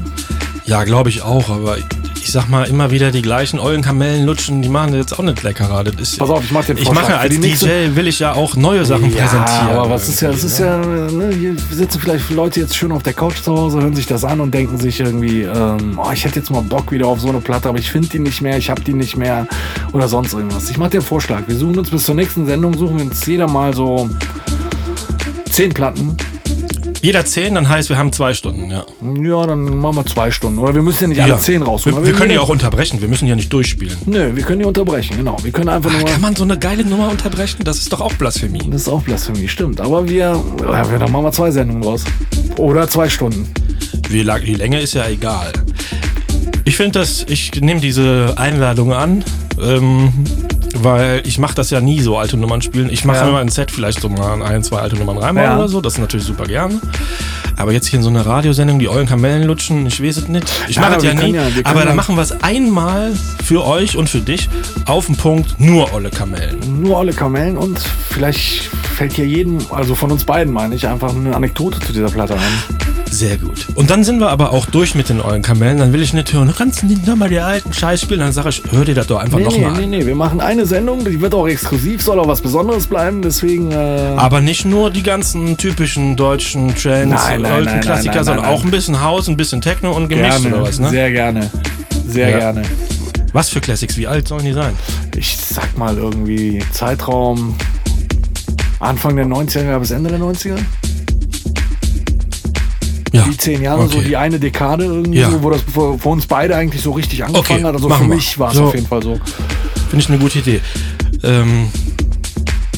[0.68, 4.62] Ja, glaube ich auch, aber ich sag mal, immer wieder die gleichen ollen Kamellen lutschen,
[4.62, 5.86] die machen jetzt auch nicht leckerer.
[5.86, 8.58] Das ist, Pass auf, ich mach einen Ich mache als DJ, will ich ja auch
[8.58, 9.70] neue Sachen präsentieren.
[9.70, 13.02] aber was ist ja, das ist ja, ne, hier sitzen vielleicht Leute jetzt schön auf
[13.02, 16.26] der Couch zu Hause, hören sich das an und denken sich irgendwie, ähm, oh, ich
[16.26, 18.58] hätte jetzt mal Bock wieder auf so eine Platte, aber ich finde die nicht mehr,
[18.58, 19.48] ich habe die nicht mehr
[19.94, 20.70] oder sonst irgendwas.
[20.70, 21.44] Ich mache dir einen Vorschlag.
[21.48, 24.10] Wir suchen uns bis zur nächsten Sendung, suchen wir uns jeder mal so
[25.50, 26.18] zehn Platten
[27.02, 28.86] Jeder zehn, dann heißt, wir haben zwei Stunden, ja.
[29.22, 30.60] Ja, dann machen wir zwei Stunden.
[30.60, 32.00] Oder wir müssen ja nicht alle zehn rausholen.
[32.00, 33.98] Wir, wir können ja auch unterbrechen, wir müssen ja nicht durchspielen.
[34.06, 35.38] Nö, wir können die unterbrechen, genau.
[35.44, 36.04] Wir können einfach nur.
[36.06, 37.64] Kann man so eine geile Nummer unterbrechen?
[37.64, 38.70] Das ist doch auch Blasphemie.
[38.70, 39.82] Das ist auch Blasphemie, stimmt.
[39.82, 42.04] Aber wir, ja, dann machen wir zwei Sendungen raus.
[42.58, 43.48] Oder zwei Stunden.
[44.10, 45.52] Wie lang, die Länge ist ja egal.
[46.66, 49.24] Ich finde das, ich nehme diese Einladung an,
[49.62, 50.12] ähm,
[50.84, 52.90] weil ich mache das ja nie so alte Nummern spielen.
[52.90, 53.28] Ich mache Ja.
[53.30, 55.58] immer ein Set vielleicht so mal ein, zwei alte Nummern reinbauen Ja.
[55.58, 55.82] oder so.
[55.82, 56.82] Das ist natürlich super gern.
[57.56, 60.46] Aber jetzt hier in so einer Radiosendung, die euren Kamellen lutschen, ich weiß es nicht.
[60.68, 61.34] Ich mache es ja nie.
[61.34, 63.14] ja- können aber dann machen wir es einmal
[63.44, 64.48] für euch und für dich
[64.86, 66.58] auf den Punkt, nur olle Kamellen.
[66.84, 71.16] Nur alle Kamellen und vielleicht fällt hier jedem, also von uns beiden meine ich, einfach
[71.16, 72.87] eine Anekdote zu dieser Platte ein.
[73.10, 73.68] Sehr gut.
[73.76, 75.78] Und dann sind wir aber auch durch mit den euren Kamellen.
[75.80, 78.20] Dann will ich nicht hören, kannst du nicht nochmal die alten Scheiß spielen?
[78.20, 79.90] Dann sage ich, hör dir das doch einfach Nee, nee, nochmal nee, an.
[79.90, 83.72] nee, wir machen eine Sendung, die wird auch exklusiv, soll auch was Besonderes bleiben, deswegen.
[83.72, 89.02] Äh, Aber nicht nur die ganzen typischen deutschen Trends, alten Klassiker, sondern auch ein bisschen
[89.02, 90.90] Haus, ein bisschen Techno und gemischt gerne, oder was, ne?
[90.90, 91.50] Sehr gerne.
[92.08, 92.38] Sehr Ja.
[92.40, 92.62] gerne.
[93.34, 94.74] Was für Classics, wie alt sollen die sein?
[95.16, 97.56] Ich sag mal irgendwie Zeitraum
[98.80, 100.58] Anfang der 90er bis Ende der 90er.
[103.18, 103.24] Ja.
[103.30, 104.08] Die zehn Jahre, so Okay.
[104.10, 105.30] die eine Dekade irgendwie, Ja.
[105.32, 107.74] so, wo das für, für uns beide eigentlich so richtig angefangen Okay, hat.
[107.76, 108.16] Also für machen wir.
[108.16, 108.66] mich war es So.
[108.66, 109.20] auf jeden Fall so.
[109.90, 110.62] Finde ich eine gute Idee.
[111.24, 111.68] Ähm,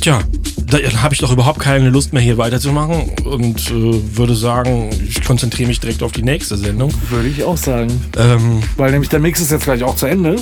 [0.01, 0.19] tja,
[0.67, 5.23] da habe ich doch überhaupt keine Lust mehr hier weiterzumachen und äh, würde sagen, ich
[5.23, 6.91] konzentriere mich direkt auf die nächste Sendung.
[7.09, 7.89] Würde ich auch sagen.
[8.17, 10.35] Ähm, Weil nämlich der Mix ist jetzt gleich auch zu Ende.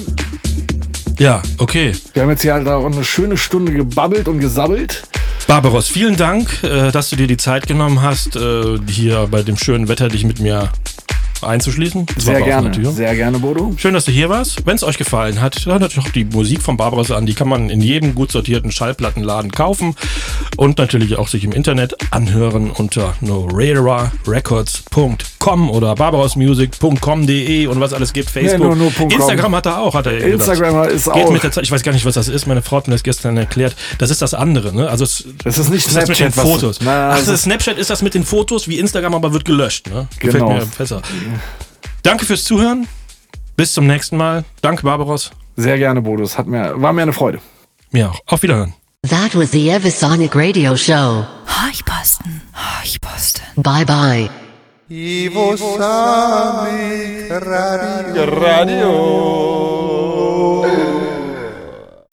[1.17, 1.93] ja, okay.
[2.13, 5.03] Wir haben jetzt hier halt auch eine schöne Stunde gebabbelt und gesabbelt.
[5.47, 9.55] Barbaros, vielen Dank, äh, dass du dir die Zeit genommen hast, äh, hier bei dem
[9.55, 10.69] schönen Wetter dich mit mir
[11.43, 12.05] einzuschließen.
[12.15, 12.71] Das Sehr gerne.
[12.91, 13.73] Sehr gerne, Bodo.
[13.77, 14.65] Schön, dass du hier warst.
[14.65, 17.25] Wenn es euch gefallen hat, hört euch auch die Musik von Barbaros an.
[17.25, 19.95] Die kann man in jedem gut sortierten Schallplattenladen kaufen
[20.55, 28.29] und natürlich auch sich im Internet anhören unter norerarecords.com oder barbarosmusic.com.de und was alles gibt.
[28.29, 28.67] Facebook.
[28.67, 29.09] nur- nur .com.
[29.09, 30.91] Instagram hat er auch, hat er Instagram gesagt.
[30.93, 31.31] ist auch.
[31.31, 31.63] mit der Zeit.
[31.63, 32.47] Ich weiß gar nicht, was das ist.
[32.47, 33.75] Meine Frau hat mir das gestern erklärt.
[33.97, 34.89] Das ist das andere, ne?
[34.89, 36.79] Also es, Das ist nicht ist das mit den Snapchat, Fotos.
[36.83, 40.07] Na, Ach, ist- Snapchat ist das mit den Fotos, wie Instagram aber wird gelöscht, ne?
[40.19, 40.53] Gefällt Genau.
[40.55, 41.01] mir besser.
[42.03, 42.87] Danke fürs Zuhören.
[43.55, 44.45] Bis zum nächsten Mal.
[44.61, 45.31] Danke, Barbaros.
[45.55, 46.23] Sehr gerne, Bodo.
[46.23, 47.39] Es hat mir, war mir eine Freude.
[47.91, 48.19] Mir auch.
[48.27, 48.73] Auf Wiederhören.
[49.09, 51.25] That was the Evisonic Radio Show.
[51.45, 52.41] Haarposten.
[52.53, 53.43] Haarposten.
[53.55, 54.29] Bye bye.
[54.89, 59.07] Ivo Sonic Radio.